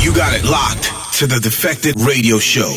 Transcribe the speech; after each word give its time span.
You 0.00 0.14
got 0.14 0.32
it 0.32 0.44
locked 0.44 1.18
to 1.18 1.26
the 1.26 1.38
Defected 1.38 2.00
Radio 2.00 2.38
Show. 2.38 2.70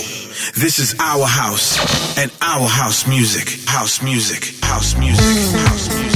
This 0.60 0.78
is 0.80 0.94
our 1.00 1.26
house 1.26 2.18
and 2.18 2.30
our 2.42 2.68
house 2.68 3.08
music. 3.08 3.66
House 3.66 4.02
music. 4.02 4.62
House 4.62 4.98
music. 4.98 5.24
House 5.58 5.88
music. 5.98 6.13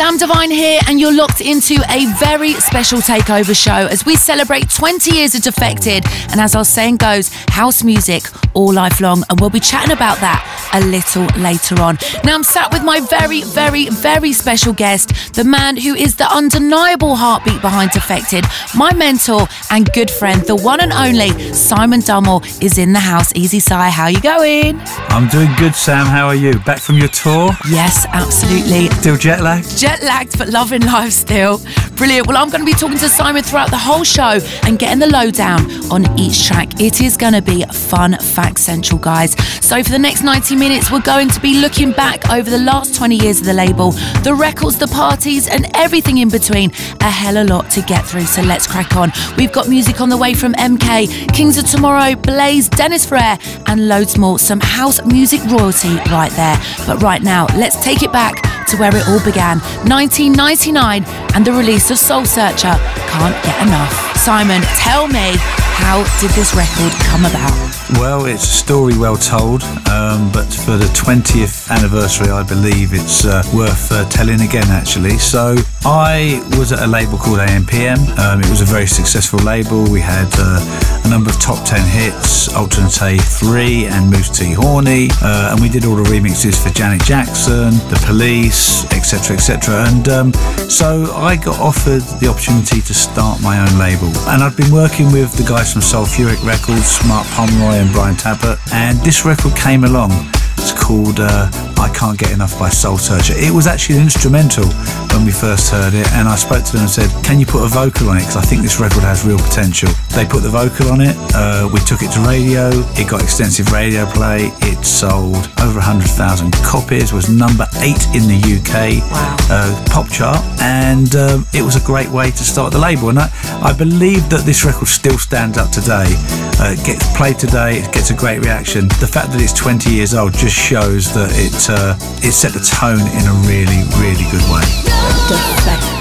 Sam 0.00 0.16
Divine 0.16 0.50
here, 0.50 0.80
and 0.88 0.98
you're 0.98 1.14
locked 1.14 1.42
into 1.42 1.74
a 1.90 2.06
very 2.14 2.54
special 2.54 3.00
takeover 3.00 3.54
show 3.54 3.86
as 3.86 4.06
we 4.06 4.16
celebrate 4.16 4.70
20 4.70 5.14
years 5.14 5.34
of 5.34 5.42
Defected. 5.42 6.06
And 6.30 6.40
as 6.40 6.54
our 6.54 6.64
saying 6.64 6.96
goes, 6.96 7.28
house 7.50 7.84
music 7.84 8.22
all 8.54 8.72
life 8.72 9.02
long. 9.02 9.24
And 9.28 9.38
we'll 9.38 9.50
be 9.50 9.60
chatting 9.60 9.92
about 9.92 10.18
that 10.20 10.40
a 10.72 10.80
little 10.86 11.26
later 11.38 11.80
on. 11.82 11.98
Now, 12.24 12.34
I'm 12.34 12.42
sat 12.42 12.72
with 12.72 12.82
my 12.82 13.00
very, 13.00 13.42
very, 13.42 13.90
very 13.90 14.32
special 14.32 14.72
guest, 14.72 15.34
the 15.34 15.44
man 15.44 15.76
who 15.76 15.94
is 15.94 16.16
the 16.16 16.24
undeniable 16.34 17.16
heartbeat 17.16 17.60
behind 17.60 17.90
Defected, 17.90 18.46
my 18.74 18.94
mentor 18.94 19.48
and 19.70 19.92
good 19.92 20.10
friend, 20.10 20.40
the 20.42 20.56
one 20.56 20.80
and 20.80 20.92
only 20.92 21.30
Simon 21.52 22.00
Dunmore 22.00 22.40
is 22.62 22.78
in 22.78 22.94
the 22.94 23.00
house. 23.00 23.34
Easy 23.34 23.60
Si, 23.60 23.74
how 23.74 24.06
you 24.06 24.20
going? 24.22 24.80
I'm 25.10 25.28
doing 25.28 25.50
good, 25.58 25.74
Sam. 25.74 26.06
How 26.06 26.26
are 26.26 26.34
you? 26.34 26.58
Back 26.60 26.78
from 26.78 26.96
your 26.96 27.08
tour? 27.08 27.50
Yes, 27.68 28.06
absolutely. 28.12 28.88
Still 29.00 29.16
jet 29.16 29.42
lagged? 29.42 29.76
Jet 29.76 29.89
lagged, 29.98 30.38
but 30.38 30.48
loving 30.48 30.82
life 30.82 31.12
still. 31.12 31.60
Brilliant. 31.96 32.28
Well, 32.28 32.36
I'm 32.36 32.48
going 32.48 32.64
to 32.64 32.72
be 32.72 32.78
talking 32.78 32.98
to 32.98 33.08
Simon 33.08 33.42
throughout 33.42 33.70
the 33.70 33.76
whole 33.76 34.04
show 34.04 34.38
and 34.62 34.78
getting 34.78 35.00
the 35.00 35.08
lowdown 35.08 35.60
on 35.90 36.18
each 36.18 36.46
track. 36.46 36.80
It 36.80 37.00
is 37.00 37.16
going 37.16 37.32
to 37.32 37.42
be 37.42 37.64
fun 37.64 38.16
fact 38.18 38.60
central, 38.60 39.00
guys. 39.00 39.32
So 39.64 39.82
for 39.82 39.90
the 39.90 39.98
next 39.98 40.22
90 40.22 40.54
minutes, 40.54 40.90
we're 40.92 41.00
going 41.00 41.28
to 41.30 41.40
be 41.40 41.60
looking 41.60 41.90
back 41.90 42.30
over 42.30 42.48
the 42.48 42.58
last 42.58 42.94
20 42.94 43.16
years 43.16 43.40
of 43.40 43.46
the 43.46 43.52
label, 43.52 43.90
the 44.22 44.34
records, 44.34 44.78
the 44.78 44.86
parties, 44.86 45.48
and 45.48 45.66
everything 45.74 46.18
in 46.18 46.28
between. 46.28 46.70
A 47.00 47.10
hell 47.10 47.36
of 47.36 47.40
a 47.40 47.44
lot 47.44 47.70
to 47.70 47.82
get 47.82 48.06
through. 48.06 48.26
So 48.26 48.42
let's 48.42 48.66
crack 48.66 48.96
on. 48.96 49.12
We've 49.36 49.52
got 49.52 49.68
music 49.68 50.00
on 50.00 50.08
the 50.08 50.16
way 50.16 50.34
from 50.34 50.52
MK, 50.54 51.34
Kings 51.34 51.56
of 51.58 51.68
Tomorrow, 51.68 52.16
Blaze, 52.16 52.68
Dennis 52.68 53.06
Ferrer, 53.06 53.38
and 53.66 53.88
loads 53.88 54.18
more. 54.18 54.38
Some 54.38 54.60
house 54.60 55.04
music 55.06 55.42
royalty 55.44 55.94
right 56.10 56.32
there. 56.32 56.56
But 56.86 57.02
right 57.02 57.22
now, 57.22 57.46
let's 57.56 57.82
take 57.82 58.02
it 58.02 58.12
back 58.12 58.66
to 58.68 58.76
where 58.76 58.94
it 58.94 59.08
all 59.08 59.24
began 59.24 59.58
1999 59.88 61.04
and 61.34 61.44
the 61.44 61.52
release 61.52 61.90
of 61.90 61.98
Soul 61.98 62.24
Searcher. 62.24 62.74
Can't 63.08 63.44
get 63.44 63.66
enough. 63.66 64.16
Simon, 64.16 64.62
tell 64.76 65.08
me, 65.08 65.34
how 65.80 66.04
did 66.20 66.30
this 66.30 66.54
record 66.54 66.92
come 67.04 67.24
about? 67.24 67.79
Well, 67.94 68.26
it's 68.26 68.44
a 68.44 68.46
story 68.46 68.96
well 68.96 69.16
told, 69.16 69.62
um, 69.90 70.30
but 70.32 70.46
for 70.46 70.76
the 70.76 70.90
20th 70.94 71.70
anniversary, 71.70 72.30
I 72.30 72.42
believe 72.42 72.92
it's 72.92 73.24
uh, 73.24 73.42
worth 73.54 73.90
uh, 73.90 74.08
telling 74.08 74.40
again, 74.42 74.68
actually. 74.68 75.18
So, 75.18 75.56
I 75.84 76.40
was 76.58 76.72
at 76.72 76.80
a 76.80 76.86
label 76.86 77.18
called 77.18 77.40
AMPM. 77.40 77.98
Um, 78.18 78.40
it 78.40 78.48
was 78.48 78.60
a 78.60 78.64
very 78.64 78.86
successful 78.86 79.38
label. 79.40 79.90
We 79.90 80.00
had 80.00 80.28
uh, 80.38 81.02
a 81.04 81.08
number 81.08 81.30
of 81.30 81.40
top 81.40 81.66
10 81.66 81.80
hits, 81.88 82.54
Alternate 82.54 83.18
A3 83.18 83.90
and 83.90 84.10
Mousse 84.10 84.30
T. 84.30 84.52
Horny, 84.52 85.08
uh, 85.22 85.52
and 85.52 85.60
we 85.60 85.68
did 85.68 85.84
all 85.84 85.96
the 85.96 86.08
remixes 86.08 86.62
for 86.62 86.72
Janet 86.72 87.02
Jackson, 87.02 87.72
The 87.90 88.00
Police, 88.06 88.84
etc., 88.92 89.36
etc. 89.36 89.84
And 89.88 90.08
um, 90.08 90.32
so, 90.70 91.12
I 91.16 91.36
got 91.36 91.58
offered 91.58 92.02
the 92.20 92.28
opportunity 92.28 92.80
to 92.82 92.94
start 92.94 93.42
my 93.42 93.58
own 93.58 93.78
label. 93.78 94.08
And 94.30 94.42
I'd 94.42 94.56
been 94.56 94.72
working 94.72 95.10
with 95.10 95.34
the 95.36 95.44
guys 95.48 95.72
from 95.72 95.82
Sulphuric 95.82 96.42
Records, 96.44 97.00
Mark 97.08 97.26
Pomeroy, 97.28 97.79
Brian 97.92 98.14
Tappert. 98.14 98.58
And 98.72 98.98
this 98.98 99.24
record 99.24 99.54
came 99.56 99.84
along. 99.84 100.39
It's 100.60 100.72
called 100.72 101.20
uh, 101.20 101.48
I 101.80 101.88
Can't 101.96 102.18
Get 102.18 102.32
Enough 102.32 102.58
by 102.58 102.68
Soul 102.68 102.98
Searcher. 102.98 103.32
It 103.34 103.50
was 103.50 103.66
actually 103.66 103.96
an 103.96 104.02
instrumental 104.02 104.68
when 105.16 105.24
we 105.24 105.32
first 105.32 105.72
heard 105.72 105.94
it, 105.94 106.06
and 106.12 106.28
I 106.28 106.36
spoke 106.36 106.62
to 106.64 106.72
them 106.72 106.82
and 106.82 106.90
said, 106.90 107.08
Can 107.24 107.40
you 107.40 107.46
put 107.46 107.64
a 107.64 107.68
vocal 107.68 108.10
on 108.10 108.18
it? 108.18 108.28
Because 108.28 108.36
I 108.36 108.42
think 108.42 108.60
this 108.60 108.78
record 108.78 109.02
has 109.02 109.24
real 109.24 109.38
potential. 109.38 109.88
They 110.12 110.26
put 110.26 110.42
the 110.42 110.52
vocal 110.52 110.92
on 110.92 111.00
it, 111.00 111.16
uh, 111.32 111.68
we 111.72 111.80
took 111.80 112.02
it 112.02 112.12
to 112.12 112.20
radio, 112.20 112.68
it 113.00 113.08
got 113.08 113.22
extensive 113.22 113.72
radio 113.72 114.04
play, 114.12 114.52
it 114.68 114.84
sold 114.84 115.48
over 115.64 115.80
100,000 115.80 116.52
copies, 116.60 117.12
was 117.12 117.30
number 117.30 117.64
eight 117.80 118.04
in 118.12 118.28
the 118.28 118.36
UK 118.36 119.00
wow. 119.08 119.36
uh, 119.48 119.84
pop 119.88 120.08
chart, 120.12 120.44
and 120.60 121.16
um, 121.16 121.46
it 121.54 121.62
was 121.62 121.76
a 121.76 121.84
great 121.86 122.08
way 122.10 122.30
to 122.30 122.44
start 122.44 122.72
the 122.72 122.78
label. 122.78 123.08
And 123.08 123.20
I, 123.20 123.30
I 123.64 123.72
believe 123.72 124.28
that 124.28 124.44
this 124.44 124.64
record 124.64 124.88
still 124.88 125.16
stands 125.16 125.56
up 125.56 125.70
today. 125.70 126.12
Uh, 126.60 126.76
it 126.76 126.84
gets 126.84 127.08
played 127.16 127.38
today, 127.38 127.80
it 127.80 127.92
gets 127.92 128.10
a 128.10 128.14
great 128.14 128.44
reaction. 128.44 128.88
The 129.00 129.08
fact 129.08 129.32
that 129.32 129.40
it's 129.40 129.54
20 129.54 129.88
years 129.88 130.12
old 130.12 130.34
just 130.34 130.49
shows 130.50 131.12
that 131.14 131.30
it 131.32 131.70
uh, 131.70 131.96
it 132.26 132.32
set 132.32 132.52
the 132.52 132.60
tone 132.60 133.00
in 133.00 133.24
a 133.26 133.34
really, 133.46 133.86
really 134.02 134.26
good 134.30 134.44
way. 134.50 135.99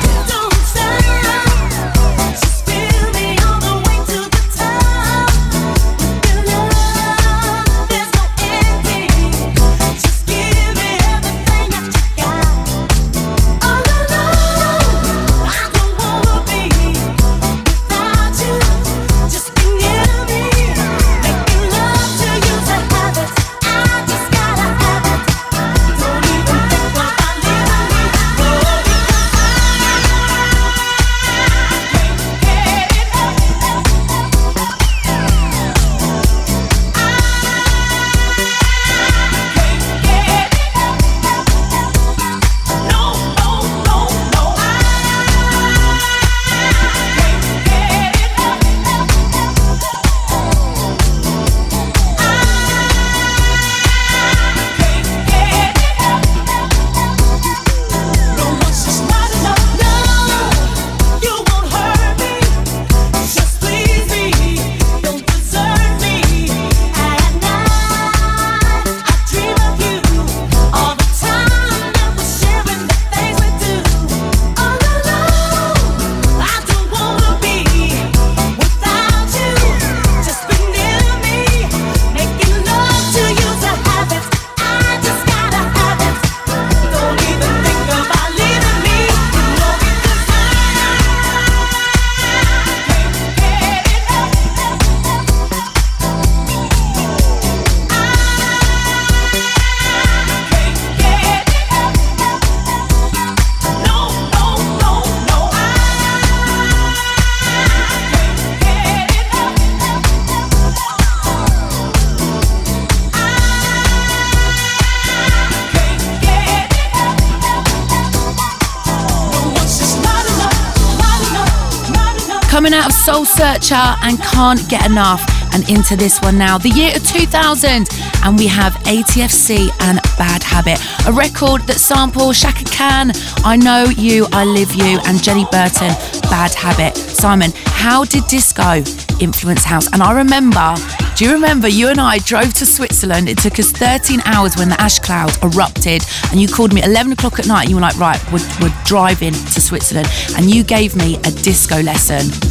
Searcher 123.70 123.96
and 124.02 124.20
Can't 124.20 124.68
Get 124.68 124.86
Enough 124.86 125.24
and 125.54 125.70
into 125.70 125.96
this 125.96 126.20
one 126.22 126.40
now. 126.40 126.58
The 126.58 126.70
year 126.70 126.96
of 126.96 127.06
2000 127.06 127.88
and 128.24 128.38
we 128.38 128.48
have 128.48 128.74
ATFC 128.86 129.70
and 129.82 130.00
Bad 130.18 130.42
Habit, 130.42 130.80
a 131.08 131.12
record 131.12 131.62
that 131.68 131.76
samples 131.76 132.40
Chaka 132.40 132.66
Khan, 132.66 133.12
I 133.46 133.58
Know 133.58 133.86
You, 133.86 134.28
I 134.32 134.46
Live 134.46 134.74
You 134.74 135.00
and 135.06 135.22
Jenny 135.22 135.46
Burton, 135.52 135.94
Bad 136.32 136.54
Habit. 136.56 136.98
Simon, 136.98 137.52
how 137.66 138.06
did 138.06 138.26
disco 138.28 138.82
influence 139.22 139.64
house? 139.64 139.92
And 139.94 140.02
I 140.02 140.14
remember, 140.14 140.76
do 141.16 141.26
you 141.26 141.34
remember 141.34 141.68
you 141.68 141.90
and 141.90 142.02
I 142.02 142.18
drove 142.20 142.54
to 142.56 142.66
Switzerland? 142.66 143.30
It 143.30 143.38
took 143.38 143.60
us 143.60 143.72
13 143.72 144.22
hours 144.26 144.58
when 144.58 144.70
the 144.70 144.82
ash 144.82 144.98
cloud 144.98 145.32
erupted 145.44 146.02
and 146.32 146.42
you 146.42 146.48
called 146.48 146.74
me 146.74 146.82
11 146.82 147.12
o'clock 147.12 147.38
at 147.38 147.46
night 147.46 147.64
and 147.64 147.70
you 147.70 147.76
were 147.76 147.84
like, 147.84 148.00
right, 148.00 148.20
we're, 148.32 148.48
we're 148.62 148.76
driving 148.86 149.34
to 149.34 149.62
Switzerland 149.62 150.08
and 150.36 150.50
you 150.50 150.64
gave 150.64 150.96
me 150.96 151.18
a 151.18 151.32
disco 151.32 151.82
lesson 151.84 152.49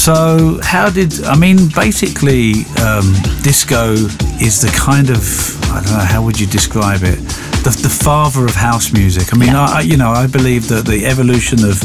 so 0.00 0.58
how 0.62 0.88
did 0.88 1.22
I 1.24 1.36
mean? 1.36 1.68
Basically, 1.74 2.64
um, 2.80 3.12
disco 3.42 3.92
is 4.40 4.62
the 4.62 4.72
kind 4.74 5.10
of 5.10 5.20
I 5.70 5.82
don't 5.82 5.92
know 5.92 5.98
how 5.98 6.24
would 6.24 6.40
you 6.40 6.46
describe 6.46 7.02
it 7.02 7.18
the, 7.64 7.70
the 7.82 7.90
father 7.90 8.46
of 8.46 8.54
house 8.54 8.92
music. 8.92 9.34
I 9.34 9.36
mean, 9.36 9.50
yeah. 9.50 9.66
I, 9.66 9.80
you 9.80 9.96
know, 9.96 10.10
I 10.10 10.26
believe 10.26 10.68
that 10.68 10.86
the 10.86 11.04
evolution 11.04 11.58
of, 11.60 11.76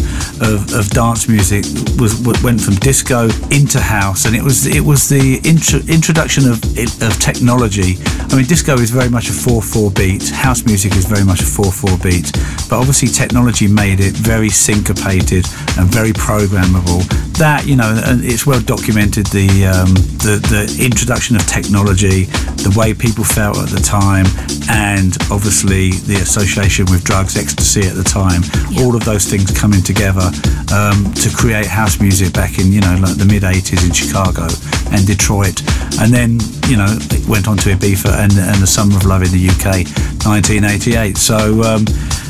of, 0.42 0.74
of 0.74 0.90
dance 0.90 1.28
music 1.28 1.66
was 2.00 2.16
went 2.42 2.62
from 2.62 2.76
disco 2.76 3.28
into 3.52 3.80
house, 3.80 4.26
and 4.26 4.36
it 4.36 4.42
was 4.42 4.66
it 4.66 4.82
was 4.82 5.10
the 5.10 5.42
intro, 5.44 5.80
introduction 5.92 6.48
of 6.48 6.64
of 7.04 7.20
technology. 7.20 8.00
I 8.30 8.36
mean, 8.36 8.46
disco 8.46 8.76
is 8.76 8.92
very 8.92 9.10
much 9.10 9.30
a 9.30 9.34
four-four 9.34 9.92
beat. 9.92 10.30
House 10.30 10.66
music 10.66 10.96
is 10.96 11.06
very 11.06 11.24
much 11.24 11.42
a 11.42 11.46
four-four 11.46 11.98
beat, 12.00 12.32
but 12.70 12.80
obviously 12.80 13.08
technology 13.08 13.68
made 13.68 14.00
it 14.00 14.14
very 14.14 14.50
syncopated 14.50 15.46
and 15.78 15.90
very 15.90 16.12
programmable. 16.14 17.04
That 17.38 17.66
you 17.66 17.76
know, 17.76 18.02
and 18.06 18.24
it's 18.24 18.46
well 18.46 18.62
documented 18.62 19.26
the 19.28 19.68
um, 19.68 19.94
the 20.24 20.40
the 20.48 20.84
introduction 20.84 21.36
of 21.36 21.46
technology, 21.48 22.26
the 22.64 22.74
way 22.78 22.94
people 22.94 23.24
felt 23.24 23.58
at 23.58 23.70
the 23.70 23.82
time, 23.82 24.26
and 24.70 25.18
obviously 25.32 25.46
obviously 25.46 25.92
the 26.12 26.22
association 26.22 26.86
with 26.90 27.04
drugs, 27.04 27.38
ecstasy 27.38 27.88
at 27.88 27.96
the 27.96 28.04
time, 28.04 28.42
yeah. 28.70 28.84
all 28.84 28.96
of 28.96 29.06
those 29.06 29.26
things 29.26 29.52
coming 29.52 29.82
together 29.82 30.26
um, 30.74 31.14
to 31.14 31.30
create 31.38 31.66
house 31.66 32.00
music 32.00 32.34
back 32.34 32.60
in, 32.60 32.72
you 32.72 32.82
know, 32.82 32.98
like 33.00 33.16
the 33.18 33.26
mid 33.26 33.44
80s 33.44 33.86
in 33.86 33.94
Chicago 33.94 34.48
and 34.92 35.06
Detroit. 35.06 35.62
And 36.00 36.14
then, 36.14 36.40
you 36.68 36.78
know, 36.78 36.88
it 37.12 37.28
went 37.28 37.48
on 37.48 37.58
to 37.58 37.70
Ibiza 37.70 38.12
and, 38.20 38.34
and 38.34 38.62
the 38.62 38.68
Summer 38.68 38.98
of 38.98 39.06
Love 39.06 39.24
in 39.24 39.32
the 39.32 39.48
UK, 39.48 39.88
1988. 40.26 41.18
So, 41.18 41.64
um, 41.64 41.86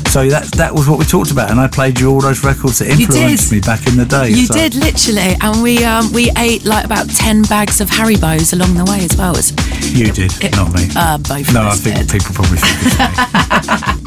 so 0.08 0.28
that 0.28 0.44
that 0.56 0.72
was 0.72 0.88
what 0.88 0.98
we 0.98 1.04
talked 1.04 1.30
about, 1.30 1.50
and 1.50 1.60
I 1.60 1.68
played 1.68 2.00
you 2.00 2.10
all 2.10 2.20
those 2.20 2.42
records 2.44 2.78
that 2.78 2.88
influenced 2.88 3.52
me 3.52 3.60
back 3.60 3.86
in 3.86 3.96
the 3.96 4.04
day. 4.04 4.30
You 4.30 4.46
so. 4.46 4.54
did 4.54 4.74
literally, 4.74 5.36
and 5.40 5.62
we 5.62 5.84
um, 5.84 6.12
we 6.12 6.30
ate 6.38 6.64
like 6.64 6.84
about 6.84 7.08
ten 7.10 7.42
bags 7.42 7.80
of 7.80 7.88
Haribos 7.88 8.52
along 8.52 8.74
the 8.74 8.84
way 8.84 9.04
as 9.04 9.16
well. 9.16 9.36
As 9.36 9.50
you 9.92 10.12
did, 10.12 10.32
it, 10.42 10.56
not 10.56 10.72
me. 10.74 10.88
Uh, 10.96 11.18
both. 11.18 11.52
No, 11.52 11.66
I 11.66 11.74
think 11.74 11.96
did. 11.98 12.08
people 12.08 12.34
probably 12.34 12.58
think 12.58 13.96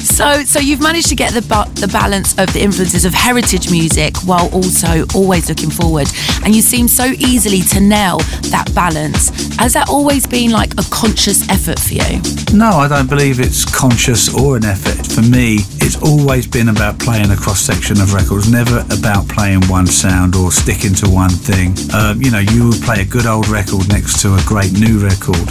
So, 0.00 0.42
so 0.44 0.58
you've 0.58 0.80
managed 0.80 1.08
to 1.08 1.14
get 1.14 1.34
the 1.34 1.42
ba- 1.42 1.70
the 1.74 1.88
balance 1.88 2.32
of 2.38 2.52
the 2.52 2.62
influences 2.62 3.04
of 3.04 3.12
heritage 3.12 3.70
music 3.70 4.16
while 4.24 4.48
also 4.54 5.04
always 5.14 5.48
looking 5.48 5.70
forward, 5.70 6.08
and 6.44 6.54
you 6.54 6.62
seem 6.62 6.88
so 6.88 7.04
easily 7.18 7.60
to 7.74 7.80
nail 7.80 8.18
that 8.48 8.70
balance. 8.74 9.28
Has 9.56 9.74
that 9.74 9.88
always 9.88 10.26
been 10.26 10.50
like 10.50 10.72
a 10.74 10.84
conscious 10.90 11.46
effort 11.50 11.78
for 11.78 11.94
you? 11.94 12.22
No, 12.56 12.70
I 12.70 12.88
don't 12.88 13.08
believe 13.08 13.40
it's 13.40 13.64
conscious 13.64 14.32
or 14.32 14.56
an 14.56 14.64
effort. 14.64 15.06
For 15.12 15.20
me, 15.30 15.58
it's 15.80 16.00
always 16.02 16.46
been 16.46 16.68
about 16.68 16.98
playing 16.98 17.30
a 17.30 17.36
cross 17.36 17.60
section 17.60 18.00
of 18.00 18.12
records, 18.12 18.50
never 18.50 18.80
about 18.90 19.28
playing 19.28 19.62
one 19.66 19.86
sound 19.86 20.34
or 20.34 20.52
sticking 20.52 20.94
to 20.94 21.08
one 21.08 21.30
thing. 21.30 21.74
Um, 21.94 22.20
you 22.22 22.30
know, 22.30 22.38
you 22.38 22.68
would 22.68 22.82
play 22.82 23.00
a 23.00 23.04
good 23.04 23.26
old 23.26 23.48
record 23.48 23.88
next 23.88 24.20
to 24.22 24.34
a 24.34 24.42
great 24.46 24.72
new 24.72 24.98
record, 24.98 25.48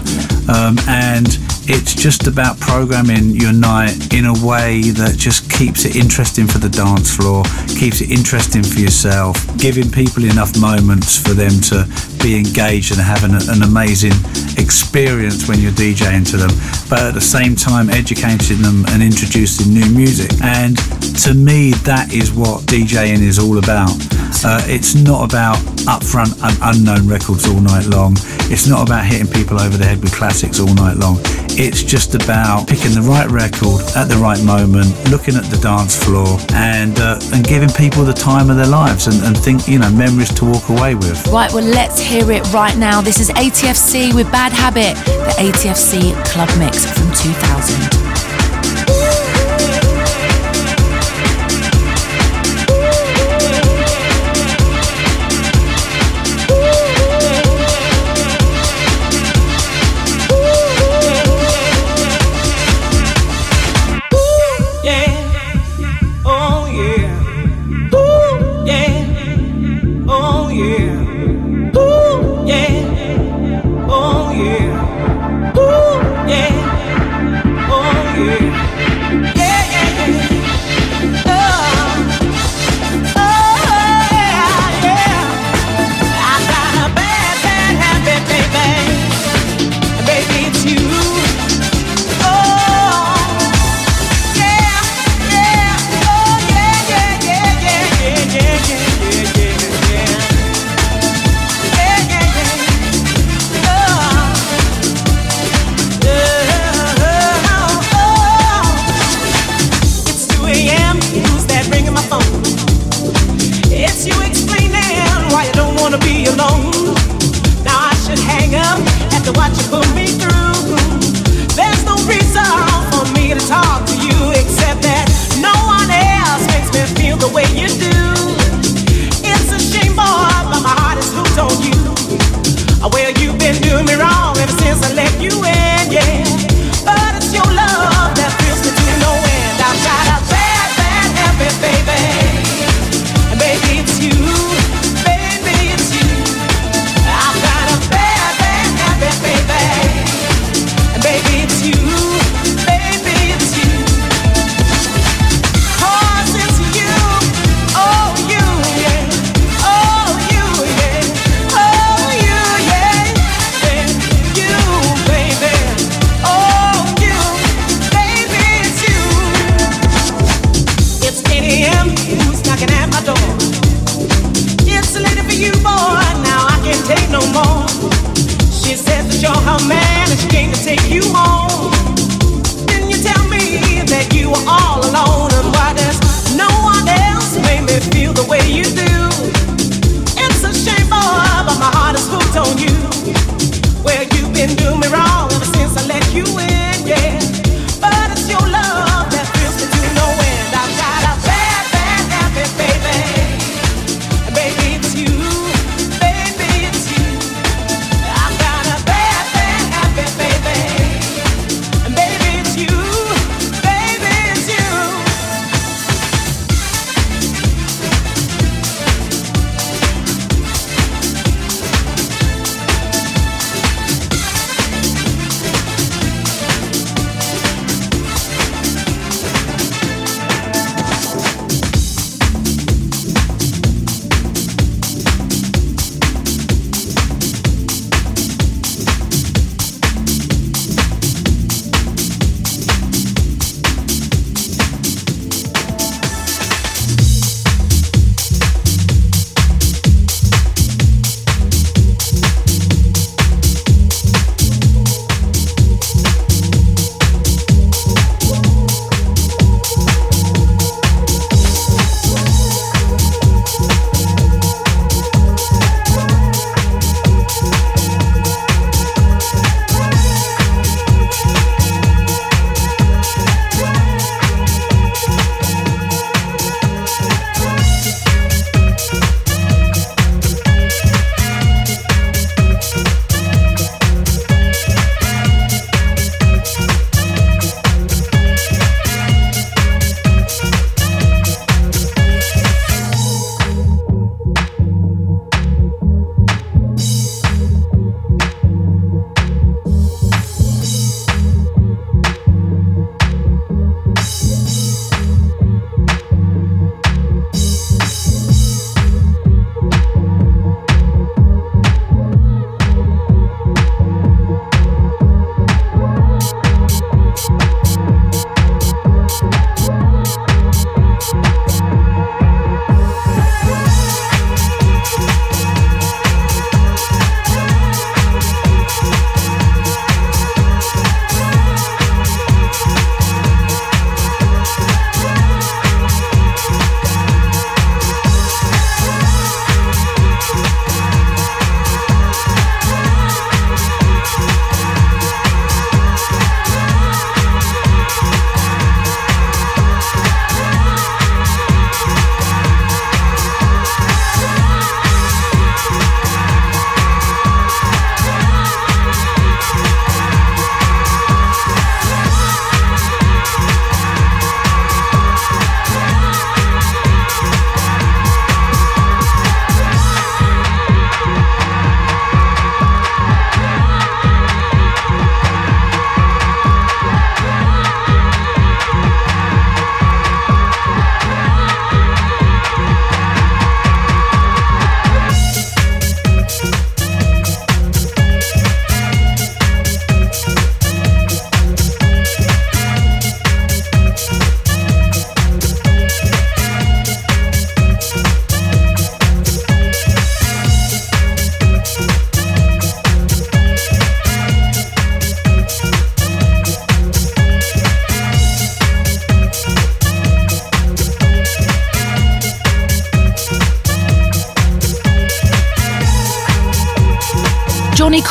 um, 0.50 0.78
and 0.88 1.28
it's 1.66 1.96
just 1.96 2.28
about 2.28 2.60
programming 2.60 3.36
your 3.36 3.54
night 3.54 4.14
in 4.14 4.26
a 4.26 4.34
way 4.46 4.92
that 4.92 5.16
just 5.18 5.50
keeps 5.50 5.86
it 5.86 5.96
interesting 5.96 6.46
for 6.46 6.58
the 6.58 6.68
dance 6.68 7.16
floor, 7.16 7.44
keeps 7.80 8.02
it 8.02 8.12
interesting 8.12 8.64
for 8.64 8.80
yourself, 8.80 9.40
giving 9.58 9.90
people 9.90 10.26
enough 10.26 10.60
moments 10.60 11.16
for 11.16 11.32
them 11.32 11.52
to 11.72 11.88
be 12.22 12.36
engaged 12.36 12.92
and 12.92 13.00
having 13.00 13.32
an 13.32 13.64
amazing 13.64 14.12
experience 14.58 15.48
when 15.48 15.60
you're 15.60 15.72
DJing 15.72 16.28
to 16.32 16.38
them, 16.38 16.52
but 16.90 17.00
at 17.00 17.14
the 17.14 17.22
same 17.22 17.56
time 17.56 17.90
educating 17.90 18.62
them 18.62 18.84
and 18.90 19.02
introducing 19.02 19.74
new 19.74 19.88
music. 19.96 20.32
And 20.44 20.76
to 21.24 21.34
me, 21.34 21.72
that 21.88 22.14
is 22.14 22.32
what 22.32 22.64
DJing 22.68 23.22
is 23.22 23.40
all 23.40 23.58
about. 23.58 23.96
Uh, 24.44 24.60
it's 24.68 24.96
not 24.96 25.24
about 25.24 25.56
upfront 25.88 26.36
and 26.44 26.58
unknown 26.76 27.08
records 27.08 27.48
all 27.48 27.60
night 27.60 27.86
long. 27.88 28.16
It's 28.52 28.68
not 28.68 28.88
about 28.88 29.06
hitting 29.06 29.32
people 29.32 29.60
over 29.60 29.78
the 29.78 29.86
head 29.86 30.02
with 30.02 30.14
classics 30.14 30.60
all 30.60 30.74
night 30.76 30.98
long. 30.98 31.20
It's 31.56 31.84
just 31.84 32.16
about 32.16 32.68
picking 32.68 32.92
the 32.92 33.02
right 33.02 33.30
record 33.30 33.82
at 33.96 34.06
the 34.06 34.18
right 34.18 34.42
moment, 34.44 34.90
looking 35.10 35.36
at 35.36 35.44
the 35.46 35.58
dance 35.58 35.96
floor, 36.02 36.38
and 36.54 36.98
uh, 37.00 37.20
and 37.34 37.46
giving 37.46 37.70
people 37.70 38.04
the 38.04 38.14
time 38.14 38.50
of 38.50 38.58
their 38.58 38.68
lives 38.68 39.08
and, 39.08 39.22
and 39.24 39.38
think 39.38 39.68
you 39.68 39.80
know 39.80 39.92
memories 39.92 40.34
to 40.36 40.46
walk 40.46 40.70
away 40.70 40.96
with. 40.96 41.26
Right. 41.28 41.52
Well, 41.54 41.64
let's 41.64 42.00
hear 42.00 42.30
it 42.32 42.42
right 42.54 42.76
now. 42.78 43.02
This 43.02 43.20
is 43.20 43.30
ATFC 43.30 44.14
with 44.14 44.32
Bad 44.32 44.52
Habit, 44.52 44.96
the 45.06 45.52
ATFC 45.52 46.14
Club 46.26 46.50
Mix 46.58 46.86
from 46.86 47.12
2000. 47.14 48.43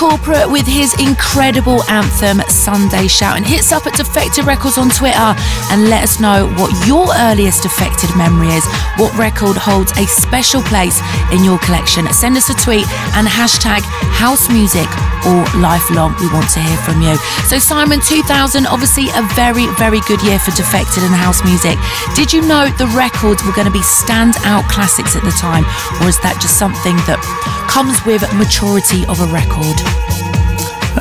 Corporate 0.02 0.50
with 0.50 0.66
his 0.66 0.98
incredible 0.98 1.78
anthem 1.86 2.42
Sunday 2.50 3.06
Shout 3.06 3.36
and 3.36 3.46
hits 3.46 3.70
up 3.70 3.86
at 3.86 3.94
Defected 3.94 4.42
Records 4.50 4.74
on 4.74 4.90
Twitter 4.90 5.30
and 5.70 5.86
let 5.86 6.02
us 6.02 6.18
know 6.18 6.50
what 6.58 6.74
your 6.90 7.06
earliest 7.30 7.62
Defected 7.62 8.10
memory 8.18 8.50
is. 8.50 8.66
What 8.98 9.14
record 9.14 9.54
holds 9.54 9.94
a 9.94 10.02
special 10.10 10.58
place 10.66 10.98
in 11.30 11.46
your 11.46 11.54
collection? 11.62 12.10
Send 12.10 12.34
us 12.34 12.50
a 12.50 12.56
tweet 12.58 12.82
and 13.14 13.30
hashtag 13.30 13.86
house 14.10 14.50
music 14.50 14.90
or 15.22 15.46
lifelong. 15.62 16.18
We 16.18 16.26
want 16.34 16.50
to 16.58 16.60
hear 16.66 16.78
from 16.82 16.98
you. 16.98 17.14
So, 17.46 17.62
Simon, 17.62 18.02
2000, 18.02 18.66
obviously 18.66 19.06
a 19.14 19.22
very, 19.38 19.70
very 19.78 20.02
good 20.10 20.18
year 20.26 20.42
for 20.42 20.50
Defected 20.58 21.06
and 21.06 21.14
house 21.14 21.46
music. 21.46 21.78
Did 22.18 22.34
you 22.34 22.42
know 22.42 22.66
the 22.74 22.90
records 22.90 23.46
were 23.46 23.54
going 23.54 23.70
to 23.70 23.72
be 23.72 23.86
standout 23.86 24.66
classics 24.66 25.14
at 25.14 25.22
the 25.22 25.34
time, 25.38 25.62
or 26.02 26.10
is 26.10 26.18
that 26.26 26.42
just 26.42 26.58
something 26.58 26.98
that 27.06 27.22
comes 27.72 28.04
with 28.04 28.20
maturity 28.34 29.02
of 29.06 29.18
a 29.22 29.26
record? 29.32 29.80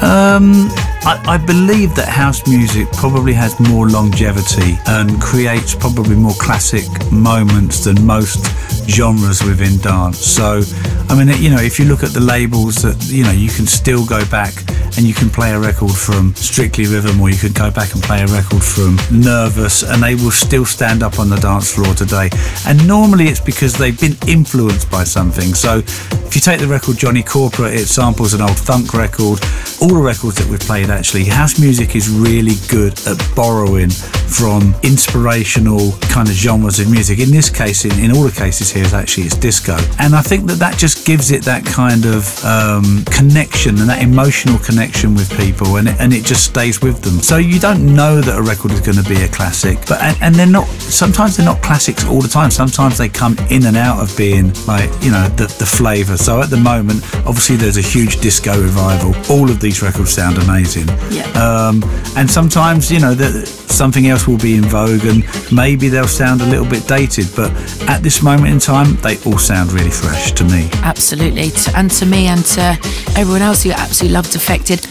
Um, 0.02 0.72
I, 1.04 1.22
I, 1.28 1.38
believe 1.38 1.94
that 1.96 2.08
house 2.08 2.48
music 2.48 2.90
probably 2.94 3.34
has 3.34 3.60
more 3.60 3.90
longevity 3.90 4.80
and 4.88 5.22
creates 5.22 5.76
probably 5.76 6.16
more 6.16 6.34
classic 6.36 6.86
moments 7.12 7.84
than 7.84 8.06
most 8.06 8.46
genres 8.92 9.42
within 9.44 9.78
dance. 9.80 10.20
So, 10.20 10.62
I 11.10 11.16
mean, 11.16 11.36
you 11.42 11.50
know, 11.50 11.62
if 11.62 11.80
you 11.80 11.86
look 11.86 12.04
at 12.04 12.12
the 12.12 12.20
labels 12.20 12.76
that, 12.84 12.98
you 13.08 13.24
know, 13.24 13.32
you 13.32 13.50
can 13.50 13.66
still 13.66 14.06
go 14.06 14.26
back 14.30 14.54
and 14.98 15.08
you 15.08 15.14
can 15.14 15.30
play 15.30 15.52
a 15.54 15.60
record 15.60 15.94
from 15.94 16.36
Strictly 16.36 16.86
Rhythm 16.86 17.22
or 17.22 17.30
you 17.30 17.38
could 17.38 17.56
go 17.56 17.72
back 17.72 17.94
and 17.94 18.04
play 18.04 18.22
a 18.22 18.28
record 18.28 18.64
from 18.64 18.98
Nervous 19.12 19.84
and 19.84 20.04
they 20.04 20.16
will 20.16 20.32
still 20.32 20.66
stand 20.66 21.04
up 21.04 21.20
on 21.20 21.30
the 21.30 21.38
dance 21.38 21.74
floor 21.74 21.94
today. 21.94 22.30
And 22.68 22.86
normally 22.88 23.26
it's 23.26 23.40
because 23.40 23.74
they've 23.74 24.00
been 24.00 24.18
influenced 24.28 24.92
by 24.92 25.06
something. 25.06 25.54
So 25.54 25.78
if 25.78 26.36
you 26.36 26.42
take 26.42 26.60
the 26.60 26.68
record 26.68 26.98
Johnny 26.98 27.24
Corporate, 27.24 27.74
it 27.74 27.88
samples 27.88 28.34
an 28.34 28.42
old 28.42 28.58
funk 28.58 28.94
record. 28.94 29.40
All 29.82 29.96
the 29.96 30.02
records 30.02 30.38
that 30.38 30.48
we've 30.50 30.60
played 30.60 30.90
actually, 30.90 31.26
house 31.26 31.60
music 31.60 31.96
is 31.96 32.10
really 32.10 32.56
good 32.68 32.94
at 33.08 33.18
borrowing 33.36 33.90
from 33.90 34.76
inspirational 34.84 35.92
kind 36.04 36.28
of 36.28 36.36
genres 36.36 36.80
of 36.80 36.90
music. 36.90 37.20
In 37.20 37.32
this 37.32 37.50
case, 37.50 37.86
in, 37.86 37.98
in 38.00 38.16
all 38.16 38.24
the 38.24 38.32
cases 38.32 38.72
here, 38.72 38.81
actually 38.94 39.26
it's 39.26 39.36
disco. 39.36 39.78
And 40.00 40.16
I 40.16 40.22
think 40.22 40.48
that 40.48 40.60
that 40.60 40.78
just 40.78 41.06
gives 41.06 41.32
it 41.32 41.44
that 41.44 41.66
kind 41.66 42.06
of 42.06 42.44
um, 42.46 43.04
connection 43.06 43.80
and 43.80 43.90
that 43.90 44.02
emotional 44.02 44.60
connection 44.60 45.16
with 45.16 45.30
people 45.38 45.78
and 45.78 45.88
it, 45.88 45.96
and 46.00 46.14
it 46.14 46.26
just 46.26 46.44
stays 46.46 46.82
with 46.82 47.02
them. 47.02 47.20
So 47.20 47.38
you 47.38 47.60
don't 47.60 47.96
know 47.96 48.22
that 48.22 48.38
a 48.38 48.42
record 48.42 48.72
is 48.72 48.82
going 48.82 48.98
to 48.98 49.08
be 49.08 49.24
a 49.24 49.28
classic, 49.28 49.78
but 49.88 50.02
and, 50.02 50.18
and 50.22 50.36
they're 50.36 50.46
not, 50.48 50.68
sometimes 50.68 51.38
they're 51.38 51.46
not 51.46 51.62
classics 51.62 52.06
all 52.06 52.22
the 52.22 52.28
time. 52.28 52.52
Sometimes 52.52 52.98
they 52.98 53.10
come 53.10 53.36
in 53.50 53.66
and 53.66 53.78
out 53.78 54.00
of 54.02 54.16
being 54.18 54.54
like, 54.66 54.90
you 55.04 55.12
know, 55.12 55.28
the, 55.36 55.48
the 55.60 55.66
flavour. 55.66 56.18
So 56.18 56.42
at 56.42 56.50
the 56.50 56.58
moment, 56.58 57.04
obviously 57.26 57.56
there's 57.56 57.78
a 57.78 57.82
huge 57.82 58.20
disco 58.20 58.60
revival. 58.62 59.14
All 59.30 59.50
of 59.50 59.60
these 59.60 59.82
records 59.82 60.12
sound 60.12 60.38
amazing. 60.38 60.88
Yeah. 61.10 61.28
Um, 61.34 61.84
and 62.16 62.30
sometimes, 62.30 62.92
you 62.92 63.00
know, 63.00 63.14
that 63.14 63.48
something 63.48 64.08
else 64.08 64.28
will 64.28 64.38
be 64.38 64.56
in 64.56 64.64
vogue 64.64 65.06
and 65.06 65.24
maybe 65.52 65.90
they'll 65.90 66.08
sound 66.08 66.42
a 66.42 66.46
little 66.46 66.66
bit 66.68 66.88
dated, 66.88 67.28
but 67.36 67.52
at 67.90 68.04
this 68.04 68.22
moment 68.22 68.54
in 68.54 68.60
time, 68.62 68.96
they 68.98 69.18
all 69.26 69.38
sound 69.38 69.72
really 69.72 69.90
fresh 69.90 70.32
to 70.34 70.44
me. 70.44 70.70
Absolutely. 70.84 71.52
And 71.76 71.90
to 71.92 72.06
me 72.06 72.28
and 72.28 72.46
to 72.46 72.78
everyone 73.18 73.42
else 73.42 73.64
who 73.64 73.72
absolutely 73.72 74.14
loved 74.14 74.32
Defected. 74.32 74.82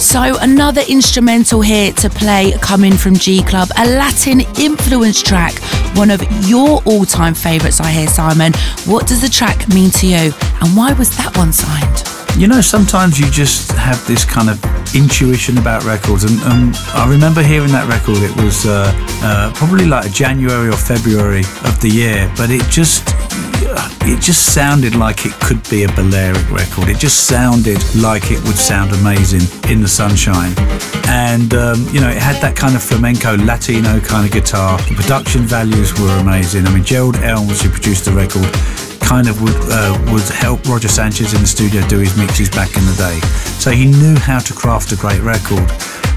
So, 0.00 0.36
another 0.40 0.82
instrumental 0.88 1.60
here 1.60 1.92
to 1.92 2.10
play 2.10 2.52
coming 2.60 2.92
from 2.92 3.14
G 3.14 3.42
Club, 3.42 3.68
a 3.78 3.86
Latin 3.86 4.40
influence 4.58 5.22
track, 5.22 5.58
one 5.96 6.10
of 6.10 6.20
your 6.48 6.82
all 6.84 7.04
time 7.04 7.34
favourites, 7.34 7.80
I 7.80 7.90
hear, 7.90 8.08
Simon. 8.08 8.52
What 8.84 9.06
does 9.06 9.20
the 9.22 9.28
track 9.28 9.68
mean 9.68 9.90
to 9.92 10.06
you, 10.06 10.32
and 10.60 10.76
why 10.76 10.92
was 10.94 11.16
that 11.16 11.36
one 11.36 11.52
signed? 11.52 12.19
You 12.36 12.48
know, 12.48 12.60
sometimes 12.60 13.18
you 13.18 13.30
just 13.30 13.72
have 13.72 14.04
this 14.06 14.24
kind 14.24 14.48
of 14.48 14.58
intuition 14.94 15.58
about 15.58 15.84
records, 15.84 16.24
and, 16.24 16.40
and 16.52 16.76
I 16.94 17.08
remember 17.08 17.42
hearing 17.42 17.72
that 17.72 17.88
record. 17.88 18.22
It 18.22 18.34
was 18.42 18.66
uh, 18.66 18.90
uh, 19.22 19.52
probably 19.54 19.86
like 19.86 20.10
January 20.12 20.68
or 20.68 20.76
February 20.76 21.44
of 21.64 21.78
the 21.80 21.90
year, 21.90 22.32
but 22.36 22.50
it 22.50 22.62
just 22.70 23.04
it 24.02 24.20
just 24.20 24.54
sounded 24.54 24.94
like 24.94 25.26
it 25.26 25.32
could 25.34 25.62
be 25.68 25.84
a 25.84 25.88
Balearic 25.92 26.50
record. 26.50 26.88
It 26.88 26.98
just 26.98 27.26
sounded 27.26 27.78
like 27.94 28.30
it 28.30 28.42
would 28.44 28.56
sound 28.56 28.92
amazing 28.92 29.42
in 29.70 29.82
the 29.82 29.88
sunshine. 29.88 30.54
And, 31.06 31.52
um, 31.54 31.86
you 31.92 32.00
know, 32.00 32.08
it 32.08 32.16
had 32.16 32.40
that 32.42 32.56
kind 32.56 32.74
of 32.74 32.82
flamenco, 32.82 33.36
Latino 33.36 34.00
kind 34.00 34.26
of 34.26 34.32
guitar. 34.32 34.78
The 34.88 34.94
production 34.94 35.42
values 35.42 35.98
were 36.00 36.16
amazing. 36.18 36.66
I 36.66 36.74
mean, 36.74 36.84
Gerald 36.84 37.16
Elms, 37.16 37.60
who 37.62 37.70
produced 37.70 38.06
the 38.06 38.12
record, 38.12 38.50
kind 39.10 39.26
of 39.26 39.42
would 39.42 39.58
uh, 39.66 40.12
would 40.12 40.22
help 40.22 40.64
Roger 40.68 40.86
Sanchez 40.86 41.34
in 41.34 41.40
the 41.40 41.46
studio 41.46 41.84
do 41.88 41.98
his 41.98 42.16
mixes 42.16 42.48
back 42.48 42.76
in 42.76 42.86
the 42.86 42.94
day. 42.94 43.18
So 43.58 43.72
he 43.72 43.86
knew 43.86 44.14
how 44.14 44.38
to 44.38 44.54
craft 44.54 44.92
a 44.92 44.96
great 44.96 45.20
record. 45.20 45.66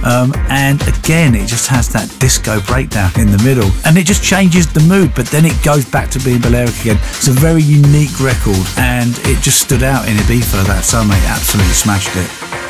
Um, 0.05 0.31
and 0.49 0.79
again, 0.87 1.33
it 1.33 1.47
just 1.47 1.67
has 1.69 1.89
that 1.89 2.07
disco 2.19 2.61
breakdown 2.61 3.09
in 3.17 3.31
the 3.31 3.41
middle, 3.41 3.71
and 3.85 3.97
it 3.97 4.05
just 4.05 4.21
changes 4.23 4.71
the 4.71 4.81
mood. 4.81 5.11
But 5.15 5.25
then 5.27 5.43
it 5.43 5.57
goes 5.63 5.85
back 5.85 6.11
to 6.11 6.19
being 6.19 6.41
Balearic 6.41 6.79
again. 6.81 6.97
It's 7.17 7.29
a 7.29 7.31
very 7.31 7.63
unique 7.63 8.19
record, 8.19 8.61
and 8.77 9.17
it 9.25 9.41
just 9.41 9.59
stood 9.59 9.81
out 9.81 10.07
in 10.07 10.13
Ibiza 10.17 10.63
that 10.67 10.83
summer. 10.83 11.15
It 11.15 11.25
absolutely 11.25 11.73
smashed 11.73 12.13
it. 12.13 12.62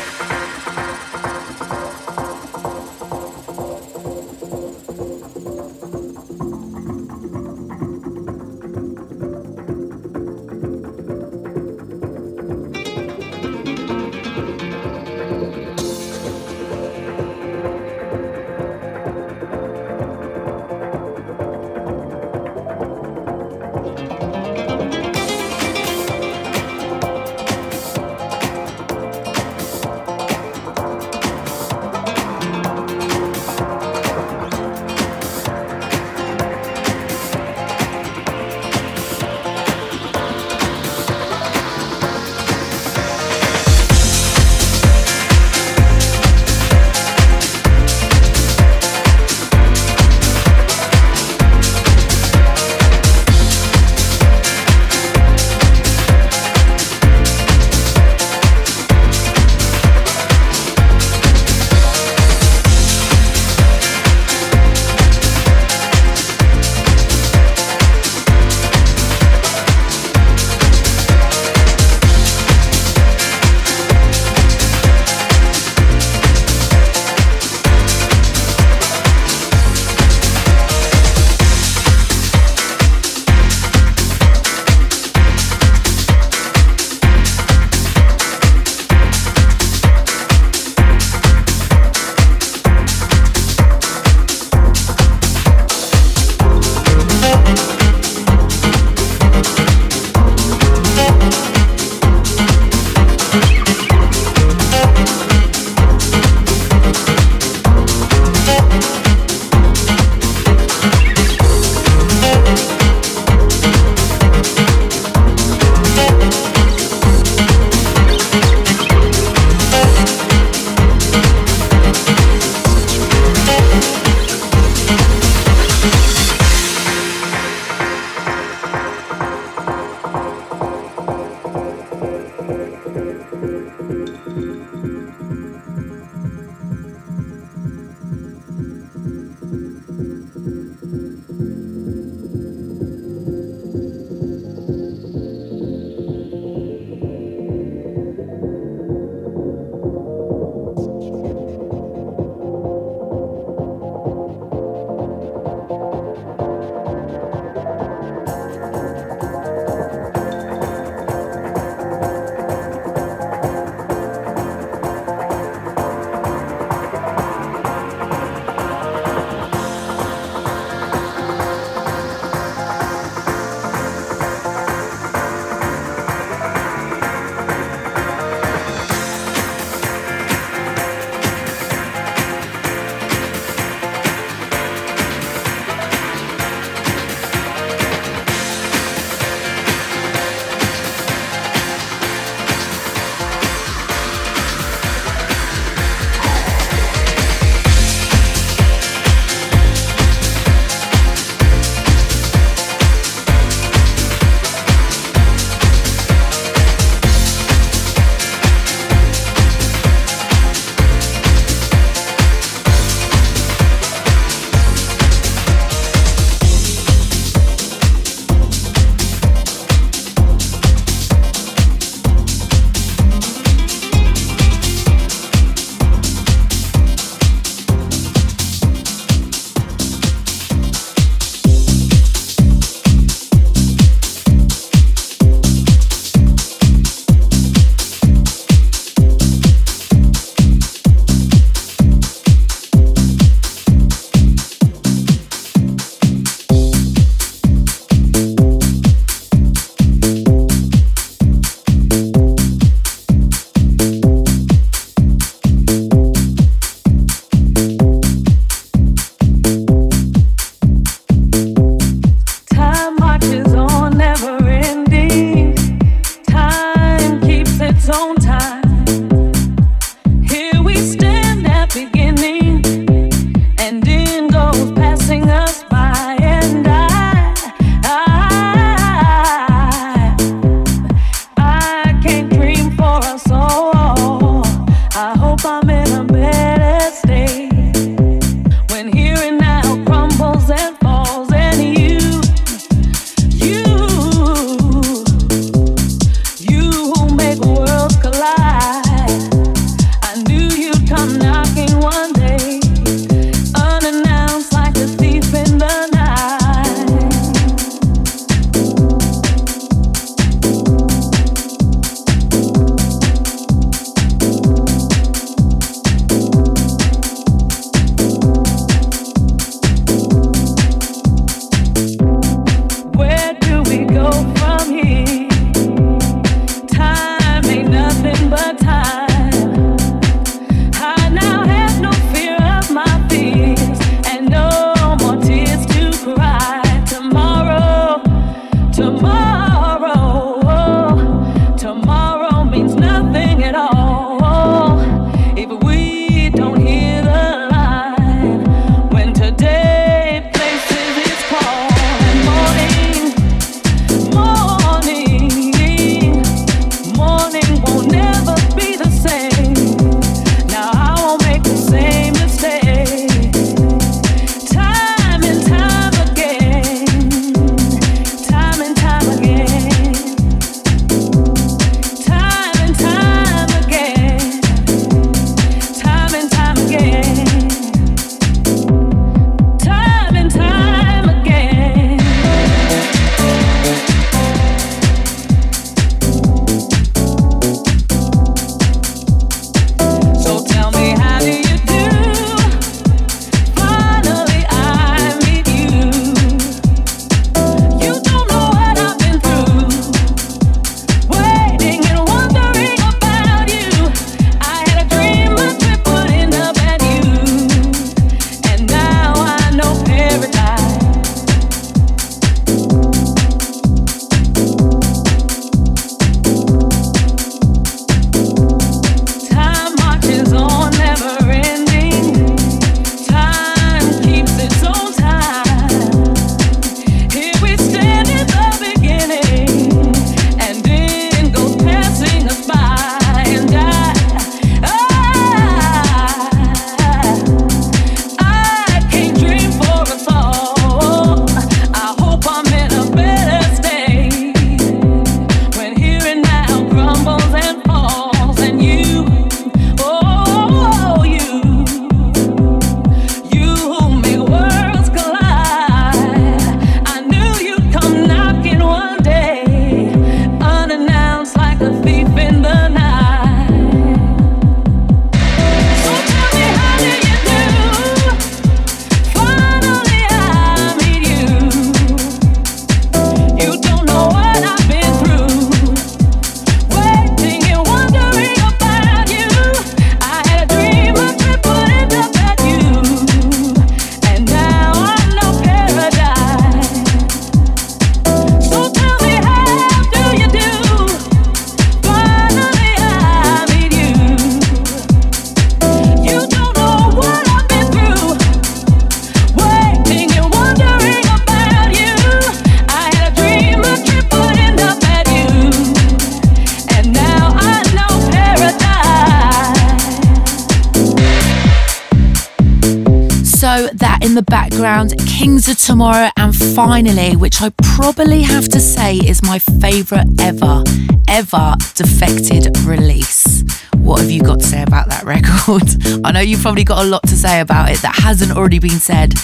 Ever 522.04 522.18
defected 522.18 522.58
release. 522.64 523.42
What 523.76 524.00
have 524.00 524.10
you 524.10 524.22
got 524.22 524.40
to 524.40 524.46
say 524.46 524.62
about 524.62 524.88
that 524.88 525.04
record? 525.14 525.62
I 526.04 526.12
know 526.12 526.20
you've 526.20 526.40
probably 526.40 526.64
got 526.64 526.84
a 526.84 526.88
lot 526.88 527.02
to 527.04 527.16
say 527.16 527.40
about 527.40 527.70
it 527.70 527.78
that 527.82 527.94
hasn't 527.96 528.32
already 528.32 528.58
been 528.58 528.80
said. 528.80 529.14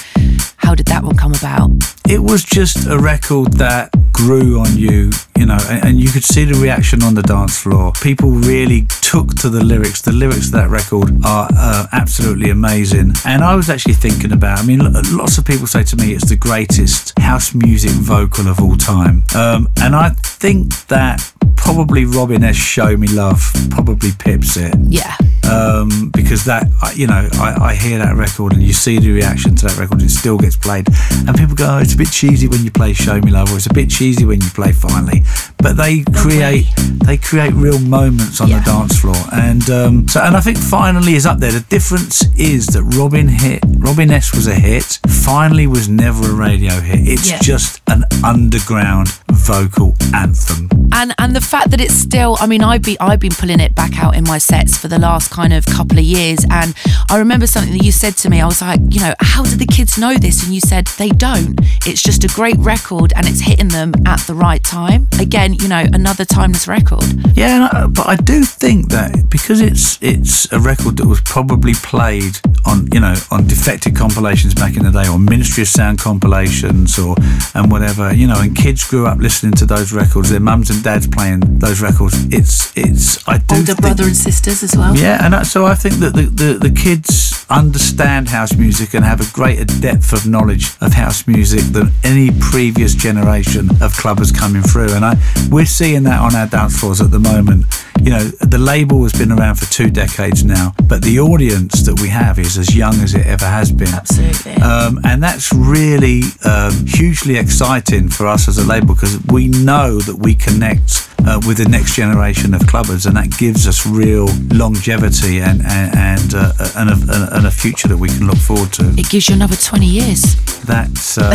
How 0.56 0.74
did 0.74 0.86
that 0.86 1.02
one 1.02 1.16
come 1.16 1.34
about? 1.34 1.70
It 2.08 2.22
was 2.22 2.44
just 2.44 2.86
a 2.86 2.98
record 2.98 3.54
that 3.54 3.90
grew 4.12 4.60
on 4.60 4.76
you, 4.76 5.10
you 5.36 5.46
know, 5.46 5.58
and, 5.68 5.84
and, 5.86 6.00
you 6.00 6.10
could 6.10 6.24
see 6.24 6.44
the 6.44 6.58
reaction 6.60 7.02
on 7.02 7.14
the 7.14 7.22
dance 7.22 7.58
floor. 7.58 7.92
People 8.02 8.30
really 8.30 8.86
took 9.00 9.34
to 9.36 9.48
the 9.48 9.64
lyrics. 9.64 10.02
The 10.02 10.12
lyrics 10.12 10.46
of 10.46 10.52
that 10.52 10.68
record 10.68 11.24
are 11.24 11.48
uh, 11.56 11.86
absolutely 11.92 12.50
amazing. 12.50 13.12
And 13.24 13.42
I 13.42 13.54
was 13.54 13.70
actually 13.70 13.94
thinking 13.94 14.32
about, 14.32 14.58
I 14.58 14.62
mean, 14.62 14.80
lots 15.16 15.38
of 15.38 15.44
people 15.46 15.66
say 15.66 15.84
to 15.84 15.96
me 15.96 16.12
it's 16.12 16.28
the 16.28 16.36
greatest 16.36 17.18
house 17.18 17.54
music 17.54 17.92
vocal 17.92 18.48
of 18.48 18.60
all 18.60 18.76
time. 18.76 19.24
Um, 19.34 19.68
and 19.80 19.96
I 19.96 20.10
think 20.10 20.86
that 20.88 21.32
probably 21.60 22.04
Robin 22.04 22.42
S. 22.42 22.56
Show 22.56 22.96
Me 22.96 23.06
Love 23.08 23.52
probably 23.70 24.10
pips 24.18 24.56
it. 24.56 24.74
Yeah. 24.88 25.14
Um, 25.50 26.10
because 26.14 26.44
that, 26.44 26.68
you 26.94 27.06
know, 27.06 27.28
I, 27.34 27.70
I, 27.70 27.74
hear 27.74 27.98
that 27.98 28.14
record 28.14 28.52
and 28.52 28.62
you 28.62 28.72
see 28.72 28.98
the 29.00 29.10
reaction 29.10 29.56
to 29.56 29.66
that 29.66 29.78
record, 29.78 30.00
it 30.00 30.10
still 30.10 30.38
gets 30.38 30.56
played. 30.56 30.86
And 31.26 31.36
people 31.36 31.56
go, 31.56 31.66
oh, 31.68 31.78
it's 31.78 31.94
a 31.94 31.96
bit 31.96 32.12
cheesy 32.12 32.46
when 32.46 32.62
you 32.62 32.70
play 32.70 32.92
Show 32.92 33.20
Me 33.20 33.32
Love, 33.32 33.52
or 33.52 33.56
it's 33.56 33.66
a 33.66 33.74
bit 33.74 33.90
cheesy 33.90 34.24
when 34.24 34.40
you 34.40 34.50
play 34.50 34.70
Finally. 34.72 35.24
But 35.58 35.76
they 35.76 36.04
create 36.14 36.66
they 37.04 37.16
create 37.16 37.52
real 37.54 37.78
moments 37.80 38.40
on 38.40 38.48
yeah. 38.48 38.60
the 38.60 38.64
dance 38.64 39.00
floor. 39.00 39.16
And 39.32 39.68
um, 39.70 40.08
so, 40.08 40.20
and 40.20 40.36
I 40.36 40.40
think 40.40 40.56
Finally 40.56 41.14
is 41.14 41.26
up 41.26 41.38
there. 41.38 41.50
The 41.50 41.66
difference 41.68 42.24
is 42.38 42.68
that 42.68 42.82
Robin 42.82 43.28
hit, 43.28 43.64
Robin 43.78 44.10
S 44.10 44.34
was 44.34 44.46
a 44.46 44.54
hit. 44.54 45.00
Finally 45.08 45.66
was 45.66 45.88
never 45.88 46.30
a 46.30 46.34
radio 46.34 46.74
hit. 46.74 47.08
It's 47.08 47.30
yeah. 47.30 47.38
just 47.40 47.82
an 47.88 48.04
underground 48.24 49.08
vocal 49.32 49.94
anthem. 50.14 50.68
And 50.92 51.14
and 51.18 51.34
the 51.34 51.40
fact 51.50 51.72
that 51.72 51.80
it's 51.80 51.94
still, 51.94 52.36
I 52.38 52.46
mean, 52.46 52.62
I've 52.62 52.82
been 52.82 52.96
I've 53.00 53.18
been 53.18 53.32
pulling 53.32 53.58
it 53.58 53.74
back 53.74 53.98
out 53.98 54.14
in 54.16 54.22
my 54.22 54.38
sets 54.38 54.78
for 54.78 54.86
the 54.86 55.00
last 55.00 55.32
kind 55.32 55.52
of 55.52 55.66
couple 55.66 55.98
of 55.98 56.04
years, 56.04 56.46
and 56.48 56.74
I 57.10 57.18
remember 57.18 57.48
something 57.48 57.72
that 57.72 57.84
you 57.84 57.90
said 57.90 58.16
to 58.18 58.30
me. 58.30 58.40
I 58.40 58.46
was 58.46 58.62
like, 58.62 58.78
you 58.88 59.00
know, 59.00 59.14
how 59.18 59.42
do 59.42 59.56
the 59.56 59.66
kids 59.66 59.98
know 59.98 60.14
this? 60.16 60.44
And 60.44 60.54
you 60.54 60.60
said 60.60 60.86
they 60.86 61.08
don't. 61.08 61.58
It's 61.86 62.02
just 62.02 62.22
a 62.22 62.28
great 62.28 62.56
record, 62.58 63.12
and 63.16 63.26
it's 63.26 63.40
hitting 63.40 63.68
them 63.68 63.92
at 64.06 64.20
the 64.20 64.34
right 64.34 64.62
time. 64.62 65.08
Again, 65.18 65.54
you 65.54 65.66
know, 65.66 65.84
another 65.92 66.24
timeless 66.24 66.68
record. 66.68 67.02
Yeah, 67.34 67.88
but 67.90 68.06
I 68.06 68.14
do 68.14 68.44
think 68.44 68.90
that 68.90 69.28
because 69.28 69.60
it's 69.60 69.98
it's 70.00 70.50
a 70.52 70.60
record 70.60 70.98
that 70.98 71.06
was 71.06 71.20
probably 71.22 71.74
played 71.74 72.38
on 72.64 72.86
you 72.92 73.00
know 73.00 73.14
on 73.32 73.48
defected 73.48 73.96
compilations 73.96 74.54
back 74.54 74.76
in 74.76 74.84
the 74.84 74.92
day, 74.92 75.08
or 75.08 75.18
Ministry 75.18 75.62
of 75.62 75.68
Sound 75.68 75.98
compilations, 75.98 76.96
or 76.96 77.16
and 77.54 77.72
whatever, 77.72 78.14
you 78.14 78.28
know, 78.28 78.40
and 78.40 78.54
kids 78.54 78.88
grew 78.88 79.06
up 79.08 79.18
listening 79.18 79.54
to 79.54 79.66
those 79.66 79.92
records. 79.92 80.30
Their 80.30 80.38
mums 80.38 80.70
and 80.70 80.82
dads 80.84 81.08
playing 81.08 81.29
those 81.38 81.80
records. 81.80 82.16
It's 82.32 82.72
it's 82.76 83.28
I 83.28 83.38
do 83.38 83.56
older 83.56 83.66
think, 83.66 83.80
brother 83.80 84.04
and 84.04 84.16
sisters 84.16 84.62
as 84.62 84.74
well. 84.76 84.96
Yeah, 84.96 85.24
and 85.24 85.46
so 85.46 85.66
I 85.66 85.74
think 85.74 85.94
that 85.96 86.14
the, 86.14 86.22
the 86.22 86.58
the 86.58 86.70
kids 86.70 87.29
understand 87.50 88.28
house 88.28 88.54
music 88.56 88.94
and 88.94 89.04
have 89.04 89.20
a 89.20 89.32
greater 89.32 89.64
depth 89.64 90.12
of 90.12 90.26
knowledge 90.26 90.70
of 90.80 90.92
house 90.92 91.26
music 91.26 91.60
than 91.72 91.92
any 92.04 92.30
previous 92.40 92.94
generation 92.94 93.70
of 93.82 93.92
clubbers 93.94 94.36
coming 94.36 94.62
through. 94.62 94.92
And 94.92 95.04
I 95.04 95.16
we're 95.50 95.66
seeing 95.66 96.04
that 96.04 96.20
on 96.20 96.34
our 96.34 96.46
dance 96.46 96.78
floors 96.78 97.00
at 97.00 97.10
the 97.10 97.18
moment. 97.18 97.66
You 98.00 98.10
know, 98.12 98.24
the 98.24 98.56
label 98.56 99.02
has 99.02 99.12
been 99.12 99.30
around 99.30 99.56
for 99.56 99.70
two 99.70 99.90
decades 99.90 100.42
now, 100.42 100.72
but 100.88 101.02
the 101.02 101.20
audience 101.20 101.82
that 101.82 102.00
we 102.00 102.08
have 102.08 102.38
is 102.38 102.56
as 102.56 102.74
young 102.74 102.94
as 103.00 103.14
it 103.14 103.26
ever 103.26 103.44
has 103.44 103.70
been. 103.70 103.88
Absolutely. 103.88 104.54
Um, 104.62 105.00
and 105.04 105.22
that's 105.22 105.52
really 105.52 106.22
um, 106.46 106.86
hugely 106.86 107.36
exciting 107.36 108.08
for 108.08 108.26
us 108.26 108.48
as 108.48 108.56
a 108.56 108.66
label 108.66 108.94
because 108.94 109.22
we 109.26 109.48
know 109.48 109.98
that 110.00 110.16
we 110.16 110.34
connect 110.34 111.10
uh, 111.26 111.40
with 111.46 111.58
the 111.58 111.68
next 111.68 111.94
generation 111.94 112.54
of 112.54 112.62
clubbers, 112.62 113.06
and 113.06 113.16
that 113.16 113.30
gives 113.38 113.66
us 113.66 113.86
real 113.86 114.26
longevity 114.52 115.40
and 115.40 115.62
and 115.62 115.94
and, 115.96 116.34
uh, 116.34 116.52
and, 116.76 116.90
a, 116.90 117.39
and, 117.40 117.48
a, 117.48 117.50
future 117.50 117.88
that 117.88 117.96
we 117.96 118.08
can 118.08 118.26
look 118.26 118.36
forward 118.38 118.72
to. 118.74 118.88
It 118.96 119.10
gives 119.10 119.28
you 119.28 119.34
another 119.34 119.56
twenty 119.56 119.86
years. 119.86 120.36
That's 120.64 121.18
uh, 121.18 121.30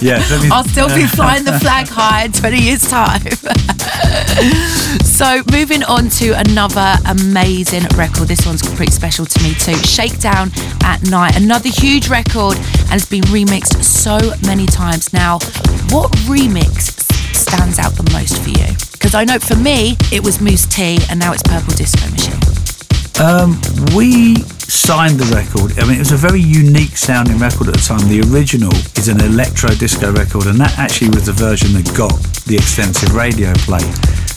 yeah. 0.00 0.22
I'll 0.52 0.64
still 0.64 0.88
be 0.88 1.06
flying 1.16 1.44
the 1.44 1.58
flag 1.60 1.88
high 1.88 2.24
in 2.24 2.32
twenty 2.32 2.60
years' 2.62 2.88
time. 2.88 3.20
so 5.02 5.42
moving 5.50 5.82
on 5.84 6.08
to 6.20 6.32
another 6.32 6.96
amazing 7.06 7.84
record. 7.96 8.28
This 8.28 8.46
one's 8.46 8.62
pretty 8.74 8.92
special 8.92 9.26
to 9.26 9.42
me 9.42 9.54
too. 9.54 9.76
Shakedown 9.76 10.50
at 10.84 11.02
Night, 11.10 11.36
another 11.36 11.68
huge 11.68 12.08
record, 12.08 12.56
and 12.90 12.94
it's 12.94 13.06
been 13.06 13.24
remixed 13.24 13.82
so 13.82 14.18
many 14.46 14.66
times 14.66 15.12
now. 15.12 15.38
What 15.90 16.12
remix 16.28 16.96
stands 17.34 17.78
out 17.78 17.92
the 17.94 18.10
most 18.12 18.42
for 18.42 18.50
you? 18.50 18.66
Because 18.92 19.14
I 19.14 19.24
know 19.24 19.38
for 19.38 19.56
me, 19.56 19.96
it 20.10 20.24
was 20.24 20.40
Mousse 20.40 20.66
T 20.66 20.98
and 21.08 21.20
now 21.20 21.32
it's 21.32 21.42
Purple 21.42 21.74
Disco 21.74 22.10
Machine. 22.10 22.65
Um, 23.18 23.56
we 23.96 24.36
signed 24.68 25.18
the 25.18 25.24
record. 25.32 25.78
I 25.78 25.88
mean, 25.88 25.96
it 25.96 26.04
was 26.04 26.12
a 26.12 26.20
very 26.20 26.40
unique 26.40 26.98
sounding 26.98 27.38
record 27.38 27.68
at 27.68 27.74
the 27.74 27.80
time. 27.80 28.06
The 28.08 28.20
original 28.28 28.72
is 28.92 29.08
an 29.08 29.22
electro 29.24 29.70
disco 29.70 30.12
record, 30.12 30.46
and 30.46 30.60
that 30.60 30.78
actually 30.78 31.08
was 31.16 31.24
the 31.24 31.32
version 31.32 31.72
that 31.72 31.88
got 31.96 32.12
the 32.44 32.56
extensive 32.56 33.14
radio 33.14 33.54
play. 33.64 33.80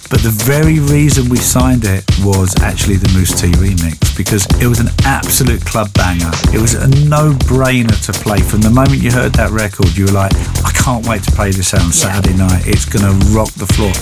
But 0.10 0.26
the 0.26 0.34
very 0.34 0.80
reason 0.80 1.30
we 1.30 1.38
signed 1.38 1.86
it 1.86 2.04
was 2.26 2.56
actually 2.62 2.98
the 2.98 3.10
Mousse 3.14 3.40
T 3.40 3.52
remix 3.62 4.18
because 4.18 4.46
it 4.60 4.66
was 4.66 4.80
an 4.80 4.90
absolute 5.06 5.64
club 5.64 5.94
banger. 5.94 6.32
It 6.52 6.60
was 6.60 6.74
a 6.74 6.88
no 7.08 7.32
brainer 7.46 7.94
to 8.06 8.12
play. 8.12 8.40
From 8.40 8.62
the 8.62 8.72
moment 8.72 9.02
you 9.02 9.12
heard 9.12 9.34
that 9.34 9.52
record, 9.52 9.96
you 9.96 10.06
were 10.06 10.12
like, 10.12 10.34
I 10.66 10.72
can't 10.74 11.06
wait 11.06 11.24
to 11.24 11.32
play 11.32 11.52
this 11.52 11.74
on 11.74 11.92
Saturday 11.92 12.36
night. 12.36 12.66
It's 12.66 12.86
going 12.86 13.06
to 13.06 13.14
rock 13.30 13.54
the 13.54 13.70
floor. 13.70 13.94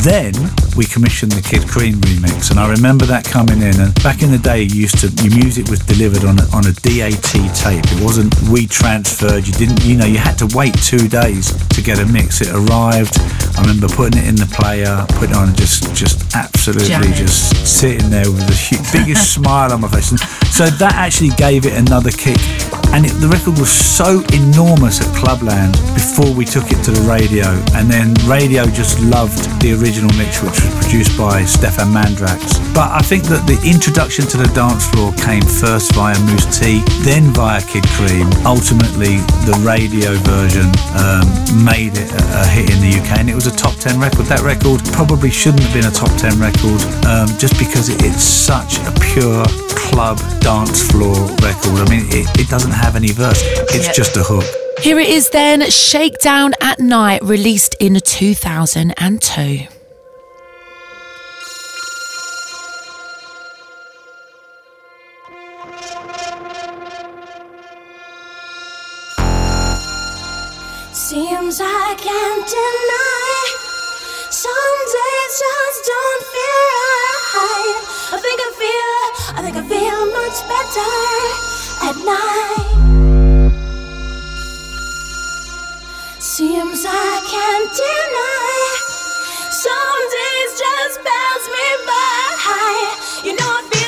Then 0.00 0.32
we 0.74 0.86
commissioned 0.86 1.32
the 1.32 1.42
Kid 1.42 1.68
Crème 1.68 2.00
remix, 2.00 2.50
and 2.50 2.58
I 2.58 2.70
remember 2.70 3.04
that 3.06 3.24
coming 3.24 3.60
in. 3.60 3.78
And 3.78 3.92
back 4.02 4.22
in 4.22 4.32
the 4.32 4.38
day, 4.38 4.62
you 4.62 4.88
used 4.88 4.98
to 5.04 5.12
your 5.22 5.36
music 5.36 5.68
was 5.68 5.80
delivered 5.80 6.24
on 6.24 6.40
a, 6.40 6.46
on 6.56 6.64
a 6.64 6.72
DAT 6.80 7.22
tape. 7.52 7.84
It 7.92 8.00
wasn't 8.02 8.32
we 8.48 8.66
transferred. 8.66 9.46
You 9.46 9.52
didn't, 9.52 9.84
you 9.84 9.96
know, 9.96 10.06
you 10.06 10.18
had 10.18 10.38
to 10.38 10.48
wait 10.56 10.72
two 10.80 11.08
days 11.08 11.52
to 11.76 11.82
get 11.82 12.00
a 12.00 12.06
mix. 12.06 12.40
It 12.40 12.50
arrived. 12.50 13.20
I 13.56 13.60
remember 13.60 13.88
putting 13.88 14.22
it 14.22 14.26
in 14.26 14.36
the 14.36 14.46
player, 14.46 15.04
putting 15.16 15.30
it 15.30 15.36
on, 15.36 15.48
and 15.48 15.56
just 15.56 15.94
just 15.94 16.34
absolutely 16.34 16.88
Jamming. 16.88 17.12
just 17.12 17.66
sitting 17.66 18.10
there 18.10 18.30
with 18.30 18.46
the 18.46 18.90
biggest 18.92 19.34
smile 19.34 19.72
on 19.72 19.80
my 19.80 19.88
face. 19.88 20.10
And 20.10 20.20
so 20.48 20.66
that 20.66 20.94
actually 20.94 21.30
gave 21.30 21.66
it 21.66 21.74
another 21.74 22.10
kick 22.10 22.40
and 22.92 23.06
it, 23.06 23.16
the 23.24 23.28
record 23.28 23.58
was 23.58 23.72
so 23.72 24.20
enormous 24.36 25.00
at 25.00 25.08
Clubland 25.16 25.72
before 25.96 26.28
we 26.34 26.44
took 26.44 26.68
it 26.68 26.80
to 26.84 26.90
the 26.92 27.00
radio. 27.08 27.48
And 27.72 27.88
then 27.88 28.12
radio 28.28 28.66
just 28.66 29.00
loved 29.00 29.40
the 29.64 29.72
original 29.72 30.12
mix, 30.20 30.44
which 30.44 30.60
was 30.60 30.72
produced 30.76 31.16
by 31.16 31.44
Stefan 31.44 31.88
Mandrax. 31.88 32.60
But 32.76 32.92
I 32.92 33.00
think 33.00 33.24
that 33.32 33.48
the 33.48 33.56
introduction 33.64 34.26
to 34.28 34.36
the 34.36 34.48
dance 34.52 34.84
floor 34.92 35.12
came 35.24 35.40
first 35.40 35.94
via 35.96 36.18
Mousse 36.28 36.48
T, 36.52 36.84
then 37.00 37.32
via 37.32 37.62
Kid 37.64 37.84
Crème. 37.96 38.28
Ultimately, 38.44 39.24
the 39.48 39.56
radio 39.64 40.12
version 40.28 40.68
um, 40.92 41.24
made 41.64 41.96
it 41.96 42.12
a, 42.12 42.22
a, 42.40 42.46
hit 42.52 42.68
in 42.68 42.80
the 42.84 42.92
UK, 43.00 43.20
and 43.20 43.30
it 43.30 43.34
was 43.34 43.46
a 43.46 43.54
top 43.56 43.72
10 43.80 44.00
record. 44.00 44.26
That 44.26 44.44
record 44.44 44.84
probably 44.92 45.30
shouldn't 45.30 45.64
have 45.64 45.72
been 45.72 45.88
a 45.88 45.94
top 45.94 46.12
10 46.20 46.36
record 46.36 46.80
um, 47.08 47.28
just 47.40 47.56
because 47.56 47.88
it, 47.88 48.04
it's 48.04 48.24
such 48.24 48.76
a 48.84 48.92
pure 49.00 49.44
club 49.92 50.18
dance 50.40 50.80
floor 50.90 51.14
record. 51.44 51.76
I 51.84 51.86
mean, 51.92 52.08
it, 52.08 52.24
it 52.40 52.48
doesn't 52.48 52.72
have 52.72 52.81
any 53.02 53.12
verse, 53.12 53.42
it's 53.74 53.86
yep. 53.86 53.94
just 53.94 54.16
a 54.16 54.22
hook. 54.22 54.44
Here 54.80 54.98
it 54.98 55.08
is 55.08 55.30
then 55.30 55.70
Shakedown 55.70 56.52
at 56.60 56.78
Night, 56.78 57.22
released 57.22 57.76
in 57.78 57.94
2002. 58.00 59.66
Seems 70.92 71.60
I 71.60 71.94
can't 71.98 72.46
deny. 72.48 73.46
Some 74.30 74.78
days 74.96 75.32
just 75.38 75.84
don't 75.86 76.22
feel 76.32 76.72
right. 77.34 77.78
I 78.12 78.18
think 78.20 78.38
I 78.40 78.50
feel, 78.58 79.36
I 79.36 79.42
think 79.42 79.56
I 79.56 79.62
feel 79.68 80.00
much 80.12 80.38
better 80.48 81.61
at 81.82 81.96
night. 81.96 83.50
Seems 86.20 86.84
I 86.86 87.12
can't 87.32 87.70
deny. 87.82 88.76
Some 89.50 90.02
days 90.16 90.50
just 90.62 90.96
pass 91.02 91.42
me 91.54 91.66
by. 91.86 92.12
You 93.24 93.36
know 93.36 93.81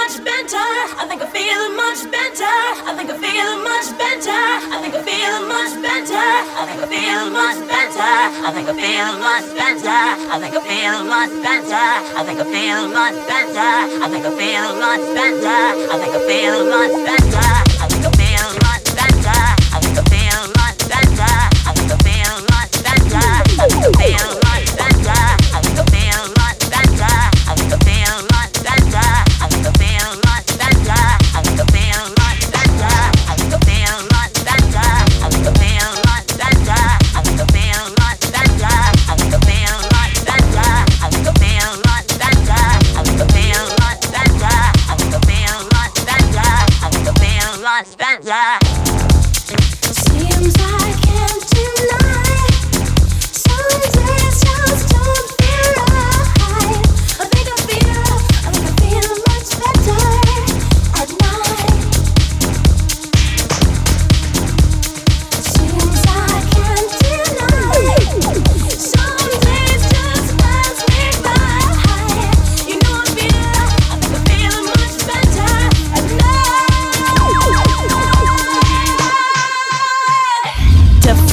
much 0.00 0.16
better. 0.24 0.70
I 0.96 1.04
think 1.08 1.20
I'm 1.20 1.28
feeling 1.28 1.76
much 1.76 2.00
better. 2.08 2.56
I 2.88 2.96
think 2.96 3.10
I'm 3.12 3.20
feeling 3.20 3.60
much 3.60 3.88
better. 4.00 4.40
I 4.72 4.76
think 4.80 4.94
I'm 4.96 5.04
feeling 5.04 5.44
much 5.44 5.74
better. 5.84 6.24
I 6.56 6.62
think 6.64 6.80
I 6.80 6.88
feel 6.88 7.24
much 7.28 7.60
better. 7.68 8.12
I 8.40 8.48
think 8.54 8.68
I 8.68 8.74
feel 8.80 9.10
much 9.20 9.48
better. 9.60 10.00
I 10.32 10.36
think 10.40 10.54
I 10.56 10.62
feel 10.64 11.04
much 11.04 11.32
better. 11.44 11.84
I 12.16 12.20
think 12.24 12.40
I 12.40 12.46
feel 12.48 12.80
much 12.88 13.16
better. 13.28 13.72
I 14.00 14.08
think 14.08 14.24
I 14.24 14.32
feel 14.40 14.68
much 14.80 15.04
better. 15.12 15.60
I 15.92 15.96
think 16.00 16.14
I 16.16 16.22
feel 16.28 16.56
much 16.64 16.94
better. 17.04 17.50
I 17.76 17.86
think 17.92 18.04
I 18.04 18.12
feel 18.16 18.48
much 18.64 18.86
better. 18.96 19.40
I 19.68 19.78
think 19.84 19.96
I 20.00 20.04
feel 20.08 20.40
much 20.56 20.80
better. 20.88 21.32
I 21.68 21.72
think 21.76 21.92
I 21.92 21.98
feel 22.00 22.36
much 22.48 22.72
better. 22.88 23.99
yeah. 48.22 48.59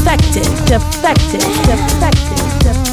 defective, 0.08 0.66
defective, 0.66 1.42
defective, 1.42 2.38
defective. 2.64 2.87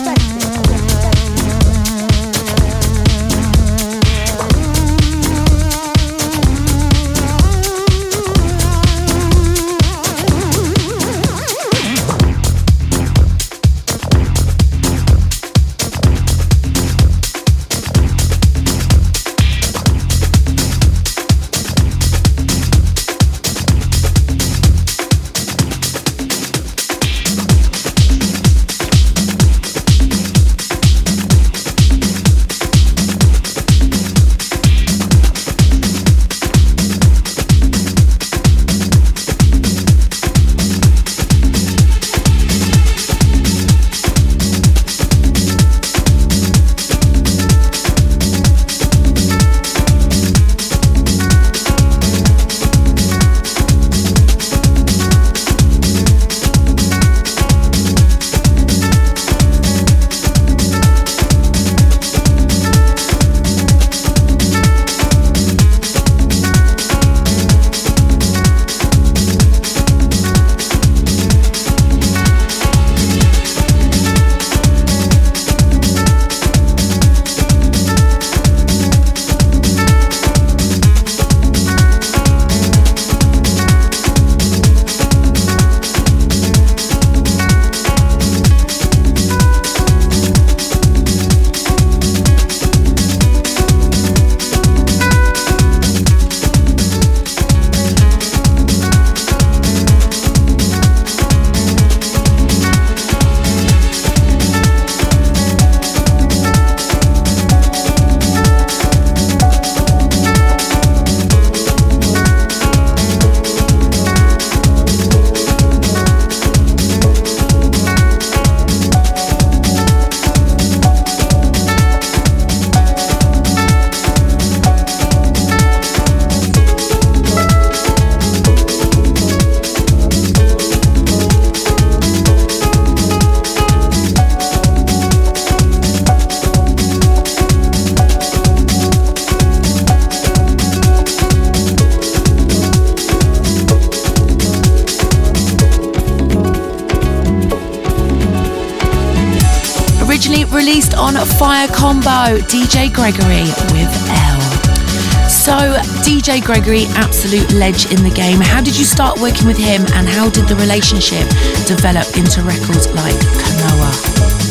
Gregory, 156.75 156.93
absolute 156.97 157.53
ledge 157.53 157.93
in 157.93 158.03
the 158.03 158.11
game. 158.11 158.41
How 158.41 158.61
did 158.61 158.77
you 158.77 158.85
start 158.85 159.21
working 159.21 159.47
with 159.47 159.57
him 159.57 159.83
and 159.95 160.09
how 160.09 160.29
did 160.29 160.49
the 160.49 160.57
relationship 160.57 161.29
develop 161.67 162.07
into 162.17 162.43
records 162.43 162.89
like 162.89 163.15
Kanoa? 163.15 164.04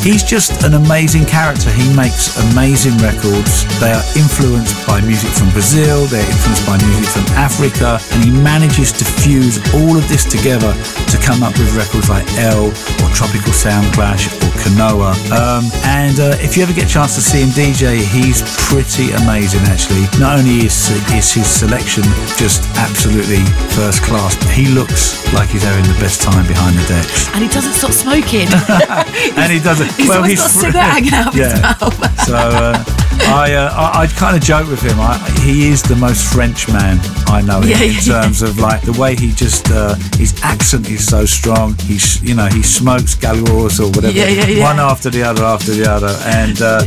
He's 0.04 0.22
just 0.22 0.68
an 0.68 0.74
amazing 0.74 1.24
character. 1.24 1.72
He 1.72 1.88
makes 1.96 2.36
amazing 2.52 3.00
records. 3.00 3.64
They 3.80 3.88
are 3.88 4.04
influenced 4.20 4.76
by 4.86 5.00
music 5.00 5.32
from 5.32 5.48
Brazil, 5.56 6.04
they're 6.12 6.28
influenced 6.28 6.68
by 6.68 6.76
music 6.84 7.08
from 7.08 7.24
Africa, 7.40 8.04
and 8.12 8.20
he 8.20 8.30
manages 8.30 8.92
to 9.00 9.06
fuse 9.08 9.64
all 9.72 9.96
of 9.96 10.04
this 10.12 10.28
together 10.28 10.76
to 11.08 11.16
come 11.24 11.40
up 11.40 11.56
with 11.56 11.72
records 11.80 12.10
like 12.12 12.28
Elle 12.36 12.68
or 12.68 13.10
Tropical 13.16 13.56
Sound 13.56 13.88
Clash 13.96 14.28
or 14.44 14.52
Kanoa. 14.60 15.16
Um, 15.32 15.72
and 15.88 16.20
uh, 16.20 16.36
if 16.44 16.58
you 16.58 16.64
ever 16.64 16.74
get 16.74 16.92
a 16.92 16.94
chance 17.00 17.16
to 17.16 17.24
see 17.24 17.40
him 17.40 17.56
DJ, 17.56 18.04
he's 18.04 18.44
pretty 18.68 19.16
amazing 19.24 19.64
actually. 19.72 20.04
Not 20.20 20.36
only 20.36 20.68
is, 20.68 20.92
is 21.16 21.32
his 21.32 21.48
selection 21.48 22.04
just 22.36 22.68
absolutely 22.76 23.40
first 23.72 24.04
class, 24.04 24.36
he 24.52 24.68
looks 24.68 25.24
like 25.32 25.48
he's 25.48 25.64
having 25.64 25.88
the 25.88 25.96
best 26.04 26.20
time 26.22 26.44
behind 26.44 26.76
the 26.76 26.84
decks. 26.92 27.32
And 27.32 27.40
he 27.40 27.48
doesn't 27.48 27.72
stop 27.72 27.96
smoking. 27.96 28.52
and 29.40 29.48
he 29.48 29.64
doesn't. 29.64 29.93
He's 29.98 30.10
always 30.10 30.40
got 30.40 30.50
a 30.50 30.54
cigarette 30.54 30.92
hanging 30.92 31.14
out 31.14 31.28
of 31.28 31.34
his 31.34 31.54
yeah. 31.54 31.62
mouth. 31.62 32.22
so 32.26 32.36
uh, 32.36 32.84
I, 33.22 33.54
uh, 33.54 33.72
I 33.74 34.04
I 34.04 34.08
kind 34.08 34.36
of 34.36 34.44
joke 34.44 34.68
with 34.70 34.82
him. 34.82 35.00
I, 35.00 35.18
he 35.42 35.68
is 35.70 35.82
the 35.82 35.96
most 35.96 36.32
French 36.34 36.68
man 36.68 37.00
I 37.28 37.42
know 37.42 37.62
in, 37.62 37.70
Yeah, 37.70 37.82
in 37.84 37.94
yeah, 37.94 38.22
terms 38.22 38.42
of 38.42 38.60
like 38.60 38.82
the 38.82 38.94
way 38.94 39.16
he 39.16 39.32
just 39.32 39.72
uh, 39.72 39.96
his 40.18 40.34
accent 40.44 40.90
is 40.90 41.08
so 41.08 41.26
strong. 41.26 41.76
He's 41.80 42.22
you 42.22 42.36
know 42.36 42.48
he 42.48 42.62
smokes 42.62 43.16
Gauloises 43.16 43.80
or 43.80 43.88
whatever, 43.88 44.12
Yeah, 44.18 44.28
yeah, 44.28 44.46
yeah. 44.48 44.64
one 44.64 44.80
after 44.80 45.10
the 45.10 45.24
other 45.24 45.44
after 45.44 45.72
the 45.72 45.90
other. 45.90 46.14
And 46.26 46.62
uh, 46.62 46.84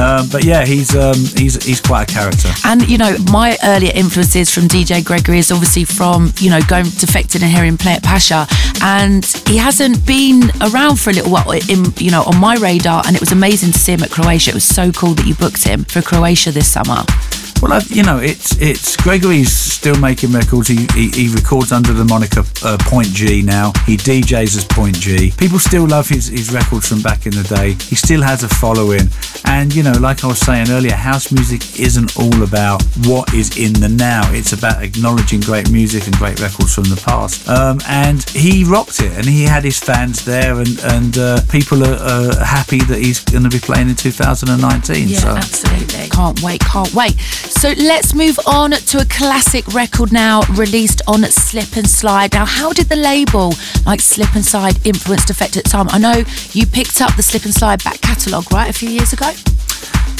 um, 0.00 0.28
but 0.30 0.44
yeah, 0.44 0.64
he's 0.64 0.94
um, 0.96 1.16
he's 1.36 1.62
he's 1.64 1.80
quite 1.80 2.10
a 2.10 2.12
character. 2.12 2.48
And 2.64 2.88
you 2.88 2.98
know, 2.98 3.16
my 3.30 3.56
earlier 3.64 3.92
influences 3.94 4.52
from 4.52 4.64
DJ 4.64 5.04
Gregory 5.04 5.38
is 5.38 5.50
obviously 5.50 5.84
from 5.84 6.32
you 6.38 6.50
know 6.50 6.60
going 6.68 6.84
defected 6.84 7.42
and 7.42 7.50
hearing 7.50 7.76
play 7.76 7.92
at 7.92 8.02
Pacha, 8.02 8.46
and 8.82 9.24
he 9.46 9.56
hasn't 9.56 10.06
been 10.06 10.50
around 10.60 10.96
for 11.00 11.10
a 11.10 11.12
little 11.12 11.30
while 11.32 11.50
in 11.52 11.84
you 11.96 12.10
know 12.10 12.22
on 12.24 12.38
my 12.38 12.56
radar. 12.56 13.02
And 13.06 13.14
it 13.16 13.20
was 13.20 13.32
amazing 13.32 13.72
to 13.72 13.78
see 13.78 13.92
him 13.92 14.02
at 14.02 14.10
Croatia. 14.10 14.50
It 14.50 14.54
was 14.54 14.64
so 14.64 14.92
cool 14.92 15.14
that 15.14 15.26
you 15.26 15.34
booked 15.34 15.66
him 15.70 15.84
for 15.84 16.02
Croatia 16.02 16.50
this 16.50 16.70
summer. 16.70 17.04
Well, 17.62 17.74
I've, 17.74 17.90
you 17.90 18.02
know, 18.02 18.18
it's 18.18 18.56
it's 18.58 18.96
Gregory's 18.96 19.52
still 19.52 19.98
making 20.00 20.32
records. 20.32 20.68
He 20.68 20.86
he, 20.94 21.10
he 21.10 21.28
records 21.28 21.72
under 21.72 21.92
the 21.92 22.04
moniker 22.04 22.42
uh, 22.64 22.78
Point 22.80 23.08
G 23.08 23.42
now. 23.42 23.72
He 23.84 23.98
DJs 23.98 24.56
as 24.56 24.64
Point 24.64 24.98
G. 24.98 25.32
People 25.36 25.58
still 25.58 25.86
love 25.86 26.08
his 26.08 26.28
his 26.28 26.52
records 26.52 26.88
from 26.88 27.02
back 27.02 27.26
in 27.26 27.32
the 27.32 27.42
day. 27.42 27.72
He 27.84 27.96
still 27.96 28.22
has 28.22 28.42
a 28.44 28.48
following, 28.48 29.08
and 29.44 29.74
you 29.74 29.82
know, 29.82 29.92
like 29.92 30.24
I 30.24 30.28
was 30.28 30.38
saying 30.38 30.70
earlier, 30.70 30.94
house 30.94 31.32
music 31.32 31.78
isn't 31.78 32.16
all 32.16 32.42
about 32.42 32.82
what 33.04 33.34
is 33.34 33.58
in 33.58 33.74
the 33.74 33.88
now. 33.90 34.22
It's 34.32 34.54
about 34.54 34.82
acknowledging 34.82 35.40
great 35.40 35.70
music 35.70 36.06
and 36.06 36.16
great 36.16 36.40
records 36.40 36.74
from 36.74 36.84
the 36.84 37.00
past. 37.04 37.46
Um, 37.46 37.78
and 37.88 38.22
he 38.30 38.64
rocked 38.64 39.00
it, 39.00 39.12
and 39.12 39.26
he 39.26 39.42
had 39.42 39.64
his 39.64 39.78
fans 39.78 40.24
there, 40.24 40.58
and 40.60 40.80
and 40.84 41.18
uh, 41.18 41.40
people 41.50 41.84
are, 41.84 42.00
are 42.00 42.44
happy 42.44 42.80
that 42.84 42.98
he's 42.98 43.22
going 43.22 43.44
to 43.44 43.50
be 43.50 43.60
playing 43.60 43.90
in 43.90 43.96
2019. 43.96 45.08
Yeah, 45.08 45.18
so. 45.18 45.28
absolutely. 45.28 46.08
Can't 46.08 46.40
wait, 46.42 46.60
can't 46.60 46.94
wait. 46.94 47.16
So 47.50 47.74
let's 47.76 48.14
move 48.14 48.38
on 48.46 48.70
to 48.70 49.00
a 49.00 49.04
classic 49.04 49.66
record 49.74 50.12
now, 50.12 50.40
released 50.52 51.02
on 51.06 51.22
Slip 51.24 51.76
and 51.76 51.86
Slide. 51.86 52.32
Now, 52.32 52.46
how 52.46 52.72
did 52.72 52.88
the 52.88 52.96
label 52.96 53.52
like 53.84 54.00
Slip 54.00 54.34
and 54.34 54.44
Slide 54.44 54.86
influence 54.86 55.26
Defected 55.26 55.64
Time? 55.66 55.86
I 55.90 55.98
know 55.98 56.24
you 56.52 56.66
picked 56.66 57.02
up 57.02 57.14
the 57.16 57.22
Slip 57.22 57.44
and 57.44 57.52
Slide 57.52 57.84
back 57.84 58.00
catalogue, 58.00 58.50
right, 58.52 58.70
a 58.70 58.72
few 58.72 58.88
years 58.88 59.12
ago? 59.12 59.30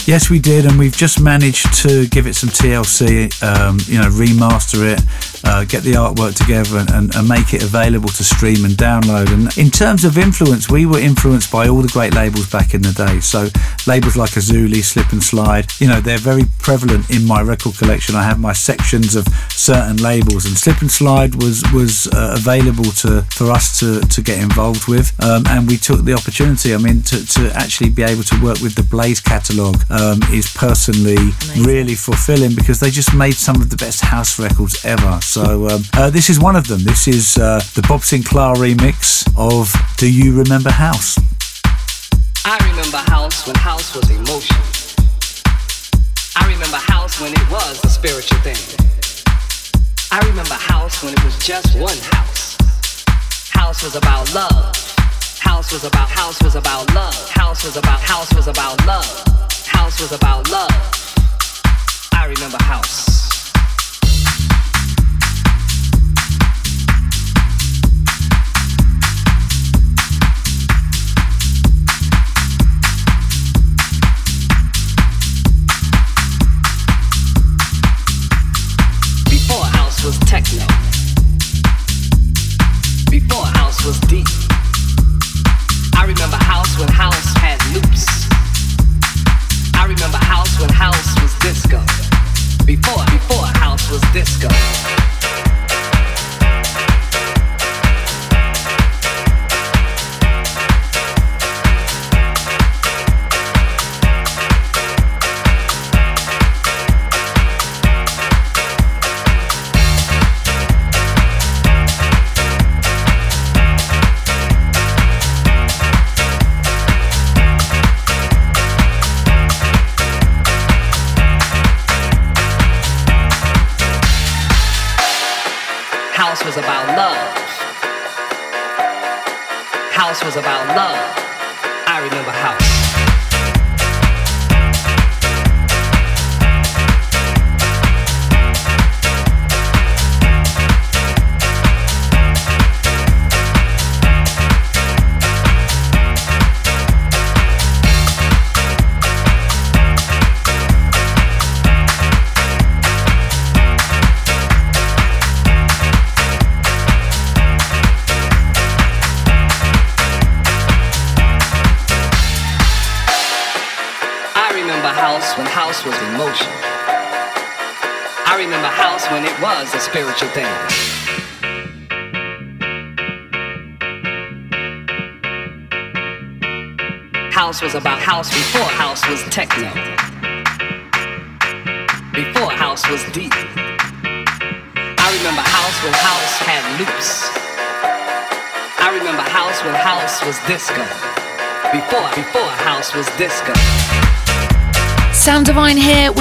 Yes, 0.06 0.28
we 0.28 0.40
did, 0.40 0.66
and 0.66 0.78
we've 0.78 0.96
just 0.96 1.20
managed 1.20 1.72
to 1.82 2.08
give 2.08 2.26
it 2.26 2.34
some 2.34 2.48
TLC, 2.48 3.30
um, 3.44 3.78
you 3.84 4.00
know, 4.00 4.08
remaster 4.08 4.94
it, 4.94 5.00
uh, 5.44 5.64
get 5.64 5.84
the 5.84 5.92
artwork 5.92 6.34
together, 6.34 6.78
and, 6.78 6.90
and, 6.90 7.14
and 7.14 7.28
make 7.28 7.54
it 7.54 7.62
available 7.62 8.08
to 8.08 8.24
stream 8.24 8.64
and 8.64 8.74
download. 8.74 9.32
And 9.32 9.56
in 9.56 9.70
terms 9.70 10.04
of 10.04 10.18
influence, 10.18 10.68
we 10.68 10.84
were 10.86 10.98
influenced 10.98 11.52
by 11.52 11.68
all 11.68 11.82
the 11.82 11.88
great 11.92 12.14
labels 12.14 12.50
back 12.50 12.74
in 12.74 12.82
the 12.82 12.92
day. 12.92 13.20
So 13.20 13.48
labels 13.86 14.16
like 14.16 14.30
Azuli, 14.30 14.82
Slip 14.82 15.12
and 15.12 15.22
Slide, 15.22 15.66
you 15.78 15.86
know, 15.86 16.00
they're 16.00 16.18
very 16.18 16.44
prevalent 16.58 17.08
in 17.10 17.24
my 17.24 17.42
record 17.42 17.76
collection. 17.76 18.16
I 18.16 18.24
have 18.24 18.40
my 18.40 18.52
sections 18.52 19.14
of 19.14 19.28
certain 19.50 19.98
labels, 19.98 20.44
and 20.46 20.56
Slip 20.56 20.80
and 20.80 20.90
Slide 20.90 21.36
was 21.36 21.62
was 21.72 22.08
uh, 22.08 22.34
available 22.36 22.90
to 23.04 23.22
for 23.30 23.50
us 23.52 23.78
to 23.78 24.00
to 24.00 24.22
get 24.22 24.38
involved 24.38 24.88
with, 24.88 25.12
um, 25.22 25.44
and 25.48 25.68
we 25.68 25.76
took 25.76 26.04
the 26.04 26.14
opportunity. 26.14 26.74
I 26.74 26.78
mean, 26.78 27.02
to, 27.02 27.24
to 27.26 27.52
actually 27.54 27.90
be 27.90 28.02
able 28.02 28.24
to 28.24 28.42
work 28.42 28.60
with 28.60 28.74
the 28.74 28.82
Blaze 28.82 29.20
catalogue 29.20 29.84
um, 29.90 30.20
is 30.32 30.52
personally 30.54 31.32
really 31.58 31.94
fulfilling 31.94 32.54
because 32.54 32.80
they 32.80 32.90
just 32.90 33.14
made 33.14 33.34
some 33.34 33.60
of 33.60 33.70
the 33.70 33.76
best 33.76 34.00
house 34.00 34.38
records 34.38 34.84
ever. 34.84 35.20
So 35.20 35.68
um, 35.68 35.82
uh, 35.94 36.10
this 36.10 36.30
is 36.30 36.38
one 36.38 36.56
of 36.56 36.66
them. 36.68 36.80
This 36.82 37.08
is 37.08 37.36
uh, 37.36 37.60
the 37.74 37.82
Bob 37.88 38.00
Sinclar 38.00 38.54
remix 38.56 39.26
of 39.36 39.72
"Do 39.96 40.10
You 40.10 40.36
Remember 40.38 40.70
House." 40.70 41.18
I 42.44 42.56
remember 42.70 42.98
house 43.10 43.46
when 43.46 43.56
house 43.56 43.94
was 43.94 44.08
emotion. 44.10 44.56
I 46.36 46.46
remember 46.46 46.78
house 46.78 47.20
when 47.20 47.32
it 47.32 47.50
was 47.50 47.84
a 47.84 47.88
spiritual 47.88 48.38
thing. 48.40 48.56
I 50.12 50.18
remember 50.26 50.54
house 50.54 51.02
when 51.04 51.12
it 51.12 51.24
was 51.24 51.38
just 51.38 51.78
one 51.78 51.98
house. 52.12 52.56
House 53.50 53.82
was 53.82 53.94
about 53.94 54.32
love. 54.34 54.74
House 55.38 55.72
was 55.72 55.84
about 55.84 56.08
house 56.08 56.42
was 56.42 56.56
about 56.56 56.92
love. 56.94 57.28
House 57.30 57.64
was 57.64 57.76
about 57.76 58.00
house 58.00 58.32
was 58.34 58.48
about 58.48 58.84
love. 58.86 59.06
House 59.80 59.98
was 59.98 60.12
about 60.12 60.50
love. 60.50 60.68
I 62.12 62.26
remember 62.26 62.58
house. 62.64 63.09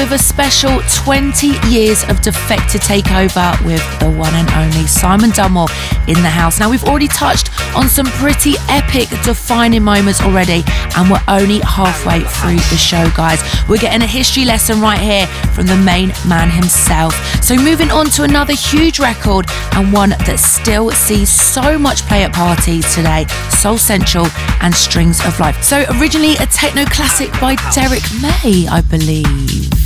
With 0.09 0.21
a 0.21 0.23
special 0.23 0.81
20 1.03 1.69
years 1.69 2.03
of 2.09 2.19
Defected 2.21 2.81
takeover 2.81 3.53
with 3.63 3.83
the 3.99 4.09
one 4.09 4.33
and 4.33 4.49
only 4.51 4.87
Simon 4.87 5.29
Dunmore 5.29 5.67
in 6.07 6.15
the 6.23 6.29
house. 6.29 6.59
Now, 6.59 6.67
we've 6.67 6.83
already 6.85 7.07
touched 7.07 7.51
on 7.75 7.87
some 7.87 8.07
pretty 8.07 8.55
epic 8.69 9.07
defining 9.23 9.83
moments 9.83 10.19
already, 10.21 10.63
and 10.97 11.11
we're 11.11 11.21
only 11.27 11.59
halfway 11.59 12.21
through 12.21 12.55
the 12.55 12.77
show, 12.77 13.07
guys. 13.15 13.39
We're 13.69 13.77
getting 13.77 14.01
a 14.01 14.07
history 14.07 14.45
lesson 14.45 14.81
right 14.81 14.99
here 14.99 15.27
from 15.53 15.67
the 15.67 15.77
main 15.77 16.11
man 16.27 16.49
himself. 16.49 17.13
So, 17.43 17.55
moving 17.55 17.91
on 17.91 18.07
to 18.11 18.23
another 18.23 18.53
huge 18.53 18.99
record 18.99 19.45
and 19.73 19.93
one 19.93 20.09
that 20.09 20.39
still 20.39 20.89
sees 20.89 21.29
so 21.29 21.77
much 21.77 22.01
play 22.07 22.23
at 22.23 22.33
parties 22.33 22.95
today 22.95 23.27
Soul 23.49 23.77
Central 23.77 24.25
and 24.61 24.73
Strings 24.73 25.23
of 25.23 25.39
Life. 25.39 25.61
So, 25.63 25.85
originally 25.99 26.33
a 26.37 26.47
techno 26.47 26.85
classic 26.85 27.31
by 27.39 27.57
Derrick 27.75 28.03
May, 28.19 28.67
I 28.67 28.81
believe. 28.81 29.78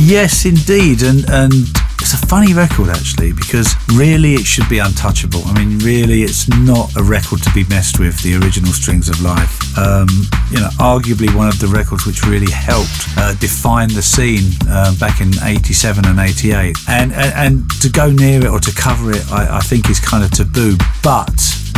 Yes, 0.00 0.44
indeed, 0.44 1.02
and 1.02 1.24
and 1.30 1.52
it's 2.00 2.12
a 2.12 2.26
funny 2.26 2.52
record 2.52 2.90
actually 2.90 3.32
because 3.32 3.74
really 3.94 4.34
it 4.34 4.44
should 4.44 4.68
be 4.68 4.78
untouchable. 4.78 5.40
I 5.46 5.54
mean, 5.58 5.78
really, 5.78 6.22
it's 6.22 6.48
not 6.48 6.94
a 6.96 7.02
record 7.02 7.42
to 7.44 7.50
be 7.54 7.64
messed 7.68 7.98
with. 7.98 8.20
The 8.22 8.34
original 8.36 8.72
Strings 8.72 9.08
of 9.08 9.22
Life, 9.22 9.78
um, 9.78 10.08
you 10.50 10.60
know, 10.60 10.68
arguably 10.78 11.34
one 11.34 11.48
of 11.48 11.58
the 11.60 11.68
records 11.68 12.06
which 12.06 12.26
really 12.26 12.50
helped 12.50 13.08
uh, 13.16 13.34
define 13.34 13.88
the 13.88 14.02
scene 14.02 14.52
uh, 14.68 14.94
back 14.98 15.20
in 15.20 15.30
'87 15.42 16.04
and 16.06 16.18
'88, 16.18 16.76
and, 16.88 17.12
and 17.12 17.32
and 17.34 17.70
to 17.80 17.88
go 17.88 18.10
near 18.10 18.44
it 18.44 18.50
or 18.50 18.60
to 18.60 18.74
cover 18.74 19.12
it, 19.12 19.24
I, 19.32 19.58
I 19.58 19.60
think 19.60 19.88
is 19.88 20.00
kind 20.00 20.24
of 20.24 20.30
taboo, 20.32 20.76
but 21.02 21.32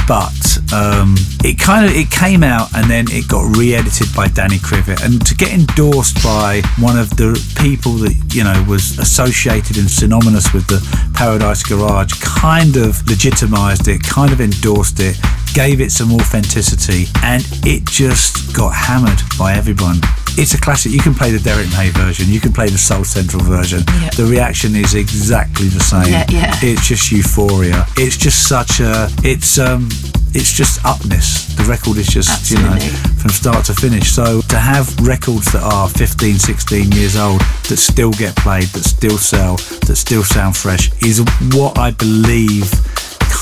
but 0.07 0.33
um, 0.73 1.15
it 1.43 1.59
kind 1.59 1.85
of 1.85 1.93
it 1.95 2.11
came 2.11 2.43
out 2.43 2.73
and 2.75 2.89
then 2.91 3.07
it 3.09 3.29
got 3.29 3.57
re-edited 3.57 4.07
by 4.15 4.29
Danny 4.29 4.59
Krivit 4.59 5.05
and 5.05 5.25
to 5.27 5.35
get 5.35 5.53
endorsed 5.53 6.23
by 6.23 6.63
one 6.79 6.99
of 6.99 7.11
the 7.17 7.35
people 7.61 7.93
that 8.07 8.15
you 8.35 8.45
know 8.45 8.65
was 8.69 8.99
associated 8.99 9.79
and 9.79 9.91
synonymous 9.91 10.53
with 10.53 10.67
the 10.69 10.81
Paradise 11.15 11.63
Garage 11.65 12.13
kind 12.23 12.77
of 12.77 13.03
legitimized 13.09 13.89
it 13.89 14.03
kind 14.03 14.33
of 14.33 14.41
endorsed 14.41 15.01
it 15.01 15.19
gave 15.55 15.81
it 15.81 15.91
some 15.91 16.13
authenticity 16.13 17.07
and 17.23 17.43
it 17.65 17.85
just 17.85 18.55
got 18.55 18.71
hammered 18.75 19.21
by 19.39 19.55
everyone 19.55 19.99
it's 20.39 20.55
a 20.55 20.61
classic. 20.61 20.93
You 20.93 21.01
can 21.01 21.15
play 21.15 21.31
the 21.31 21.39
Derrick 21.39 21.69
May 21.73 21.91
version. 21.91 22.29
You 22.29 22.41
can 22.41 22.53
play 22.53 22.69
the 22.69 22.79
Soul 22.79 23.05
Central 23.05 23.43
version. 23.43 23.83
Yeah. 24.01 24.11
The 24.11 24.27
reaction 24.27 24.77
is 24.77 24.95
exactly 24.95 25.69
the 25.69 25.81
same. 25.81 26.13
Yeah, 26.13 26.27
yeah. 26.29 26.55
It's 26.63 26.87
just 26.87 27.11
euphoria. 27.11 27.87
It's 27.97 28.17
just 28.17 28.49
such 28.49 28.81
a. 28.81 29.09
It's 29.23 29.59
um. 29.59 29.89
It's 30.39 30.53
just 30.53 30.85
upness. 30.85 31.57
The 31.57 31.63
record 31.65 31.97
is 31.97 32.09
just 32.09 32.51
you 32.51 32.59
know 32.59 32.77
from 33.17 33.31
start 33.31 33.65
to 33.67 33.75
finish. 33.75 34.13
So 34.13 34.43
to 34.43 34.59
have 34.59 34.87
records 35.01 35.51
that 35.53 35.63
are 35.63 35.89
15, 35.89 36.39
16 36.39 36.93
years 36.93 37.17
old 37.17 37.41
that 37.69 37.79
still 37.79 38.13
get 38.13 38.37
played, 38.37 38.69
that 38.69 38.85
still 38.85 39.17
sell, 39.17 39.57
that 39.87 39.97
still 39.97 40.23
sound 40.23 40.55
fresh 40.55 40.91
is 41.03 41.25
what 41.55 41.79
I 41.79 41.93
believe 41.93 42.71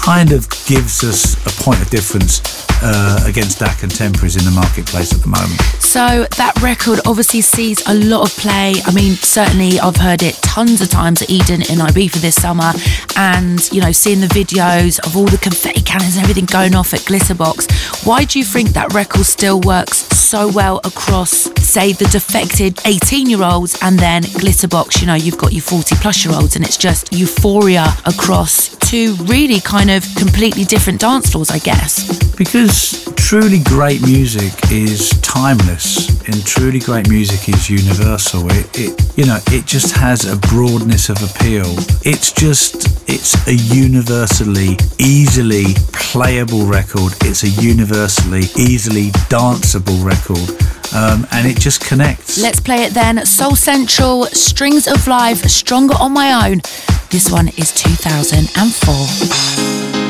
kind 0.05 0.33
of 0.33 0.47
gives 0.67 1.03
us 1.03 1.33
a 1.47 1.63
point 1.65 1.81
of 1.81 1.89
difference 1.89 2.43
uh, 2.83 3.25
against 3.27 3.63
our 3.63 3.75
contemporaries 3.77 4.37
in 4.37 4.45
the 4.45 4.51
marketplace 4.51 5.15
at 5.15 5.21
the 5.23 5.29
moment. 5.29 5.59
So 5.81 6.27
that 6.37 6.53
record 6.61 7.01
obviously 7.07 7.41
sees 7.41 7.81
a 7.89 7.95
lot 7.95 8.29
of 8.29 8.37
play. 8.37 8.75
I 8.85 8.93
mean, 8.93 9.15
certainly 9.15 9.81
I've 9.81 9.97
heard 9.97 10.23
it 10.23 10.35
tons 10.43 10.83
of 10.83 10.91
times 10.91 11.23
at 11.23 11.31
Eden 11.31 11.63
in 11.63 11.79
Ibiza 11.79 12.21
this 12.21 12.35
summer, 12.35 12.73
and 13.17 13.67
you 13.73 13.81
know, 13.81 13.93
seeing 13.93 14.21
the 14.21 14.27
videos 14.27 15.01
of 15.07 15.17
all 15.17 15.25
the 15.25 15.39
confetti 15.39 15.81
cannons 15.81 16.17
and 16.17 16.23
everything 16.23 16.45
going 16.45 16.75
off 16.75 16.93
at 16.93 17.01
Glitterbox. 17.01 18.05
Why 18.07 18.25
do 18.25 18.39
you 18.39 18.45
think 18.45 18.71
that 18.71 18.93
record 18.93 19.25
still 19.25 19.61
works 19.61 19.97
so 20.15 20.49
well 20.49 20.81
across, 20.85 21.49
say, 21.65 21.93
the 21.93 22.05
defected 22.07 22.77
18-year-olds 22.85 23.79
and 23.81 23.99
then 23.99 24.25
Glitterbox? 24.25 25.01
You 25.01 25.07
know, 25.07 25.15
you've 25.15 25.39
got 25.39 25.55
your 25.55 25.63
40-plus-year-olds, 25.63 26.57
and 26.57 26.65
it's 26.65 26.77
just 26.77 27.13
euphoria 27.15 27.87
across 28.05 28.75
two 28.85 29.15
really 29.25 29.61
kind 29.61 29.91
of 29.91 29.94
completely 30.17 30.65
different 30.65 31.01
dance 31.01 31.31
floors, 31.31 31.51
I 31.51 31.59
guess. 31.59 32.35
Because 32.37 33.05
truly 33.15 33.61
great 33.61 34.03
music 34.03 34.53
is 34.71 35.11
timeless 35.21 36.09
and 36.27 36.45
truly 36.45 36.81
great 36.81 37.09
music 37.09 37.49
is 37.49 37.71
universal. 37.71 38.51
It, 38.51 38.67
it 38.79 39.17
you 39.17 39.27
know, 39.27 39.39
it 39.49 39.67
just 39.67 39.95
has 39.97 40.25
a 40.25 40.37
broadness 40.49 41.09
of 41.09 41.23
appeal. 41.23 41.67
It's 42.03 42.33
just 42.33 43.09
it's 43.09 43.47
a 43.47 43.55
universally 43.55 44.77
easily 44.99 45.75
playable 45.93 46.67
record. 46.67 47.13
It's 47.21 47.45
a 47.45 47.51
universally 47.63 48.45
easily 48.57 49.11
danceable 49.31 50.05
record. 50.05 50.51
Um, 50.95 51.27
and 51.33 51.47
it 51.47 51.59
just 51.59 51.81
connects. 51.81 52.41
Let's 52.41 52.61
play 52.61 52.85
it 52.85 52.95
then. 52.95 53.25
Soul 53.25 53.57
Central, 53.57 54.25
Strings 54.27 54.87
of 54.87 55.07
Life, 55.07 55.43
Stronger 55.45 55.95
on 56.01 56.13
My 56.13 56.51
Own. 56.51 56.61
This 57.11 57.31
one 57.31 57.49
is 57.49 57.73
2004. 57.73 60.04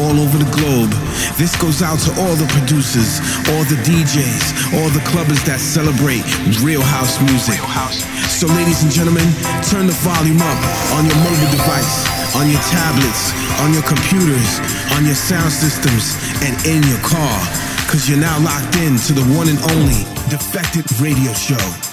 All 0.00 0.16
over 0.18 0.36
the 0.40 0.50
globe. 0.56 0.90
This 1.36 1.52
goes 1.60 1.84
out 1.84 2.00
to 2.08 2.10
all 2.24 2.34
the 2.34 2.48
producers, 2.56 3.20
all 3.52 3.64
the 3.68 3.76
DJs, 3.84 4.80
all 4.80 4.88
the 4.96 5.04
clubbers 5.12 5.40
that 5.44 5.60
celebrate 5.60 6.24
real 6.64 6.80
house 6.80 7.20
music. 7.20 7.60
So, 8.32 8.48
ladies 8.56 8.82
and 8.82 8.90
gentlemen, 8.90 9.28
turn 9.68 9.84
the 9.86 9.96
volume 10.00 10.40
up 10.40 10.60
on 10.96 11.04
your 11.04 11.20
mobile 11.20 11.52
device, 11.52 12.08
on 12.32 12.48
your 12.48 12.62
tablets, 12.72 13.36
on 13.60 13.76
your 13.76 13.84
computers, 13.84 14.60
on 14.96 15.04
your 15.04 15.18
sound 15.18 15.52
systems, 15.52 16.16
and 16.40 16.56
in 16.64 16.80
your 16.88 17.00
car. 17.04 17.36
Cause 17.92 18.08
you're 18.08 18.22
now 18.22 18.38
locked 18.40 18.76
in 18.76 18.96
to 19.08 19.12
the 19.12 19.26
one 19.36 19.48
and 19.48 19.60
only 19.76 20.06
Defected 20.30 20.86
Radio 21.00 21.32
Show. 21.34 21.89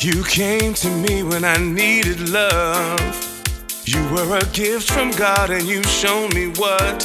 You 0.00 0.22
came 0.22 0.74
to 0.74 0.88
me 0.90 1.24
when 1.24 1.44
I 1.44 1.56
needed 1.56 2.28
love. 2.28 3.00
You 3.84 4.00
were 4.14 4.38
a 4.38 4.44
gift 4.52 4.92
from 4.92 5.10
God, 5.10 5.50
and 5.50 5.64
you 5.64 5.82
showed 5.82 6.32
me 6.34 6.46
what 6.56 7.02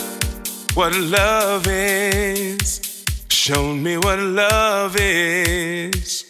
what 0.75 0.93
love 0.95 1.65
is. 1.67 3.03
Shown 3.29 3.81
me 3.81 3.97
what 3.97 4.19
love 4.19 4.95
is. 4.99 6.23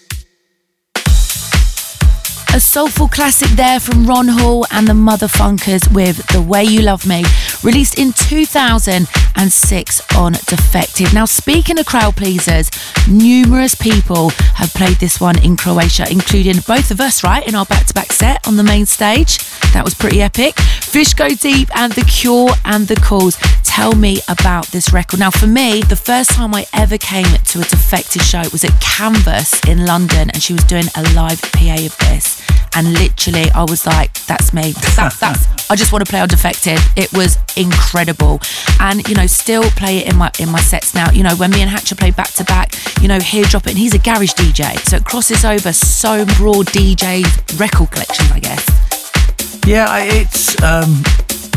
A 2.55 2.59
soulful 2.61 3.09
classic 3.09 3.49
there 3.57 3.81
from 3.81 4.05
Ron 4.05 4.29
Hall 4.29 4.65
and 4.71 4.87
the 4.87 4.93
Muthafunkaz 4.93 5.91
with 5.93 6.25
The 6.27 6.41
Way 6.41 6.63
You 6.63 6.83
Love 6.83 7.05
Me, 7.05 7.23
released 7.63 7.97
in 7.97 8.11
2006 8.13 10.15
on 10.15 10.33
Defected. 10.33 11.13
Now, 11.13 11.25
speaking 11.25 11.79
of 11.79 11.85
crowd 11.85 12.15
pleasers, 12.15 12.69
numerous 13.07 13.75
people 13.75 14.29
have 14.55 14.73
played 14.73 14.97
this 14.97 15.19
one 15.19 15.39
in 15.39 15.57
Croatia, 15.57 16.11
including 16.11 16.57
both 16.67 16.91
of 16.91 16.99
us, 16.99 17.23
right, 17.23 17.45
in 17.47 17.55
our 17.55 17.65
back 17.65 17.85
to 17.87 17.93
back 17.93 18.11
set 18.11 18.45
on 18.47 18.57
the 18.57 18.63
main 18.63 18.85
stage. 18.85 19.39
That 19.73 19.83
was 19.83 19.93
pretty 19.93 20.21
epic. 20.21 20.59
Fish 20.59 21.13
Go 21.13 21.29
Deep 21.29 21.69
and 21.75 21.93
The 21.93 22.03
Cure 22.03 22.49
and 22.65 22.87
The 22.87 22.95
Cause. 22.97 23.37
Tell 23.63 23.93
me 23.93 24.19
about 24.27 24.67
this 24.67 24.93
record. 24.93 25.19
Now, 25.19 25.31
for 25.31 25.47
me, 25.47 25.81
the 25.81 25.95
first 25.95 26.31
time 26.31 26.53
I 26.53 26.65
ever 26.73 26.97
came 26.97 27.25
to 27.25 27.59
a 27.59 27.63
Defected 27.63 28.21
show 28.21 28.43
was 28.51 28.63
at 28.63 28.79
Canvas 28.81 29.59
in 29.67 29.85
London, 29.85 30.29
and 30.29 30.43
she 30.43 30.53
was 30.53 30.63
doing 30.65 30.85
a 30.95 31.03
live 31.13 31.41
PA 31.41 31.85
of 31.85 31.97
this. 31.97 32.41
And 32.75 32.93
literally, 32.93 33.49
I 33.51 33.63
was 33.63 33.85
like, 33.85 34.13
that's 34.25 34.53
me. 34.53 34.71
That's, 34.71 35.19
that's, 35.19 35.69
I 35.69 35.75
just 35.75 35.91
want 35.91 36.05
to 36.05 36.09
play 36.09 36.19
on 36.19 36.27
Defected. 36.27 36.79
It 36.95 37.11
was 37.13 37.37
incredible. 37.55 38.39
And, 38.79 39.07
you 39.07 39.15
know, 39.15 39.27
still 39.27 39.63
play 39.71 39.99
it 39.99 40.07
in 40.11 40.17
my 40.17 40.31
in 40.39 40.49
my 40.49 40.59
sets 40.59 40.93
now. 40.95 41.11
You 41.11 41.23
know, 41.23 41.35
when 41.35 41.51
me 41.51 41.61
and 41.61 41.69
Hatcher 41.69 41.95
play 41.95 42.11
back 42.11 42.31
to 42.33 42.43
back, 42.45 42.73
you 43.01 43.07
know, 43.07 43.19
here 43.19 43.43
drop 43.45 43.65
it. 43.67 43.71
And 43.71 43.77
he's 43.77 43.93
a 43.93 43.99
garage 43.99 44.33
DJ. 44.33 44.77
So 44.89 44.97
it 44.97 45.05
crosses 45.05 45.45
over 45.45 45.71
so 45.73 46.25
broad 46.37 46.65
DJ 46.67 47.23
record 47.59 47.91
collections, 47.91 48.31
I 48.31 48.39
guess. 48.39 49.63
Yeah, 49.65 49.85
I- 49.89 50.07
it's 50.11 50.61
um, 50.63 51.03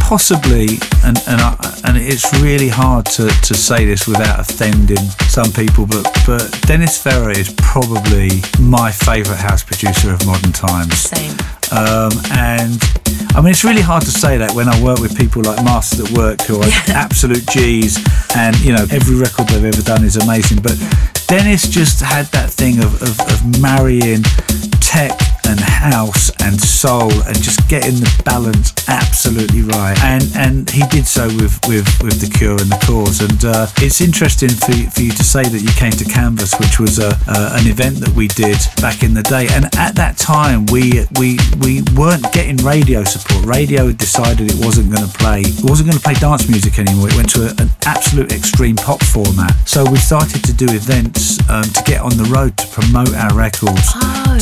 possibly, 0.06 0.78
and 1.02 1.18
and, 1.26 1.40
I, 1.42 1.80
and 1.84 1.96
it's 1.98 2.32
really 2.40 2.68
hard 2.68 3.06
to, 3.18 3.26
to 3.26 3.54
say 3.54 3.84
this 3.84 4.06
without 4.06 4.38
offending 4.38 5.02
some 5.26 5.50
people, 5.50 5.84
but 5.84 6.06
but 6.24 6.46
Dennis 6.62 6.96
Ferrer 7.02 7.32
is 7.32 7.52
probably 7.58 8.30
my 8.60 8.92
favourite 8.92 9.40
house 9.40 9.64
producer 9.64 10.12
of 10.12 10.24
modern 10.24 10.52
times. 10.52 10.96
Same. 10.96 11.34
Um, 11.74 12.14
and 12.30 12.78
I 13.34 13.42
mean, 13.42 13.50
it's 13.50 13.64
really 13.64 13.82
hard 13.82 14.04
to 14.04 14.12
say 14.12 14.38
that 14.38 14.52
when 14.54 14.68
I 14.68 14.80
work 14.80 15.00
with 15.00 15.18
people 15.18 15.42
like 15.42 15.58
Masters 15.64 16.08
at 16.08 16.16
Work, 16.16 16.42
who 16.42 16.62
are 16.62 16.70
absolute 16.88 17.44
G's, 17.48 17.98
and 18.36 18.54
you 18.60 18.72
know, 18.72 18.86
every 18.92 19.16
record 19.16 19.48
they've 19.48 19.64
ever 19.64 19.82
done 19.82 20.04
is 20.04 20.16
amazing. 20.16 20.62
But 20.62 20.78
Dennis 21.26 21.66
just 21.68 22.00
had 22.00 22.26
that 22.26 22.50
thing 22.50 22.78
of, 22.78 23.02
of, 23.02 23.18
of 23.20 23.60
marrying 23.60 24.22
tech 24.80 25.10
and 25.48 25.58
house 25.60 26.30
and 26.42 26.58
soul 26.60 27.10
and 27.26 27.36
just 27.42 27.68
getting 27.68 27.94
the 28.02 28.10
balance 28.24 28.72
absolutely 28.88 29.62
right. 29.62 29.94
And 30.02 30.22
and 30.34 30.70
he 30.70 30.82
did 30.90 31.06
so 31.06 31.26
with 31.38 31.58
with, 31.66 31.86
with 32.02 32.18
the 32.22 32.30
Cure 32.30 32.58
and 32.58 32.70
the 32.70 32.78
Cause. 32.86 33.20
And 33.22 33.44
uh, 33.44 33.66
it's 33.78 34.00
interesting 34.00 34.50
for, 34.50 34.72
you- 34.72 34.90
for 34.90 35.02
you 35.02 35.10
to 35.12 35.22
say 35.24 35.42
that 35.42 35.62
you 35.62 35.70
came 35.78 35.92
to 35.92 36.04
Canvas, 36.04 36.54
which 36.58 36.78
was 36.78 36.98
a, 36.98 37.14
uh, 37.26 37.58
an 37.58 37.66
event 37.70 37.98
that 38.02 38.10
we 38.14 38.26
did 38.28 38.58
back 38.82 39.02
in 39.02 39.14
the 39.14 39.22
day. 39.22 39.46
And 39.50 39.66
at 39.78 39.94
that 39.96 40.16
time, 40.18 40.66
we 40.66 41.06
we 41.18 41.38
we 41.62 41.82
weren't 41.94 42.26
getting 42.32 42.56
radio 42.66 43.02
support. 43.04 43.44
Radio 43.46 43.86
had 43.86 43.98
decided 43.98 44.50
it 44.50 44.58
wasn't 44.64 44.90
going 44.94 45.06
to 45.06 45.12
play 45.18 45.42
it 45.46 45.62
wasn't 45.66 45.90
going 45.90 45.98
to 45.98 46.02
play 46.02 46.14
dance 46.14 46.48
music 46.48 46.78
anymore. 46.78 47.08
It 47.10 47.16
went 47.16 47.30
to 47.38 47.46
a, 47.46 47.50
an 47.62 47.70
absolute 47.86 48.30
extreme 48.32 48.74
pop 48.76 49.02
format. 49.02 49.54
So 49.66 49.82
we 49.86 49.98
started 49.98 50.42
to 50.44 50.52
do 50.52 50.66
events 50.70 51.15
um, 51.48 51.62
to 51.64 51.82
get 51.84 52.00
on 52.00 52.10
the 52.16 52.28
road 52.34 52.56
to 52.58 52.66
promote 52.68 53.14
our 53.14 53.32
records, 53.34 53.92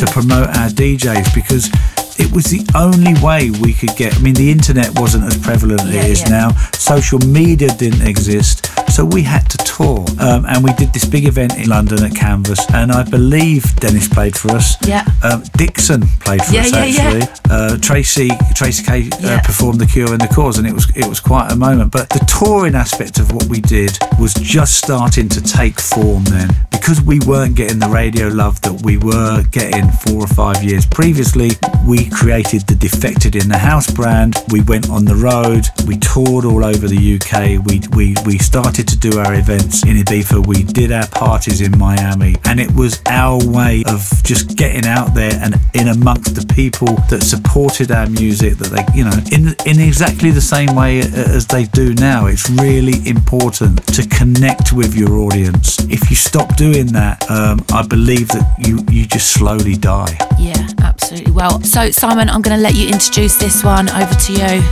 to 0.01 0.07
promote 0.11 0.49
our 0.59 0.69
DJs 0.69 1.35
because 1.35 1.71
it 2.19 2.33
was 2.33 2.45
the 2.45 2.65
only 2.75 3.15
way 3.23 3.51
we 3.51 3.73
could 3.73 3.95
get. 3.97 4.15
I 4.17 4.19
mean, 4.21 4.35
the 4.35 4.51
internet 4.51 4.99
wasn't 4.99 5.25
as 5.25 5.37
prevalent 5.39 5.81
as 5.83 5.95
it 5.95 6.05
is 6.11 6.21
yeah. 6.23 6.29
now. 6.29 6.49
Social 6.73 7.19
media 7.21 7.69
didn't 7.75 8.07
exist, 8.07 8.67
so 8.93 9.05
we 9.05 9.23
had 9.23 9.49
to 9.51 9.59
tour. 9.59 10.05
Um, 10.21 10.47
and 10.47 10.63
we 10.63 10.73
did 10.75 10.93
this 10.93 11.05
big 11.05 11.27
event 11.27 11.57
in 11.57 11.69
London 11.69 12.05
at 12.05 12.15
Canvas, 12.15 12.61
and 12.73 12.93
I 12.93 13.03
believe 13.03 13.65
Dennis 13.77 14.09
played 14.09 14.37
for 14.37 14.53
us. 14.53 14.77
Yeah. 14.87 15.05
Um, 15.23 15.43
Dixon 15.57 16.03
played 16.21 16.43
for 16.45 16.55
Yeah, 16.55 16.61
us 16.63 16.73
yeah, 16.73 16.85
yeah. 16.85 17.03
actually. 17.03 17.51
Uh, 17.51 17.77
Tracey 17.79 18.31
Tracey 18.55 18.85
K 18.85 19.09
uh, 19.13 19.19
Yeah. 19.21 19.41
performed 19.43 19.81
the 19.81 19.87
Cure 19.87 20.13
and 20.13 20.21
the 20.21 20.29
Cause, 20.29 20.59
and 20.59 20.67
it 20.67 20.73
was 20.73 20.87
it 20.97 21.07
was 21.07 21.21
quite 21.21 21.51
a 21.51 21.57
moment. 21.57 21.93
But 21.93 22.09
the 22.11 22.21
touring 22.27 22.75
aspect 22.75 23.19
of 23.19 23.33
what 23.33 23.47
we 23.47 23.61
did 23.61 23.99
was 24.21 24.35
just 24.35 24.79
starting 24.79 25.29
to 25.31 25.41
take 25.43 25.81
form 25.81 26.25
then, 26.25 26.49
because 26.71 27.01
we 27.03 27.19
weren't 27.21 27.55
getting 27.57 27.79
the 27.79 27.89
radio 27.89 28.29
love 28.29 28.61
that 28.63 28.83
we 28.83 28.97
were 28.99 29.43
getting 29.51 29.91
four 29.91 30.23
or 30.23 30.29
five 30.29 30.63
years 30.63 30.87
previously. 30.87 31.51
We 31.87 32.09
created 32.09 32.63
the 32.67 32.75
Defected 32.75 33.37
in 33.37 33.49
the 33.49 33.59
House 33.59 33.91
brand. 33.91 34.37
We 34.49 34.63
went 34.63 34.89
on 34.89 35.05
the 35.05 35.15
road. 35.15 35.67
We 35.87 35.99
toured 35.99 36.45
all 36.45 36.65
over 36.65 36.89
the 36.89 36.97
UK. 37.17 37.61
We 37.67 37.83
we 37.95 38.15
we 38.25 38.39
started 38.39 38.89
to 38.89 38.97
do 38.97 39.19
our 39.19 39.35
events 39.35 39.85
in 39.85 39.97
Ibiza. 39.97 40.47
We 40.47 40.63
did 40.65 40.93
our 40.93 41.07
parties 41.09 41.61
in 41.61 41.77
Miami, 41.79 42.37
and 42.47 42.59
it 42.59 42.75
was 42.75 43.03
our 43.07 43.39
way 43.47 43.85
of 43.87 44.01
just 44.23 44.57
getting 44.57 44.87
out 44.87 45.15
there 45.15 45.35
and 45.43 45.57
in 45.75 45.89
amongst 45.89 46.35
the 46.35 46.47
people 46.55 46.95
that 47.11 47.23
supported 47.23 47.91
our 47.91 48.09
music. 48.09 48.57
That 48.59 48.71
they, 48.73 48.85
you 48.99 49.05
know, 49.05 49.19
in 49.31 49.55
in 49.67 49.79
exactly 49.87 50.31
the 50.31 50.41
same 50.41 50.75
way 50.75 51.01
as 51.01 51.47
they 51.47 51.65
do 51.65 51.95
now. 51.95 52.27
It's 52.27 52.49
really 52.49 53.07
important 53.07 53.87
to 53.95 54.09
connect 54.09 54.73
with 54.73 54.95
your 54.95 55.19
audience. 55.19 55.79
If 55.91 56.09
you 56.09 56.17
stop 56.17 56.57
doing 56.57 56.87
that, 56.93 57.31
um, 57.31 57.65
I 57.73 57.87
believe 57.87 58.29
that 58.29 58.47
you 58.59 58.81
you 58.91 59.05
just 59.07 59.33
slowly 59.33 59.77
die. 59.77 60.17
Yeah, 60.39 60.67
absolutely. 61.15 61.33
Well, 61.33 61.63
so 61.63 61.91
Simon, 61.91 62.29
I'm 62.29 62.43
going 62.43 62.57
to 62.57 62.63
let 62.63 62.75
you 62.75 62.89
introduce 62.89 63.37
this 63.37 63.65
one. 63.65 63.89
Over 63.91 64.15
to 64.15 64.33
you. 64.33 64.63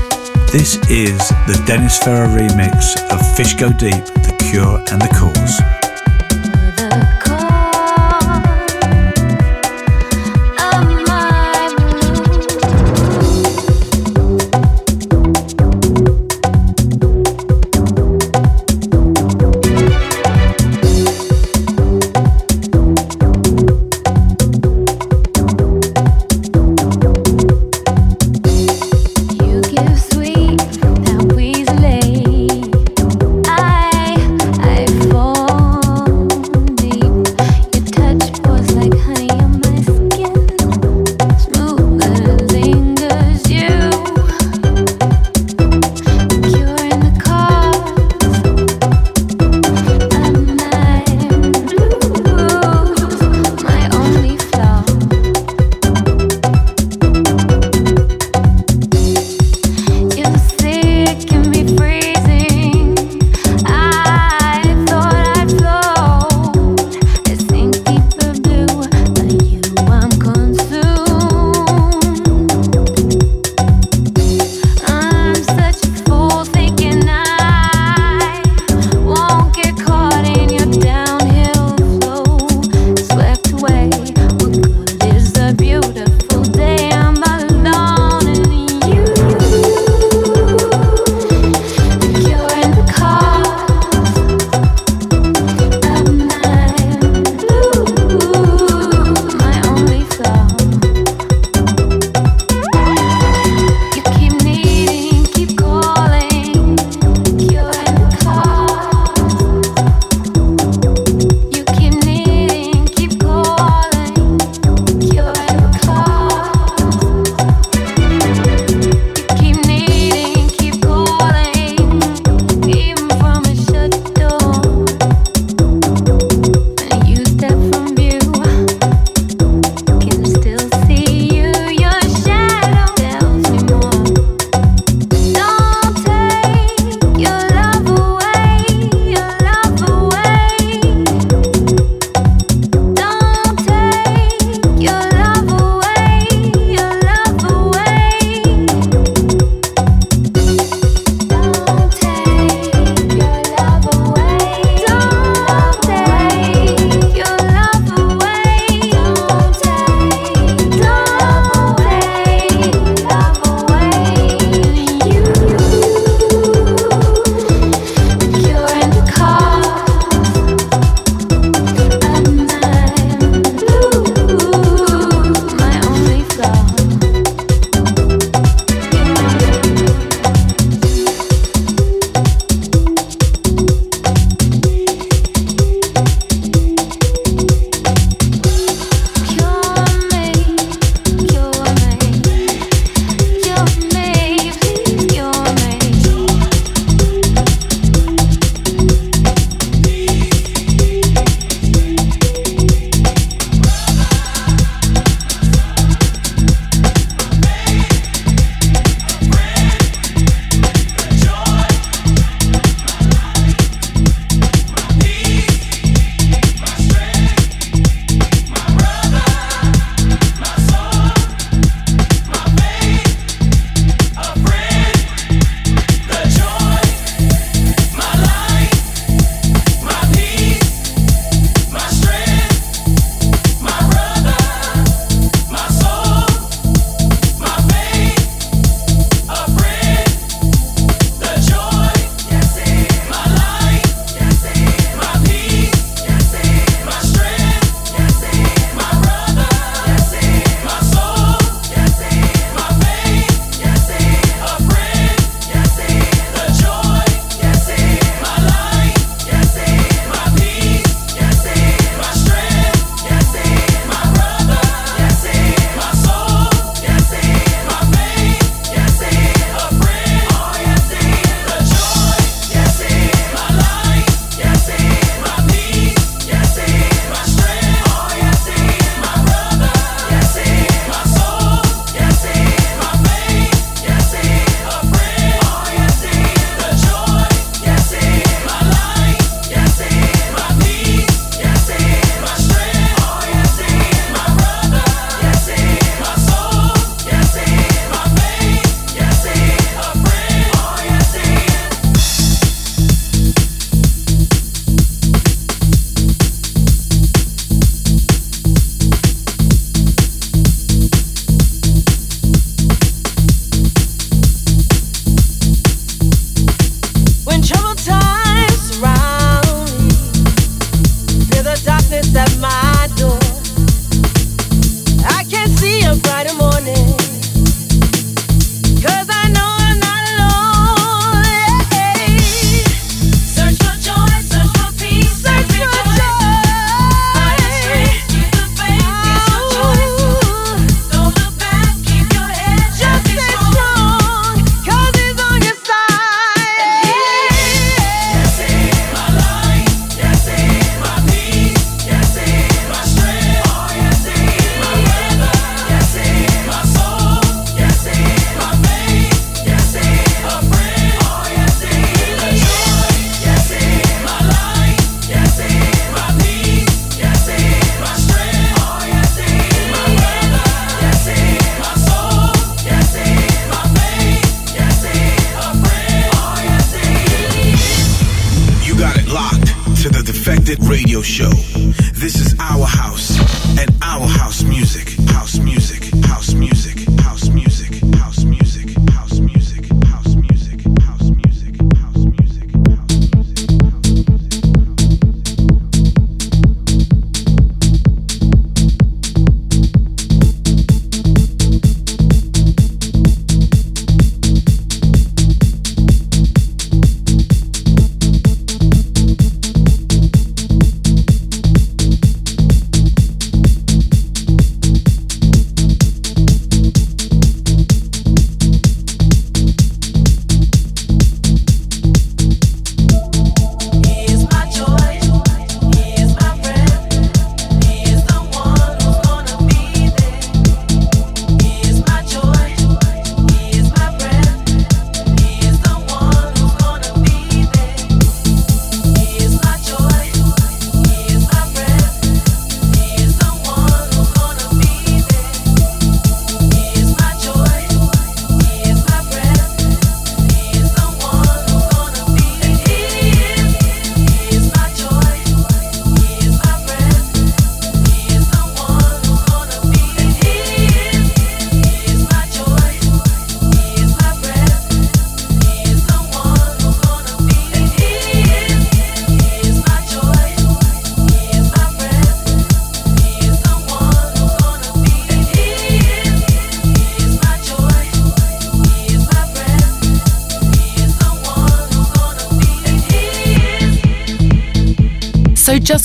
This 0.50 0.76
is 0.90 1.28
the 1.46 1.62
Dennis 1.66 1.98
Ferrer 1.98 2.26
remix 2.26 2.96
of 3.10 3.36
Fish 3.36 3.54
Go 3.54 3.70
Deep, 3.70 4.04
The 4.04 4.36
Cure 4.50 4.78
and 4.90 5.00
The 5.00 5.08
Cause. 5.08 5.91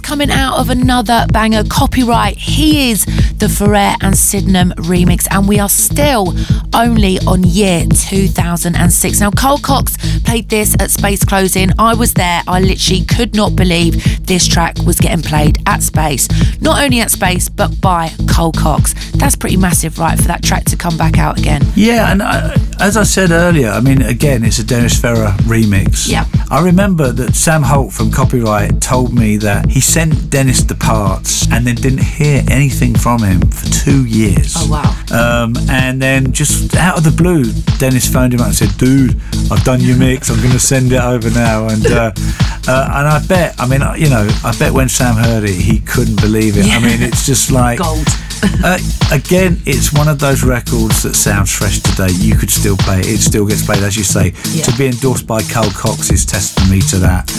Coming 0.07 0.31
out 0.31 0.57
of 0.57 0.69
another 0.69 1.25
banger. 1.33 1.65
Copyright, 1.65 2.37
he 2.37 2.91
is 2.91 3.05
the 3.39 3.49
Ferrer 3.49 3.95
and 4.01 4.17
Sydenham 4.17 4.71
remix, 4.77 5.27
and 5.29 5.47
we 5.47 5.59
are 5.59 5.69
still 5.69 6.33
only 6.73 7.19
on 7.27 7.43
year 7.43 7.85
2006. 7.85 9.19
Now, 9.19 9.31
Carl 9.31 9.59
Cox 9.59 9.97
played 10.21 10.49
this 10.49 10.75
at 10.79 10.91
Space 10.91 11.23
Closing. 11.23 11.69
I 11.77 11.93
was 11.93 12.13
there. 12.13 12.41
I 12.47 12.59
literally 12.59 13.05
could 13.05 13.35
not 13.35 13.55
believe 13.55 14.25
this 14.25 14.47
track 14.47 14.77
was 14.85 14.97
getting 14.99 15.21
played 15.21 15.59
at 15.67 15.83
Space. 15.83 16.27
Not 16.61 16.83
only 16.83 16.99
at 16.99 17.11
Space, 17.11 17.49
but 17.49 17.79
by 17.79 18.11
Carl 18.27 18.51
Cox. 18.51 18.93
That's 19.11 19.35
pretty 19.35 19.57
massive, 19.57 19.99
right, 19.99 20.17
for 20.17 20.27
that 20.27 20.43
track 20.43 20.65
to 20.65 20.77
come 20.77 20.97
back 20.97 21.17
out 21.17 21.37
again. 21.37 21.61
Yeah, 21.75 22.11
and 22.11 22.23
I, 22.23 22.55
as 22.79 22.97
I 22.97 23.03
said 23.03 23.31
earlier, 23.31 23.69
I 23.69 23.81
mean, 23.81 24.01
again, 24.01 24.43
it's 24.43 24.59
a 24.59 24.63
Dennis 24.63 24.99
Ferrer 24.99 25.33
remix. 25.41 26.07
Yeah. 26.09 26.25
I 26.49 26.63
remember 26.63 27.11
that 27.11 27.35
Sam 27.35 27.63
Holt 27.63 27.93
from 27.93 28.11
Copyright 28.11 28.81
told 28.81 29.13
me 29.13 29.37
that 29.37 29.69
he 29.69 29.81
sent 29.81 30.29
Dennis 30.29 30.63
the 30.63 30.75
parts 30.75 31.47
and 31.51 31.65
then 31.67 31.75
didn't 31.75 32.03
hear 32.03 32.43
anything 32.49 32.95
from 32.95 33.23
him 33.27 33.41
for 33.41 33.65
two 33.69 34.05
years. 34.05 34.53
Oh, 34.57 34.67
wow. 34.71 35.43
Um, 35.43 35.55
and 35.69 36.01
then 36.01 36.31
just 36.33 36.75
out 36.75 36.97
of 36.97 37.03
the 37.03 37.11
blue, 37.11 37.51
Dennis 37.77 38.11
phoned 38.11 38.33
him 38.33 38.41
up 38.41 38.47
and 38.47 38.55
said, 38.55 38.77
"Dude, 38.77 39.19
I've 39.51 39.63
done 39.63 39.81
your 39.81 39.97
mix. 39.97 40.29
I'm 40.29 40.37
going 40.37 40.51
to 40.51 40.59
send 40.59 40.91
it 40.91 41.01
over 41.01 41.29
now." 41.29 41.67
And 41.67 41.85
uh, 41.85 42.11
uh, 42.67 42.91
and 42.95 43.07
I 43.07 43.23
bet, 43.27 43.55
I 43.59 43.67
mean, 43.67 43.81
you 43.97 44.09
know, 44.09 44.27
I 44.43 44.55
bet 44.57 44.71
when 44.71 44.89
Sam 44.89 45.15
heard 45.15 45.43
it, 45.43 45.55
he 45.55 45.79
couldn't 45.79 46.19
believe 46.21 46.57
it. 46.57 46.65
I 46.65 46.79
mean, 46.79 47.01
it's 47.01 47.25
just 47.25 47.51
like 47.61 47.79
Gold. 47.79 48.07
uh, 48.63 48.77
again, 49.11 49.59
it's 49.65 49.93
one 49.93 50.07
of 50.07 50.19
those 50.19 50.43
records 50.43 51.03
that 51.03 51.15
sounds 51.15 51.51
fresh 51.51 51.79
today. 51.79 52.09
You 52.11 52.35
could 52.35 52.51
still 52.51 52.77
play 52.77 52.99
it. 52.99 53.07
It 53.07 53.19
still 53.19 53.45
gets 53.45 53.65
played, 53.65 53.83
as 53.83 53.95
you 53.95 54.03
say. 54.03 54.33
Yeah. 54.51 54.63
To 54.63 54.77
be 54.77 54.87
endorsed 54.87 55.27
by 55.27 55.41
Carl 55.43 55.71
Cox 55.71 56.11
is 56.11 56.25
testimony 56.25 56.81
to 56.81 56.97
that. 56.97 57.31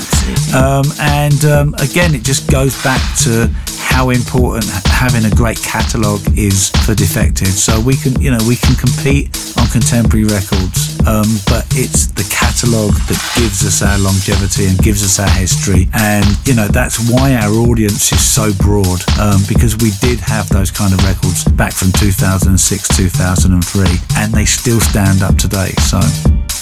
Um, 0.54 0.84
and 1.00 1.44
um, 1.44 1.74
again, 1.78 2.14
it 2.14 2.22
just 2.22 2.50
goes 2.50 2.80
back 2.82 3.00
to 3.24 3.50
how 3.78 4.10
important 4.10 4.64
having 4.86 5.24
a 5.24 5.34
great 5.34 5.58
catalogue 5.78 6.26
is 6.36 6.70
for 6.82 6.94
Defected. 6.94 7.54
So 7.54 7.80
we 7.80 7.94
can, 7.94 8.20
you 8.20 8.30
know, 8.32 8.42
we 8.48 8.56
can 8.56 8.74
compete 8.74 9.30
on 9.56 9.66
contemporary 9.70 10.26
records, 10.26 10.98
um, 11.06 11.38
but 11.46 11.62
it's 11.78 12.10
the 12.18 12.26
catalogue 12.34 12.98
that 13.06 13.20
gives 13.38 13.62
us 13.62 13.78
our 13.80 13.98
longevity 13.98 14.66
and 14.66 14.76
gives 14.82 15.04
us 15.06 15.20
our 15.22 15.30
history. 15.38 15.86
And 15.94 16.26
you 16.44 16.54
know, 16.54 16.66
that's 16.66 16.98
why 16.98 17.38
our 17.38 17.54
audience 17.70 18.10
is 18.10 18.18
so 18.18 18.50
broad 18.58 19.06
um, 19.22 19.38
because 19.46 19.78
we 19.78 19.94
did 20.02 20.18
have 20.18 20.48
those 20.48 20.72
kind 20.72 20.92
of 20.92 20.98
records 21.06 21.44
back 21.54 21.72
from 21.72 21.92
2006, 21.92 22.58
2003, 22.58 23.86
and 24.18 24.34
they 24.34 24.44
still 24.44 24.80
stand 24.80 25.22
up 25.22 25.36
today. 25.38 25.70
So. 25.86 26.02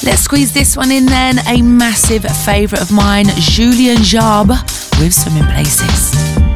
Let's 0.04 0.20
squeeze 0.28 0.52
this 0.52 0.76
one 0.76 0.92
in 0.92 1.06
then. 1.06 1.40
A 1.48 1.62
massive 1.62 2.24
favourite 2.44 2.82
of 2.82 2.92
mine, 2.92 3.26
Julien 3.40 3.96
Jabre 4.04 4.60
with 5.00 5.14
Swimming 5.14 5.48
Places. 5.54 6.55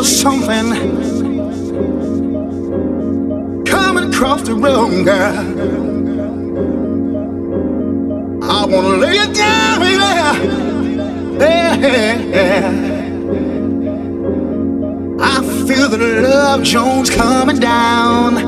Feel 0.00 0.04
something 0.04 0.68
coming 3.66 4.08
across 4.08 4.42
the 4.42 4.54
room, 4.54 5.04
girl. 5.04 5.36
I 8.42 8.66
wanna 8.66 8.96
lay 8.96 9.16
it 9.16 9.34
down, 9.34 9.80
baby. 9.80 9.96
Yeah. 11.40 11.70
I 15.20 15.42
feel 15.66 15.88
the 15.88 15.98
love 16.22 16.62
Jones 16.62 17.10
coming 17.10 17.58
down. 17.58 18.38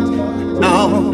Oh. 0.65 1.12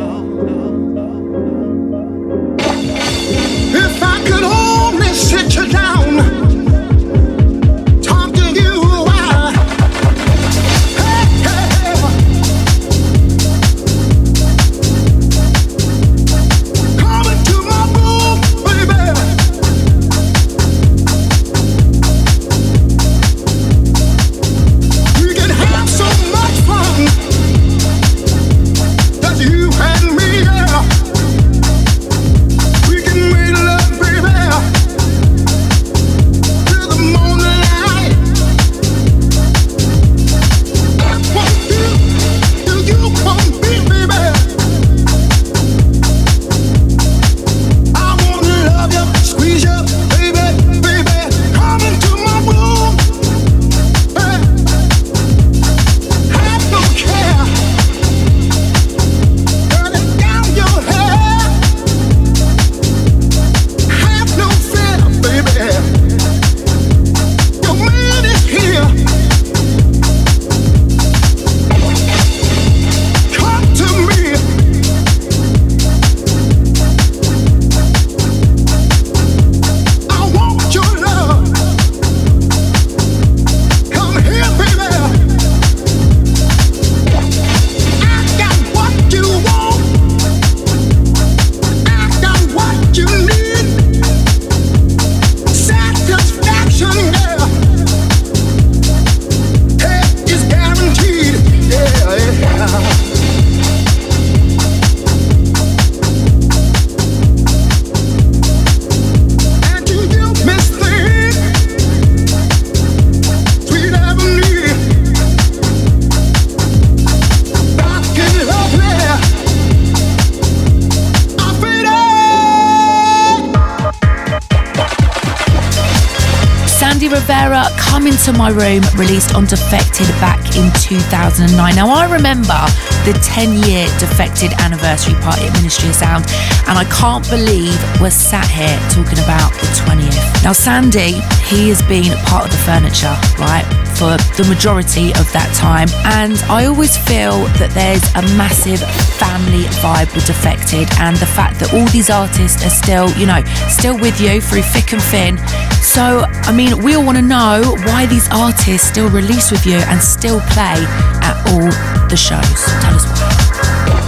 Come 127.98 128.06
Into 128.06 128.32
My 128.32 128.50
Room, 128.50 128.82
released 128.94 129.34
on 129.34 129.46
Defected 129.46 130.06
back 130.20 130.38
in 130.54 130.70
2009. 130.78 131.50
Now, 131.74 131.88
I 131.90 132.06
remember 132.06 132.54
the 133.02 133.18
10 133.24 133.66
year 133.66 133.86
Defected 133.98 134.52
anniversary 134.60 135.14
party 135.18 135.46
at 135.46 135.52
Ministry 135.54 135.88
of 135.88 135.96
Sound, 135.96 136.24
and 136.68 136.78
I 136.78 136.84
can't 136.94 137.28
believe 137.28 137.74
we're 138.00 138.10
sat 138.10 138.46
here 138.46 138.78
talking 138.94 139.18
about 139.18 139.50
the 139.58 139.66
20th. 139.82 140.44
Now, 140.44 140.52
Sandy, 140.52 141.18
he 141.42 141.70
has 141.70 141.82
been 141.82 142.14
part 142.26 142.44
of 142.44 142.50
the 142.52 142.62
furniture, 142.62 143.14
right, 143.42 143.66
for 143.98 144.14
the 144.38 144.46
majority 144.46 145.10
of 145.18 145.26
that 145.34 145.50
time, 145.58 145.88
and 146.22 146.38
I 146.46 146.66
always 146.66 146.94
feel 146.94 147.50
that 147.58 147.74
there's 147.74 148.04
a 148.14 148.22
massive 148.38 148.78
family 149.18 149.66
vibe 149.82 150.14
with 150.14 150.26
Defected, 150.26 150.86
and 151.00 151.16
the 151.16 151.26
fact 151.26 151.58
that 151.58 151.74
all 151.74 151.86
these 151.90 152.10
artists 152.10 152.62
are 152.62 152.70
still, 152.70 153.10
you 153.18 153.26
know, 153.26 153.42
still 153.66 153.98
with 153.98 154.20
you 154.20 154.40
through 154.40 154.62
thick 154.62 154.92
and 154.92 155.02
thin. 155.02 155.38
So, 155.82 156.26
I 156.46 156.52
mean, 156.52 156.78
we 156.82 156.94
all 156.94 157.04
want 157.04 157.18
to 157.18 157.26
know 157.28 157.60
why 157.84 158.06
these 158.06 158.26
artists 158.32 158.88
still 158.88 159.10
release 159.10 159.50
with 159.50 159.66
you 159.66 159.76
and 159.76 160.00
still 160.00 160.40
play 160.56 160.80
at 161.20 161.36
all 161.52 161.68
the 162.08 162.16
shows. 162.16 162.64
Tell 162.80 162.94
us 162.96 163.04
why. 163.04 163.48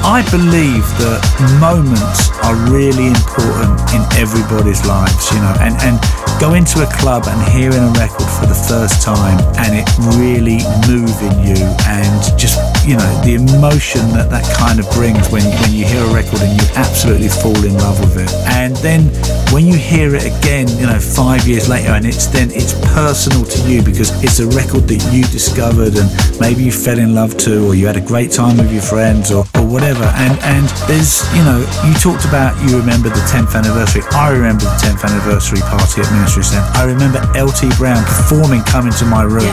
I 0.00 0.24
believe 0.32 0.88
that 1.04 1.20
moments 1.60 2.32
are 2.40 2.56
really 2.72 3.12
important 3.12 3.76
in 3.92 4.00
everybody's 4.16 4.80
lives, 4.88 5.28
you 5.28 5.36
know, 5.44 5.52
and, 5.60 5.76
and 5.84 6.00
go 6.40 6.56
into 6.56 6.80
a 6.80 6.88
club 6.88 7.28
and 7.28 7.36
hearing 7.52 7.84
a 7.84 7.92
record 8.00 8.24
for 8.40 8.48
the 8.48 8.56
first 8.56 9.04
time 9.04 9.36
and 9.60 9.76
it 9.76 9.84
really 10.16 10.64
moving 10.88 11.36
you 11.44 11.60
and 11.84 12.16
just, 12.40 12.56
you 12.86 12.96
know, 12.96 13.10
the 13.22 13.34
emotion 13.34 14.08
that 14.16 14.30
that 14.30 14.44
kind 14.56 14.80
of 14.80 14.88
brings 14.90 15.28
when, 15.30 15.44
when 15.44 15.72
you 15.72 15.84
hear 15.84 16.02
a 16.04 16.12
record 16.14 16.40
and 16.40 16.52
you 16.54 16.66
absolutely 16.76 17.28
fall 17.28 17.56
in 17.64 17.76
love 17.78 18.00
with 18.00 18.16
it. 18.16 18.32
And 18.48 18.74
then 18.76 19.08
when 19.52 19.66
you 19.66 19.76
hear 19.76 20.14
it 20.14 20.24
again, 20.24 20.68
you 20.78 20.86
know, 20.86 20.98
five 20.98 21.46
years 21.46 21.68
later 21.68 21.92
and 21.92 22.06
it's 22.06 22.26
then, 22.26 22.50
it's 22.52 22.74
personal 22.94 23.44
to 23.44 23.58
you 23.68 23.82
because 23.82 24.10
it's 24.22 24.40
a 24.40 24.46
record 24.56 24.88
that 24.88 25.00
you 25.12 25.22
discovered 25.28 25.96
and 25.96 26.08
maybe 26.40 26.64
you 26.64 26.72
fell 26.72 26.98
in 26.98 27.14
love 27.14 27.36
to 27.48 27.66
or 27.66 27.74
you 27.74 27.86
had 27.86 27.96
a 27.96 28.04
great 28.04 28.30
time 28.30 28.56
with 28.56 28.72
your 28.72 28.82
friends 28.82 29.30
or, 29.30 29.44
or 29.56 29.66
whatever. 29.66 30.04
And 30.16 30.38
and 30.40 30.68
there's 30.88 31.22
you 31.34 31.44
know 31.44 31.60
you 31.84 31.94
talked 31.94 32.24
about 32.24 32.56
you 32.64 32.78
remember 32.78 33.08
the 33.08 33.24
10th 33.30 33.54
anniversary. 33.54 34.02
I 34.12 34.30
remember 34.30 34.64
the 34.64 34.78
10th 34.80 35.04
anniversary 35.04 35.60
party 35.60 36.02
at 36.02 36.10
Ministry 36.12 36.44
Sound. 36.44 36.64
I 36.76 36.84
remember 36.84 37.18
LT 37.36 37.76
Brown 37.76 38.02
performing 38.04 38.62
"Come 38.64 38.86
Into 38.86 39.04
My 39.04 39.22
Room." 39.22 39.52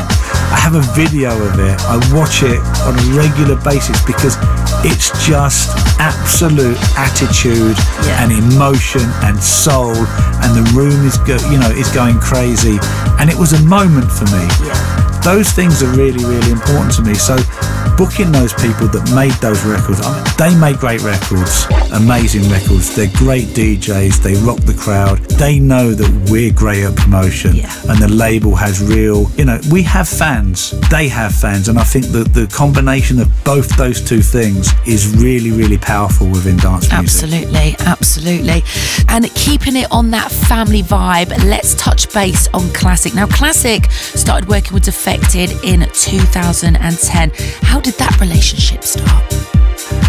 I 0.49 0.57
have 0.60 0.76
a 0.76 0.86
video 0.95 1.32
of 1.32 1.60
it. 1.60 1.76
I 1.84 1.99
watch 2.15 2.44
it 2.44 2.60
on 2.88 2.95
a 2.95 3.06
regular 3.18 3.60
basis 3.61 3.99
because 4.06 4.38
it's 4.88 5.11
just 5.26 5.76
absolute 5.99 6.78
attitude 6.95 7.76
and 8.24 8.32
emotion 8.32 9.03
and 9.28 9.41
soul, 9.41 9.95
and 10.44 10.56
the 10.56 10.64
room 10.74 11.06
is 11.06 11.18
go, 11.19 11.36
you 11.52 11.60
know 11.60 11.69
is 11.72 11.91
going 11.91 12.19
crazy, 12.19 12.80
and 13.19 13.30
it 13.30 13.36
was 13.36 13.53
a 13.53 13.61
moment 13.65 14.11
for 14.11 14.26
me. 14.32 14.45
Those 15.27 15.51
things 15.51 15.83
are 15.83 15.91
really 15.91 16.23
really 16.23 16.51
important 16.51 16.93
to 16.93 17.01
me. 17.01 17.13
So 17.13 17.35
booking 17.97 18.31
those 18.31 18.53
people 18.53 18.87
that 18.87 19.03
made 19.15 19.33
those 19.41 19.65
records. 19.65 19.99
I 20.01 20.13
mean, 20.13 20.23
they 20.37 20.55
make 20.59 20.77
great 20.77 21.01
records, 21.01 21.65
amazing 21.91 22.47
records. 22.47 22.95
They're 22.95 23.11
great 23.15 23.47
DJs. 23.47 24.21
They 24.21 24.35
rock 24.45 24.59
the 24.59 24.75
crowd. 24.75 25.17
They 25.41 25.57
know 25.57 25.93
that 25.95 26.09
we're 26.29 26.53
great 26.53 26.83
at 26.83 26.95
promotion, 26.95 27.55
Yeah. 27.55 27.73
and 27.89 27.97
the 27.99 28.07
label 28.07 28.55
has 28.55 28.81
real. 28.81 29.29
You 29.35 29.45
know, 29.45 29.59
we 29.71 29.81
have 29.83 30.07
fans. 30.07 30.75
They 30.91 31.07
have 31.09 31.33
fans, 31.33 31.67
and 31.69 31.79
I 31.79 31.83
think 31.83 32.05
that 32.11 32.33
the 32.33 32.45
combination 32.47 33.19
of 33.19 33.27
both 33.43 33.67
those 33.77 33.99
two 33.99 34.21
things 34.21 34.71
is 34.85 35.07
really, 35.17 35.51
really 35.51 35.79
powerful 35.79 36.27
within 36.27 36.57
dance 36.57 36.83
music. 36.91 36.99
Absolutely, 36.99 37.75
absolutely. 37.79 38.63
And 39.09 39.25
keeping 39.33 39.75
it 39.75 39.87
on 39.91 40.11
that 40.11 40.31
family 40.31 40.83
vibe, 40.83 41.29
let's 41.45 41.73
touch 41.75 42.13
base 42.13 42.47
on 42.53 42.69
Classic. 42.73 43.13
Now, 43.15 43.25
Classic 43.25 43.91
started 43.91 44.47
working 44.47 44.73
with 44.73 44.83
Defected 45.18 45.64
in 45.64 45.81
2010. 45.94 47.31
How 47.64 47.80
did 47.80 47.95
that 47.95 48.19
relationship 48.22 48.84
start? 48.84 49.47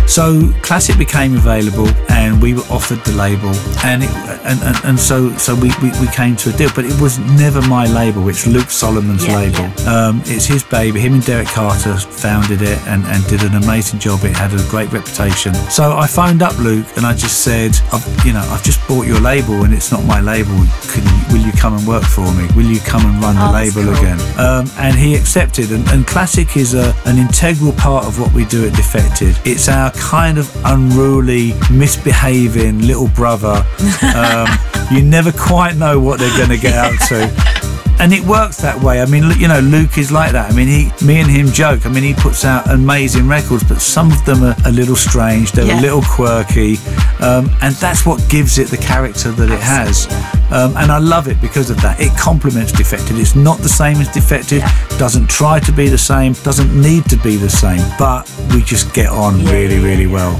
So 0.06 0.52
Classic 0.62 0.96
became 0.98 1.36
available, 1.36 1.88
and 2.08 2.40
we 2.40 2.54
were 2.54 2.66
offered 2.70 3.04
the 3.04 3.12
label, 3.12 3.50
and 3.84 4.02
it, 4.04 4.10
and, 4.44 4.60
and, 4.62 4.76
and 4.84 4.98
so 4.98 5.30
so 5.36 5.54
we, 5.54 5.70
we, 5.82 5.90
we 6.00 6.06
came 6.08 6.34
to 6.36 6.50
a 6.50 6.52
deal. 6.52 6.70
But 6.74 6.84
it 6.86 7.00
was 7.00 7.18
never 7.18 7.60
my 7.68 7.86
label; 7.86 8.28
it's 8.28 8.46
Luke 8.46 8.70
Solomon's 8.70 9.26
Yeah, 9.26 9.36
label. 9.36 9.88
Um, 9.88 10.22
it's 10.24 10.46
his 10.46 10.64
baby. 10.64 11.00
Him 11.00 11.14
and 11.14 11.24
Derrick 11.24 11.48
Carter 11.48 11.96
founded 11.96 12.62
it 12.62 12.78
and, 12.86 13.04
and 13.06 13.24
did 13.28 13.42
an 13.42 13.54
amazing 13.62 13.98
job. 14.00 14.24
It 14.24 14.34
had 14.36 14.52
a 14.54 14.62
great 14.68 14.90
reputation. 14.92 15.54
So 15.70 15.96
I 15.96 16.06
phoned 16.06 16.42
up 16.42 16.56
Luke 16.58 16.86
and 16.96 17.04
I 17.06 17.14
just 17.14 17.42
said, 17.42 17.76
I've, 17.92 18.04
you 18.24 18.32
know, 18.32 18.40
I've 18.50 18.62
just 18.64 18.80
bought 18.88 19.06
your 19.06 19.20
label, 19.20 19.64
and 19.64 19.74
it's 19.74 19.92
not 19.92 20.04
my 20.04 20.20
label. 20.20 20.56
Can 20.90 21.04
you, 21.04 21.20
will 21.34 21.44
you 21.46 21.52
come 21.52 21.76
and 21.76 21.86
work 21.86 22.04
for 22.04 22.26
me? 22.34 22.48
Will 22.56 22.66
you 22.70 22.80
come 22.80 23.04
and 23.04 23.22
run 23.22 23.34
the 23.36 23.46
Oh, 23.48 23.52
that's 23.52 23.76
label 23.76 23.92
cool. 23.92 24.00
again? 24.02 24.18
Um, 24.38 24.66
and 24.78 24.96
he 24.96 25.14
accepted. 25.14 25.70
And, 25.70 25.86
and 25.90 26.06
Classic 26.06 26.56
is 26.56 26.74
a, 26.74 26.94
an 27.04 27.18
integral 27.18 27.72
part 27.72 28.06
of 28.06 28.18
what 28.18 28.32
we 28.32 28.44
do 28.46 28.66
at 28.66 28.72
Defected. 28.74 29.36
It's 29.44 29.68
our 29.68 29.77
kind 29.90 30.38
of 30.38 30.50
unruly, 30.64 31.52
misbehaving 31.70 32.82
little 32.82 33.08
brother. 33.08 33.64
Um, 34.18 34.48
you 34.90 35.02
never 35.02 35.30
quite 35.32 35.76
know 35.76 36.00
what 36.00 36.18
they're 36.18 36.36
going 36.36 36.48
to 36.50 36.56
get 36.56 36.74
up 36.74 36.92
to. 37.08 37.57
And 38.00 38.12
it 38.12 38.22
works 38.24 38.58
that 38.58 38.80
way. 38.80 39.00
I 39.02 39.06
mean, 39.06 39.24
you 39.40 39.48
know, 39.48 39.58
Luke 39.58 39.98
is 39.98 40.12
like 40.12 40.30
that. 40.32 40.52
I 40.52 40.54
mean, 40.54 40.68
he, 40.68 41.04
me 41.04 41.20
and 41.20 41.28
him 41.28 41.48
joke. 41.48 41.84
I 41.84 41.88
mean, 41.88 42.04
he 42.04 42.14
puts 42.14 42.44
out 42.44 42.70
amazing 42.70 43.26
records, 43.26 43.64
but 43.64 43.80
some 43.80 44.12
of 44.12 44.24
them 44.24 44.44
are 44.44 44.54
a 44.66 44.70
little 44.72 44.94
strange. 44.94 45.50
They're 45.52 45.64
Yeah. 45.66 45.80
a 45.80 45.82
little 45.82 46.02
quirky, 46.02 46.78
um, 47.20 47.50
and 47.60 47.74
that's 47.76 48.06
what 48.06 48.24
gives 48.28 48.58
it 48.58 48.68
the 48.68 48.76
character 48.76 49.32
that 49.32 49.50
it 49.50 49.60
has. 49.60 50.06
Um, 50.50 50.76
and 50.76 50.92
I 50.92 50.98
love 50.98 51.26
it 51.28 51.40
because 51.40 51.70
of 51.70 51.80
that. 51.82 52.00
It 52.00 52.16
complements 52.16 52.70
Defected. 52.72 53.18
It's 53.18 53.34
not 53.34 53.58
the 53.58 53.68
same 53.68 53.96
as 53.98 54.08
Defected. 54.08 54.62
Doesn't 54.98 55.28
try 55.28 55.58
to 55.60 55.72
be 55.72 55.88
the 55.88 55.98
same. 55.98 56.32
Doesn't 56.44 56.72
need 56.80 57.04
to 57.10 57.16
be 57.16 57.36
the 57.36 57.50
same. 57.50 57.82
But 57.98 58.30
we 58.54 58.62
just 58.62 58.94
get 58.94 59.08
on 59.10 59.44
really, 59.46 59.78
really 59.80 60.06
well. 60.06 60.38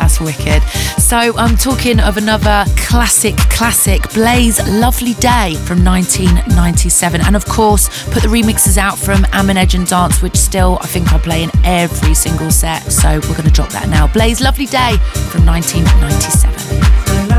That's 0.00 0.18
wicked. 0.18 0.62
So 0.98 1.18
I'm 1.18 1.56
talking 1.56 2.00
of 2.00 2.16
another 2.16 2.64
classic, 2.78 3.36
classic, 3.36 4.00
Blaze 4.14 4.58
Lovely 4.66 5.12
Day 5.14 5.56
from 5.66 5.84
1997. 5.84 7.20
And 7.20 7.36
of 7.36 7.44
course, 7.44 7.88
put 8.06 8.22
the 8.22 8.28
remixes 8.28 8.78
out 8.78 8.98
from 8.98 9.26
Am 9.32 9.50
Edge 9.50 9.74
and 9.74 9.86
Dance, 9.86 10.22
which 10.22 10.36
still 10.36 10.78
I 10.80 10.86
think 10.86 11.12
I 11.12 11.18
play 11.18 11.42
in 11.42 11.50
every 11.64 12.14
single 12.14 12.50
set. 12.50 12.90
So 12.90 13.20
we're 13.28 13.36
going 13.36 13.44
to 13.44 13.50
drop 13.50 13.68
that 13.70 13.90
now. 13.90 14.06
Blaze 14.06 14.40
Lovely 14.40 14.66
Day 14.66 14.96
from 15.28 15.44
1997. 15.44 17.29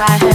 I 0.00 0.27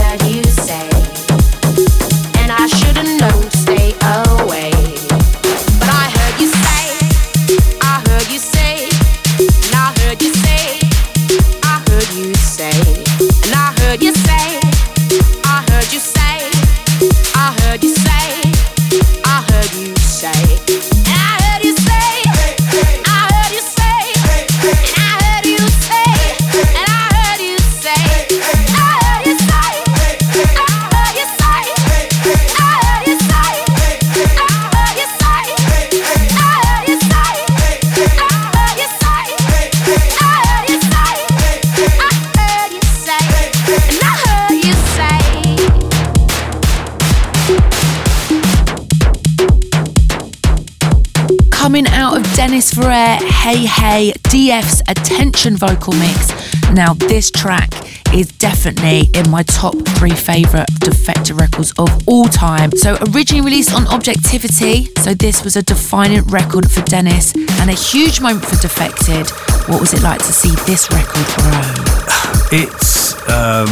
vocal 55.68 55.94
mix. 55.94 56.28
Now, 56.74 56.94
this 56.94 57.32
track 57.32 57.72
is 58.14 58.28
definitely 58.28 59.10
in 59.14 59.30
my 59.30 59.44
top 59.44 59.76
three 59.98 60.12
favourite 60.12 60.68
Defected 60.80 61.38
records 61.38 61.72
of 61.78 61.90
all 62.06 62.26
time. 62.26 62.72
So, 62.76 62.98
originally 63.14 63.46
released 63.46 63.74
on 63.74 63.88
Objektivity, 63.88 64.90
so 65.00 65.14
this 65.14 65.44
was 65.44 65.56
a 65.56 65.64
defining 65.64 66.24
record 66.24 66.70
for 66.70 66.82
Dennis 66.82 67.34
and 67.62 67.70
a 67.70 67.74
huge 67.74 68.20
moment 68.20 68.44
for 68.46 68.60
Defected. 68.62 69.30
What 69.70 69.80
was 69.80 69.94
it 69.94 70.02
like 70.04 70.20
to 70.20 70.34
see 70.34 70.54
this 70.66 70.92
record 70.92 71.28
grow? 71.38 71.62
It's 72.56 73.14
um, 73.30 73.72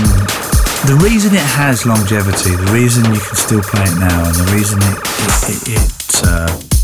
the 0.89 0.97
reason 1.03 1.35
it 1.35 1.49
has 1.59 1.85
longevity, 1.85 2.55
the 2.55 2.72
reason 2.72 3.03
you 3.13 3.19
can 3.19 3.35
still 3.35 3.61
play 3.61 3.84
it 3.84 3.99
now, 3.99 4.26
and 4.26 4.34
the 4.34 4.49
reason 4.55 4.80
it 4.81 4.97
it, 5.22 5.68
it, 5.68 5.77
it, 5.77 6.22
uh, 6.26 6.80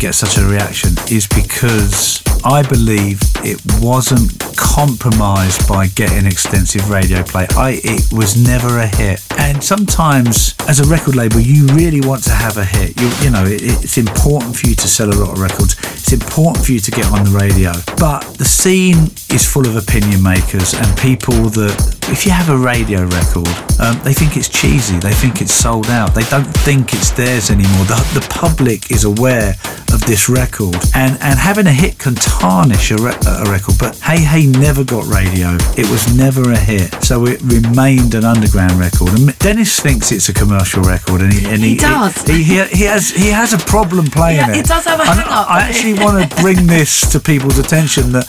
it 0.00 0.08
gets 0.08 0.18
such 0.18 0.38
a 0.38 0.46
reaction 0.46 0.90
is 1.10 1.26
because 1.26 2.22
I 2.42 2.62
believe 2.62 3.20
it 3.44 3.60
wasn't 3.82 4.38
compromised 4.56 5.68
by 5.68 5.88
getting 5.88 6.26
extensive 6.26 6.88
radio 6.88 7.22
play. 7.22 7.46
I 7.52 7.80
it 7.84 8.10
was 8.12 8.36
never 8.36 8.78
a 8.78 8.86
hit, 8.86 9.20
and 9.38 9.62
sometimes 9.62 10.54
as 10.68 10.80
a 10.80 10.84
record 10.88 11.16
label, 11.16 11.40
you 11.40 11.66
really 11.68 12.00
want 12.00 12.24
to 12.24 12.30
have 12.30 12.56
a 12.56 12.64
hit. 12.64 12.98
You 13.00 13.08
you 13.20 13.30
know 13.30 13.44
it, 13.44 13.60
it's 13.62 13.98
important 13.98 14.56
for 14.56 14.66
you 14.68 14.74
to 14.74 14.88
sell 14.88 15.10
a 15.10 15.16
lot 15.16 15.32
of 15.32 15.38
records. 15.38 15.76
It's 15.92 16.12
important 16.12 16.64
for 16.64 16.72
you 16.72 16.80
to 16.80 16.90
get 16.90 17.06
on 17.12 17.24
the 17.24 17.30
radio, 17.30 17.72
but 17.98 18.22
the 18.38 18.44
scene 18.44 19.12
is 19.28 19.44
full 19.44 19.66
of 19.66 19.76
opinion 19.76 20.22
makers 20.22 20.72
and 20.74 20.86
people 20.98 21.50
that 21.60 21.76
if 22.08 22.26
you 22.26 22.32
have 22.32 22.48
a 22.48 22.56
radio 22.56 23.04
record, 23.06 23.48
um, 23.78 24.00
they 24.02 24.12
think 24.12 24.36
it's 24.36 24.48
cheesy. 24.48 24.98
They 24.98 25.12
think 25.12 25.40
it's 25.40 25.54
sold 25.54 25.86
out. 25.86 26.14
They 26.14 26.24
don't 26.24 26.50
think 26.66 26.92
it's 26.92 27.10
theirs 27.10 27.50
anymore. 27.50 27.84
The, 27.84 28.00
the 28.18 28.26
public 28.30 28.90
is 28.90 29.04
aware 29.04 29.54
of 29.92 30.00
this 30.06 30.28
record, 30.28 30.76
and 30.94 31.18
and 31.20 31.38
having 31.38 31.66
a 31.66 31.72
hit 31.72 31.98
can 31.98 32.14
tarnish 32.14 32.90
a, 32.90 32.96
re- 32.96 33.16
a 33.26 33.44
record. 33.50 33.76
But 33.78 33.96
Hey 33.98 34.20
Hey 34.20 34.46
never 34.46 34.84
got 34.84 35.06
radio. 35.06 35.56
It 35.76 35.88
was 35.90 36.14
never 36.16 36.52
a 36.52 36.58
hit, 36.58 36.94
so 37.02 37.26
it 37.26 37.40
remained 37.42 38.14
an 38.14 38.24
underground 38.24 38.72
record. 38.78 39.08
And 39.18 39.38
Dennis 39.38 39.80
thinks 39.80 40.12
it's 40.12 40.28
a 40.28 40.34
commercial 40.34 40.82
record, 40.82 41.20
and 41.22 41.32
he 41.32 41.44
and 41.48 41.62
He 41.62 41.76
does. 41.76 42.22
He, 42.26 42.42
he, 42.42 42.64
he 42.66 42.84
has 42.84 43.10
he 43.10 43.28
has 43.28 43.52
a 43.52 43.58
problem 43.58 44.06
playing 44.06 44.38
Yeah, 44.38 44.50
it. 44.50 44.56
he 44.56 44.62
does 44.62 44.84
have 44.84 44.98
a 45.00 45.02
And 45.02 45.20
hang-up. 45.20 45.50
I 45.50 45.60
actually 45.68 45.94
want 45.94 46.30
to 46.30 46.40
bring 46.42 46.66
this 46.66 47.10
to 47.12 47.20
people's 47.20 47.58
attention 47.58 48.12
that 48.12 48.26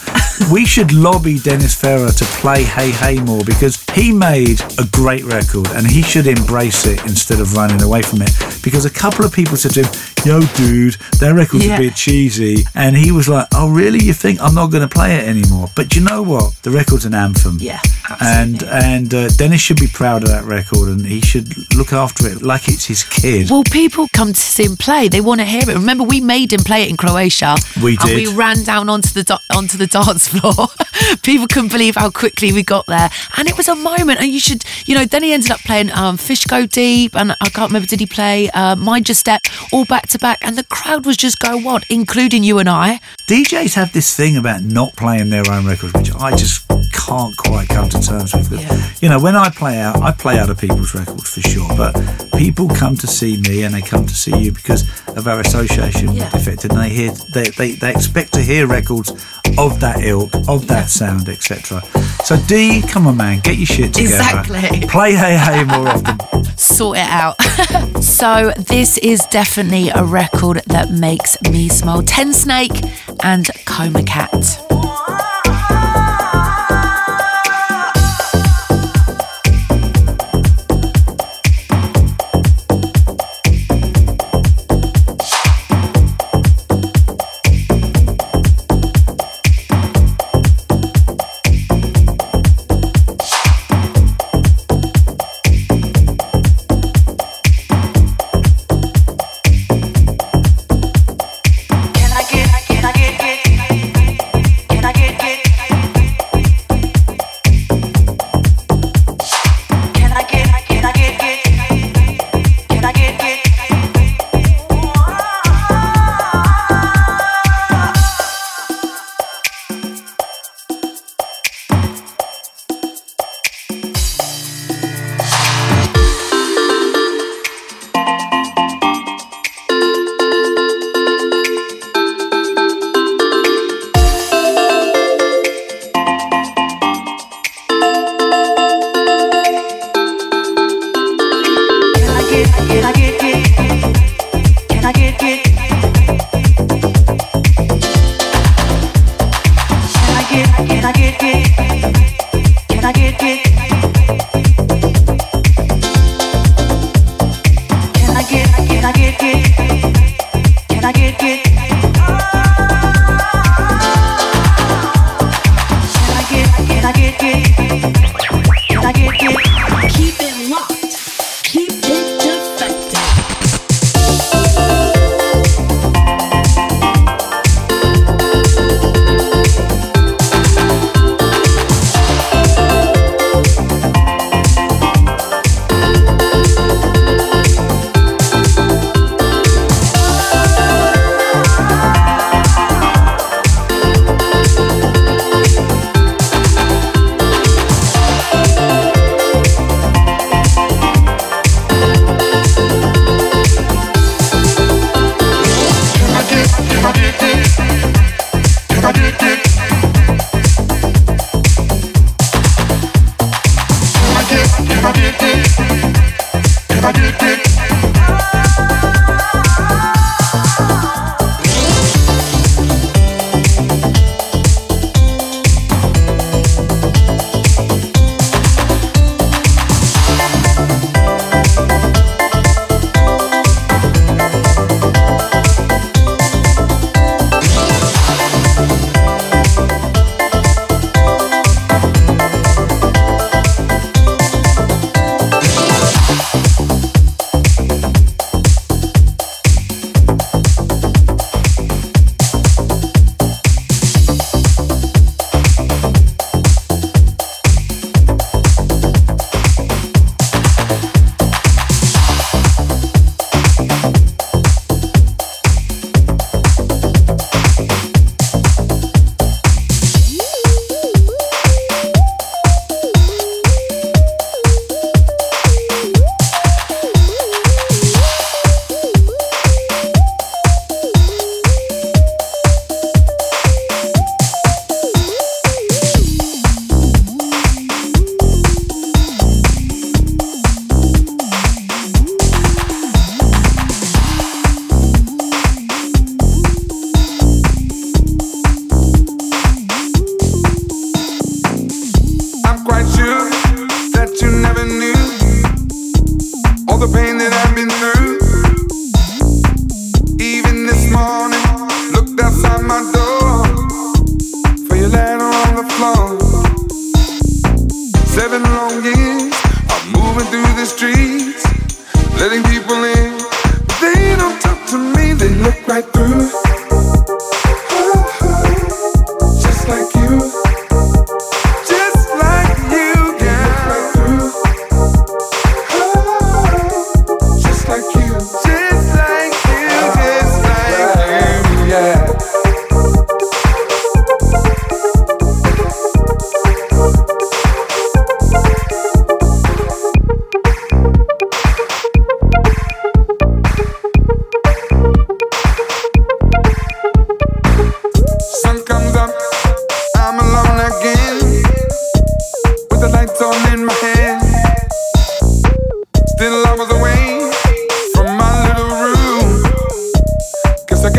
we 0.50 0.66
should 0.66 0.92
lobby 0.92 1.38
Dennis 1.38 1.74
Ferrer 1.74 2.10
to 2.10 2.24
play 2.40 2.64
Hey 2.64 2.90
Hey 2.90 3.20
more 3.20 3.44
because 3.44 3.82
he 3.94 4.12
made 4.12 4.60
a 4.78 4.86
great 4.92 5.24
record 5.24 5.68
and 5.72 5.86
he 5.86 6.02
should 6.02 6.26
embrace 6.26 6.86
it 6.86 7.00
instead 7.04 7.40
of 7.40 7.54
running 7.54 7.82
away 7.82 8.02
from 8.02 8.22
it. 8.22 8.32
Because 8.62 8.84
a 8.84 8.90
couple 8.90 9.24
of 9.24 9.32
people 9.32 9.56
said 9.56 9.72
to 9.72 9.82
him, 9.84 9.92
Yo, 10.24 10.40
dude, 10.56 10.94
that 11.18 11.32
record's 11.52 11.66
Yeah. 11.66 11.76
a 11.76 11.78
bit 11.78 11.94
cheesy. 11.94 12.64
And 12.74 12.96
he 12.96 13.12
was 13.12 13.28
like, 13.28 13.46
Oh, 13.54 13.68
really? 13.70 13.98
You 14.00 14.12
think 14.12 14.40
I'm 14.40 14.54
not 14.54 14.68
going 14.70 14.86
to 14.88 14.92
play 14.92 15.16
it 15.16 15.24
anymore? 15.28 15.68
But 15.74 15.94
you 15.94 16.02
know 16.02 16.22
what? 16.22 16.54
The 16.62 16.70
record's 16.70 17.04
an 17.04 17.14
anthem. 17.14 17.58
Yeah, 17.60 17.80
Absolutely. 18.08 18.68
And, 18.68 18.84
and 18.84 19.14
uh, 19.14 19.28
Dennis 19.36 19.60
should 19.60 19.78
be 19.80 19.86
proud 19.88 20.22
of 20.22 20.28
that 20.30 20.44
record 20.44 20.88
and 20.88 21.04
he 21.06 21.20
should 21.20 21.48
look 21.74 21.92
after 21.92 22.26
it 22.28 22.42
like 22.42 22.68
it's 22.68 22.84
his 22.86 23.02
kid. 23.04 23.50
Well, 23.50 23.64
people 23.64 24.06
come 24.14 24.32
to 24.32 24.40
see 24.40 24.64
him 24.64 24.76
play. 24.76 25.08
They 25.08 25.20
want 25.20 25.40
to 25.40 25.44
hear 25.44 25.62
it. 25.68 25.74
Remember, 25.74 26.04
we 26.04 26.20
made 26.20 26.52
him 26.52 26.60
play 26.60 26.82
it 26.84 26.90
in 26.90 26.96
Croatia. 26.96 27.56
We 27.82 27.96
And 28.00 28.08
did. 28.08 28.28
we 28.28 28.34
ran 28.34 28.62
down 28.64 28.88
onto 28.88 29.10
the 29.12 29.24
do- 29.24 29.56
onto 29.56 29.76
the 29.76 29.86
dance 29.86 30.28
floor. 30.32 30.68
people 31.22 31.46
couldn't 31.46 31.72
believe 31.72 31.96
how 31.96 32.10
quickly 32.10 32.52
we 32.52 32.62
got 32.62 32.86
there, 32.86 33.10
and 33.36 33.48
it 33.48 33.56
was 33.56 33.68
a 33.68 33.74
moment. 33.74 34.20
And 34.20 34.28
you 34.30 34.40
should, 34.40 34.64
you 34.86 34.94
know, 34.94 35.04
then 35.04 35.22
he 35.22 35.32
ended 35.32 35.50
up 35.50 35.60
playing 35.60 35.90
um, 35.92 36.16
Fish 36.16 36.44
Go 36.44 36.66
Deep, 36.66 37.16
and 37.16 37.32
I 37.40 37.48
can't 37.48 37.70
remember 37.70 37.86
did 37.86 38.00
he 38.00 38.06
play 38.06 38.50
uh, 38.50 38.76
Mind 38.76 39.08
Your 39.08 39.14
Step 39.16 39.42
all 39.72 39.84
back 39.84 40.08
to 40.08 40.18
back, 40.18 40.38
and 40.42 40.56
the 40.56 40.64
crowd 40.64 41.04
was 41.06 41.16
just 41.16 41.38
go 41.42 41.58
what, 41.58 41.84
including 41.90 42.44
you 42.44 42.58
and 42.58 42.68
I. 42.68 43.00
DJs 43.28 43.74
have 43.74 43.92
this 43.92 44.16
thing 44.16 44.36
about 44.36 44.62
not 44.62 44.94
playing 44.96 45.30
their 45.30 45.42
own 45.50 45.66
records, 45.66 45.92
which 45.94 46.14
I 46.14 46.30
just 46.36 46.66
can't 46.92 47.36
quite 47.36 47.68
come 47.68 47.88
to 47.88 48.00
terms 48.00 48.32
with. 48.34 49.02
You 49.02 49.08
know, 49.08 49.18
when 49.18 49.34
I 49.34 49.50
play 49.50 49.78
out, 49.80 50.00
I 50.00 50.12
play 50.12 50.38
out 50.38 50.44
other 50.50 50.54
people's 50.54 50.94
records 50.94 51.28
for 51.34 51.40
sure, 51.40 51.68
but 51.76 51.94
people 52.36 52.68
come 52.68 52.96
to 52.96 53.06
see 53.06 53.38
me 53.48 53.64
and 53.64 53.74
they 53.74 53.82
come 53.82 54.06
to 54.06 54.14
see 54.14 54.36
you 54.38 54.52
because 54.52 54.82
of 55.08 55.26
our 55.26 55.40
association 55.40 56.12
Yeah. 56.12 56.24
with 56.24 56.32
Defected, 56.44 56.72
and 56.72 56.80
they 56.80 56.90
hear 56.90 57.12
they, 57.34 57.50
they, 57.50 57.72
they 57.72 57.90
expect 57.90 58.32
to 58.34 58.40
hear 58.40 58.66
records 58.66 59.10
of 59.58 59.80
that 59.80 60.00
ilk, 60.02 60.30
of 60.48 60.66
that 60.68 60.88
sound, 60.90 61.28
etc. 61.28 61.82
So 62.24 62.36
D, 62.46 62.82
come 62.82 63.06
on, 63.06 63.16
man, 63.16 63.40
get 63.40 63.56
your 63.56 63.66
shit 63.66 63.94
together. 63.94 64.14
Exactly. 64.14 64.86
Play 64.86 65.14
Hey 65.14 65.36
Hey 65.36 65.64
more 65.64 65.88
often. 65.88 66.18
sort 66.56 66.98
it 66.98 67.08
out. 67.08 67.40
so 68.02 68.52
this 68.56 68.96
is 68.98 69.26
definitely 69.30 69.88
a 69.90 70.04
record 70.04 70.62
that 70.66 70.90
makes 70.90 71.31
me 71.50 71.68
smile. 71.68 72.02
Tensnake 72.02 72.78
and 73.24 73.50
Coma 73.64 74.02
Cat. 74.02 74.61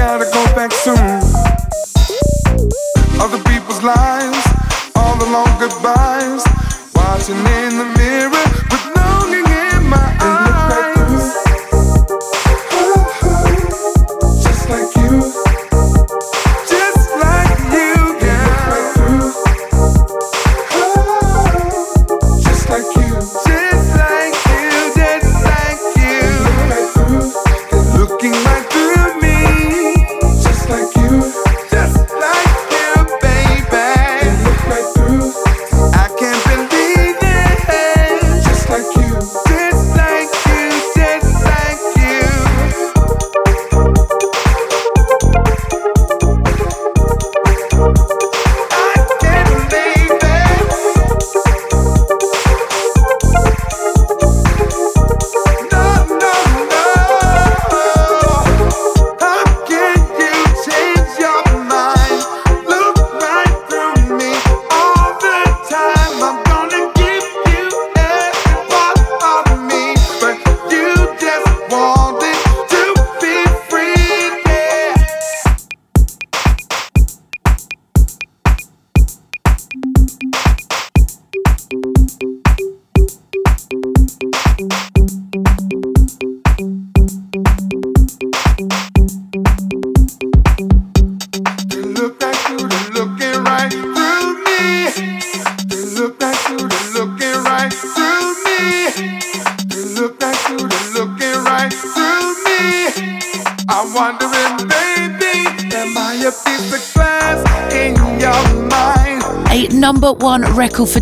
Gotta 0.05 0.25
go 0.25 0.43
back 0.53 0.73
soon. 0.73 0.97
Other 3.21 3.41
people's 3.43 3.81
lives, 3.81 4.32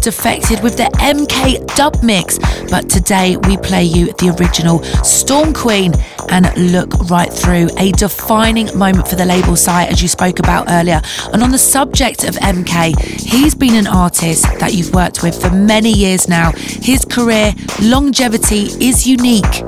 Defected 0.02 0.64
with 0.64 0.78
the 0.78 0.90
MK 1.00 1.76
dub 1.76 2.02
mix. 2.04 2.40
But 2.72 2.90
today 2.90 3.38
we 3.38 3.56
play 3.58 3.84
you 3.84 4.08
the 4.14 4.36
original 4.40 4.84
Storm 5.04 5.54
Queen 5.54 5.94
and 6.30 6.72
Look 6.72 6.94
Right 7.10 7.32
Through, 7.32 7.70
a 7.78 7.92
defining 7.92 8.76
moment 8.76 9.08
for 9.08 9.16
the 9.16 9.26
label 9.26 9.56
site, 9.56 9.92
as 9.92 10.02
you 10.02 10.08
spoke 10.08 10.40
about 10.40 10.70
earlier. 10.70 11.02
And 11.34 11.44
on 11.44 11.52
the 11.52 11.58
subject 11.60 12.24
of 12.24 12.34
MK, 12.36 13.00
he's 13.00 13.54
been 13.54 13.76
an 13.76 13.86
artist 13.86 14.44
that 14.60 14.74
you've 14.74 14.94
worked 14.94 15.22
with 15.22 15.40
for 15.40 15.52
many 15.52 15.92
years 15.92 16.28
now. 16.28 16.52
His 16.56 17.06
career 17.06 17.54
longevity 17.82 18.70
is 18.84 19.06
unique. 19.06 19.64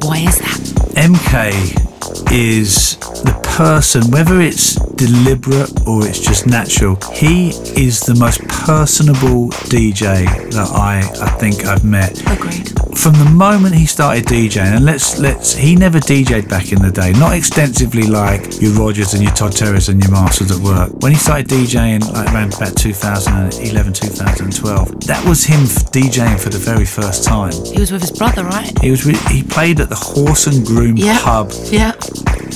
Why 0.00 0.18
is 0.20 0.38
that? 0.38 0.60
MK 0.96 1.84
is 2.32 2.96
the 3.22 3.38
person, 3.56 4.10
whether 4.10 4.40
it's 4.40 4.76
deliberate 4.94 5.86
or 5.86 6.06
it's 6.06 6.20
just 6.20 6.46
natural, 6.46 6.96
he 7.12 7.50
is 7.76 8.00
the 8.00 8.14
most 8.14 8.40
personable 8.64 9.48
DJ 9.68 10.24
that 10.52 10.68
I, 10.72 11.00
I 11.22 11.30
think 11.38 11.64
I've 11.66 11.84
met. 11.84 12.20
Agreed. 12.32 12.70
From 12.96 13.12
the 13.14 13.28
moment 13.30 13.74
he 13.74 13.86
started 13.86 14.24
DJing, 14.24 14.76
and 14.76 14.84
let's 14.84 15.18
let's 15.18 15.54
he 15.54 15.74
never 15.76 15.98
DJ'd 15.98 16.48
back 16.48 16.72
in 16.72 16.80
the 16.80 16.90
day, 16.90 17.12
not 17.12 17.34
extensively 17.34 18.04
like 18.06 18.60
your 18.62 18.72
Rogers 18.72 19.14
and 19.14 19.22
your 19.22 19.32
Todd 19.32 19.52
Terrys 19.52 19.88
and 19.88 20.00
your 20.02 20.10
Masters 20.12 20.50
at 20.50 20.58
work. 20.58 20.92
When 21.02 21.12
he 21.12 21.18
started 21.18 21.48
DJing 21.48 22.10
like 22.12 22.32
around 22.32 22.54
about 22.54 22.76
2011, 22.76 23.92
2012, 23.92 25.00
that 25.06 25.24
was 25.28 25.44
him 25.44 25.60
DJing 25.92 26.40
for 26.40 26.48
the 26.50 26.58
very 26.58 26.84
first 26.86 27.24
time. 27.24 27.52
He 27.52 27.80
was 27.80 27.90
with 27.92 28.00
his 28.00 28.12
brother, 28.12 28.44
right? 28.44 28.72
He 28.80 28.90
was 28.90 29.04
re- 29.04 29.18
he 29.30 29.42
played 29.42 29.80
at 29.80 29.88
the 29.88 29.96
Horse 29.96 30.46
and 30.46 30.64
Groom 30.64 30.96
Yeah. 30.96 31.18
pub 31.22 31.50
Yeah. 31.70 31.92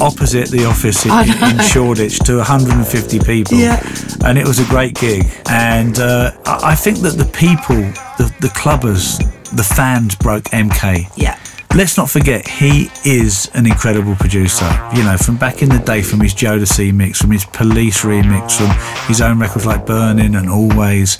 opposite 0.00 0.48
the 0.50 0.64
office 0.66 1.04
in, 1.04 1.10
in, 1.12 1.56
in. 1.58 1.62
Shoreditch 1.66 2.20
to 2.20 2.36
150 2.38 3.18
people. 3.20 3.58
Yeah. 3.58 3.82
And 4.24 4.38
it 4.38 4.46
was 4.46 4.58
a 4.58 4.64
great 4.66 4.94
gig. 4.94 5.26
And 5.48 5.98
uh, 5.98 6.32
I 6.44 6.74
think 6.74 6.98
that 6.98 7.16
the 7.16 7.24
people, 7.24 7.76
the, 8.18 8.34
the 8.40 8.48
clubbers, 8.48 9.18
the 9.56 9.64
fans 9.64 10.14
broke 10.16 10.44
MK. 10.44 11.10
Yeah. 11.16 11.38
Let's 11.74 11.98
not 11.98 12.08
forget, 12.08 12.48
he 12.48 12.90
is 13.04 13.50
an 13.54 13.66
incredible 13.66 14.16
producer. 14.16 14.68
You 14.94 15.04
know, 15.04 15.16
from 15.18 15.36
back 15.36 15.62
in 15.62 15.68
the 15.68 15.78
day, 15.78 16.02
from 16.02 16.20
his 16.20 16.34
Jodeci 16.34 16.92
mix, 16.94 17.20
from 17.20 17.30
his 17.30 17.44
Police 17.44 18.02
remix, 18.02 18.56
from 18.56 19.06
his 19.06 19.20
own 19.20 19.38
records 19.38 19.66
like 19.66 19.84
Burning 19.84 20.34
and 20.34 20.48
Always. 20.48 21.18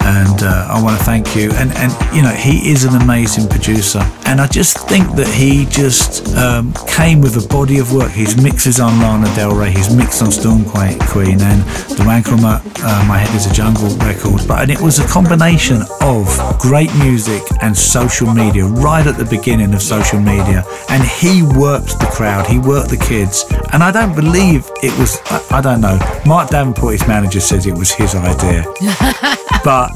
And 0.00 0.42
uh, 0.42 0.68
I 0.70 0.80
want 0.82 0.96
to 0.98 1.04
thank 1.04 1.34
you. 1.34 1.50
And, 1.52 1.72
and, 1.72 1.92
you 2.16 2.22
know, 2.22 2.30
he 2.30 2.70
is 2.70 2.84
an 2.84 2.94
amazing 2.94 3.48
producer. 3.48 4.00
And 4.28 4.42
I 4.42 4.46
just 4.46 4.86
think 4.86 5.12
that 5.16 5.26
he 5.26 5.64
just 5.64 6.36
um, 6.36 6.74
came 6.86 7.22
with 7.22 7.42
a 7.42 7.48
body 7.48 7.78
of 7.78 7.94
work. 7.94 8.10
His 8.10 8.36
mixes 8.36 8.78
on 8.78 9.00
Lana 9.00 9.34
Del 9.34 9.54
Rey, 9.54 9.70
his 9.70 9.96
mix 9.96 10.20
on 10.20 10.30
Storm 10.30 10.64
Que- 10.66 10.98
Queen, 11.08 11.40
and 11.40 11.62
the 11.96 12.04
Wankelmut, 12.04 12.60
uh, 12.84 13.04
My 13.08 13.16
Head 13.16 13.34
is 13.34 13.46
a 13.46 13.52
Jungle 13.54 13.88
record. 13.96 14.46
But 14.46 14.60
and 14.60 14.70
it 14.70 14.82
was 14.82 14.98
a 14.98 15.06
combination 15.06 15.80
of 16.02 16.28
great 16.60 16.94
music 16.96 17.42
and 17.62 17.74
social 17.74 18.32
media 18.34 18.66
right 18.66 19.06
at 19.06 19.16
the 19.16 19.24
beginning 19.24 19.72
of 19.72 19.80
social 19.80 20.20
media. 20.20 20.62
And 20.90 21.02
he 21.02 21.42
worked 21.42 21.98
the 21.98 22.10
crowd, 22.12 22.46
he 22.46 22.58
worked 22.58 22.90
the 22.90 22.98
kids. 22.98 23.46
And 23.72 23.82
I 23.82 23.90
don't 23.90 24.14
believe 24.14 24.68
it 24.82 24.96
was, 24.98 25.18
I, 25.30 25.58
I 25.58 25.60
don't 25.62 25.80
know, 25.80 25.98
Mark 26.26 26.50
Davenport, 26.50 26.92
his 26.92 27.08
manager, 27.08 27.40
says 27.40 27.66
it 27.66 27.74
was 27.74 27.90
his 27.92 28.14
idea. 28.14 28.64
but 29.64 29.88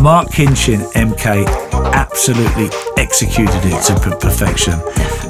Marc 0.00 0.28
Kinchen, 0.28 0.78
MK, 0.92 1.83
absolutely 1.94 2.68
executed 2.96 3.62
it 3.64 3.80
to 3.84 3.94
per- 3.98 4.16
perfection. 4.16 4.74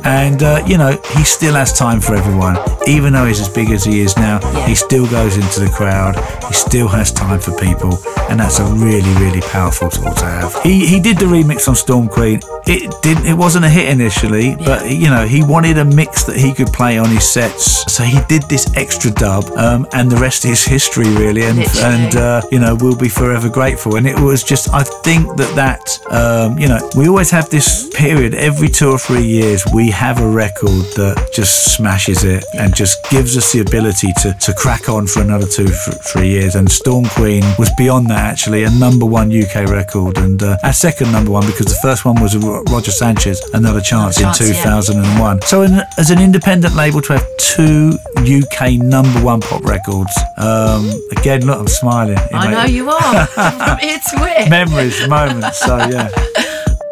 And, 0.05 0.43
uh, 0.43 0.63
you 0.67 0.77
know, 0.77 0.99
he 1.17 1.25
still 1.25 1.55
has 1.55 1.73
time 1.73 2.01
for 2.01 2.15
everyone. 2.15 2.57
Even 2.87 3.13
though 3.13 3.27
he's 3.27 3.41
as 3.41 3.49
big 3.49 3.71
as 3.71 3.85
he 3.85 4.01
is 4.01 4.17
now, 4.17 4.39
he 4.67 4.75
still 4.75 5.07
goes 5.07 5.37
into 5.37 5.61
the 5.61 5.71
crowd. 5.71 6.17
He 6.49 6.55
still 6.55 6.89
has 6.89 7.13
time 7.13 7.41
for 7.41 7.53
people. 7.59 7.99
And 8.29 8.41
that's 8.41 8.59
a 8.59 8.65
really, 8.65 9.13
really 9.23 9.41
powerful 9.41 9.91
tool 9.91 10.13
to 10.13 10.25
have. 10.25 10.63
He, 10.63 10.87
he 10.87 11.01
did 11.01 11.19
the 11.19 11.27
remix 11.27 11.69
on 11.69 11.77
Storm 11.77 12.09
Queen. 12.09 12.41
It 12.67 12.95
didn't. 13.03 13.27
It 13.27 13.35
wasn't 13.35 13.67
a 13.67 13.69
hit 13.69 13.91
initially, 13.91 14.57
but 14.57 14.91
you 14.91 15.11
know 15.11 15.27
he 15.27 15.45
wanted 15.45 15.77
a 15.77 15.85
mix 15.85 16.25
that 16.25 16.37
he 16.37 16.55
could 16.55 16.69
play 16.69 16.97
on 16.97 17.11
his 17.11 17.31
sets, 17.31 17.93
so 17.93 18.03
he 18.03 18.19
did 18.27 18.43
this 18.45 18.75
extra 18.75 19.11
dub, 19.11 19.45
um, 19.59 19.87
and 19.93 20.11
the 20.11 20.17
rest 20.17 20.47
is 20.47 20.65
history, 20.65 21.05
really. 21.15 21.43
And 21.43 21.59
Literally. 21.59 21.85
and 21.85 22.17
uh, 22.17 22.43
you 22.51 22.59
know 22.59 22.75
we'll 22.81 22.97
be 22.97 23.11
forever 23.11 23.51
grateful. 23.51 23.97
And 23.97 24.07
it 24.07 24.19
was 24.19 24.43
just, 24.43 24.73
I 24.73 24.83
think 24.83 25.37
that 25.37 25.55
that 25.57 26.01
um, 26.11 26.54
you 26.59 26.69
know 26.69 26.79
we 26.97 27.09
always 27.09 27.31
have 27.31 27.49
this 27.51 27.91
period 27.95 28.35
every 28.35 28.69
two 28.69 28.91
or 28.91 28.99
three 28.99 29.25
years 29.25 29.65
we 29.73 29.91
have 29.91 30.21
a 30.21 30.29
record 30.29 30.85
that 30.97 31.31
just 31.33 31.75
smashes 31.75 32.25
it 32.25 32.45
and 32.55 32.75
just 32.75 32.99
gives 33.11 33.37
us 33.37 33.53
the 33.53 33.61
ability 33.61 34.13
to 34.23 34.33
to 34.35 34.53
crack 34.55 34.89
on 34.89 35.07
for 35.07 35.21
another 35.21 35.47
two 35.47 35.67
th- 35.67 35.99
three 36.03 36.29
years. 36.29 36.55
And 36.55 36.71
Storm 36.71 37.05
Queen 37.07 37.43
was 37.59 37.71
beyond 37.77 38.09
that 38.09 38.25
actually, 38.25 38.65
a 38.65 38.71
number 38.71 39.07
one 39.07 39.33
UK 39.33 39.69
record 39.69 40.19
and 40.19 40.43
uh, 40.43 40.57
our 40.63 40.73
second 40.73 41.13
number 41.13 41.31
one 41.31 41.47
because 41.47 41.67
the 41.67 41.79
first 41.83 42.05
one 42.05 42.21
was 42.21 42.37
Roger 42.37 42.91
Sanchez, 42.91 43.41
Another 43.53 43.81
Chance, 43.81 44.21
Chance, 44.21 44.41
in 44.41 44.49
yeah. 44.55 44.63
2001. 44.63 45.43
So 45.43 45.63
in, 45.63 45.81
as 45.99 46.11
an 46.11 46.21
independent 46.21 46.75
label 46.75 47.01
to 47.03 47.15
have 47.15 47.27
two 47.39 47.99
UK 48.19 48.75
number 48.75 49.21
one 49.21 49.41
pop 49.41 49.65
records, 49.65 50.13
um, 50.37 50.91
again, 51.17 51.47
look, 51.47 51.59
I'm 51.59 51.69
smiling. 51.69 52.19
I 52.33 52.51
know 52.51 52.65
you 52.65 52.91
are. 52.91 53.27
From 53.27 53.79
to 53.79 54.43
ear. 54.43 54.49
Memories, 54.49 55.09
moments. 55.09 55.59
So 55.59 55.77
yeah. 55.79 56.11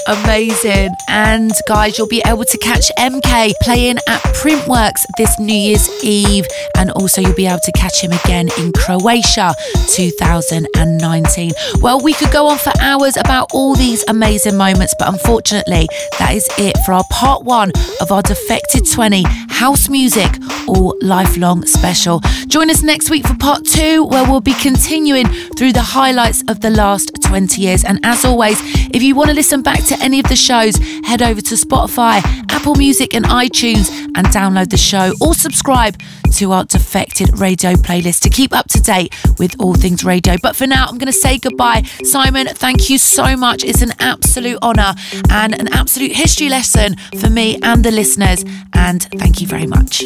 Amazing. 0.07 0.95
And 1.09 1.53
guys, 1.67 1.99
you'll 1.99 2.09
be 2.09 2.23
able 2.27 2.45
to 2.45 2.59
catch 2.59 2.91
MK 2.99 3.53
playing 3.63 3.99
at 4.09 4.21
Printworks 4.35 5.05
this 5.17 5.39
New 5.39 5.55
Year's 5.55 5.89
Eve. 6.05 6.47
And 6.77 6.91
also, 6.93 7.21
you'll 7.21 7.35
be 7.35 7.47
able 7.47 7.61
to 7.61 7.73
catch 7.73 8.03
him 8.03 8.13
again 8.13 8.49
in 8.59 8.73
Croatia 8.73 9.55
2019. 9.95 11.53
Well, 11.81 12.01
we 12.01 12.15
could 12.15 12.31
go 12.31 12.47
on 12.47 12.59
for 12.59 12.73
hours 12.81 13.17
about 13.17 13.51
all 13.53 13.75
these 13.75 14.05
amazing 14.09 14.57
moments, 14.57 14.95
but 14.99 15.09
unfortunately, 15.09 15.89
that 16.19 16.35
is 16.35 16.49
it 16.59 16.77
for 16.85 16.93
our 16.93 17.05
part 17.11 17.45
one 17.45 17.73
of 18.01 18.11
our 18.11 18.23
Defected 18.23 18.87
20 18.91 19.25
House 19.49 19.89
Music 19.89 20.31
All 20.67 20.97
Lifelong 21.01 21.65
Special. 21.67 22.21
Join 22.49 22.71
us 22.71 22.83
next 22.83 23.11
week 23.11 23.27
for 23.27 23.35
part 23.35 23.65
two, 23.65 24.05
where 24.05 24.25
we'll 24.25 24.41
be 24.41 24.55
continuing 24.55 25.27
through 25.57 25.73
the 25.73 25.83
highlights 25.83 26.43
of 26.49 26.61
the 26.61 26.71
last 26.71 27.11
20 27.23 27.61
years. 27.61 27.85
And 27.85 28.01
as 28.05 28.25
always, 28.25 28.59
if 28.93 29.03
you 29.03 29.15
want 29.15 29.31
to 29.31 29.35
listen 29.35 29.63
back 29.63 29.85
to 29.93 30.03
any 30.03 30.21
of 30.21 30.29
the 30.29 30.37
shows, 30.37 30.77
head 31.05 31.23
over 31.23 31.41
to 31.41 31.55
Spotify, 31.55 32.23
Apple 32.51 32.75
Music, 32.77 33.15
and 33.15 33.25
iTunes 33.27 33.91
and 34.15 34.27
download 34.29 34.71
the 34.71 34.77
show 34.77 35.13
or 35.21 35.35
subscribe 35.35 36.01
to 36.33 36.53
our 36.53 36.65
Defected 36.65 37.39
Radio 37.39 37.75
playlist 37.75 38.21
to 38.21 38.31
keep 38.31 38.55
up 38.55 38.69
to 38.69 38.81
date 38.81 39.15
with 39.39 39.55
all 39.59 39.75
things 39.75 40.05
radio. 40.05 40.37
But 40.43 40.57
for 40.57 40.67
now, 40.67 40.87
I'm 40.87 40.97
going 40.99 41.13
to 41.13 41.13
say 41.13 41.39
goodbye. 41.39 41.83
Simon, 42.05 42.47
thank 42.47 42.89
you 42.89 42.99
so 42.99 43.37
much. 43.37 43.65
It's 43.65 43.83
an 43.83 43.93
absolute 43.99 44.59
honour 44.63 44.95
and 45.31 45.59
an 45.59 45.69
absolute 45.73 46.13
history 46.13 46.49
lesson 46.49 46.97
for 47.21 47.29
me 47.29 47.59
and 47.63 47.85
the 47.85 47.91
listeners. 47.91 48.45
And 48.73 49.03
thank 49.19 49.41
you 49.41 49.47
very 49.47 49.67
much. 49.67 50.05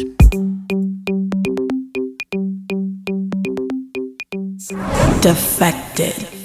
Defected. 5.21 6.36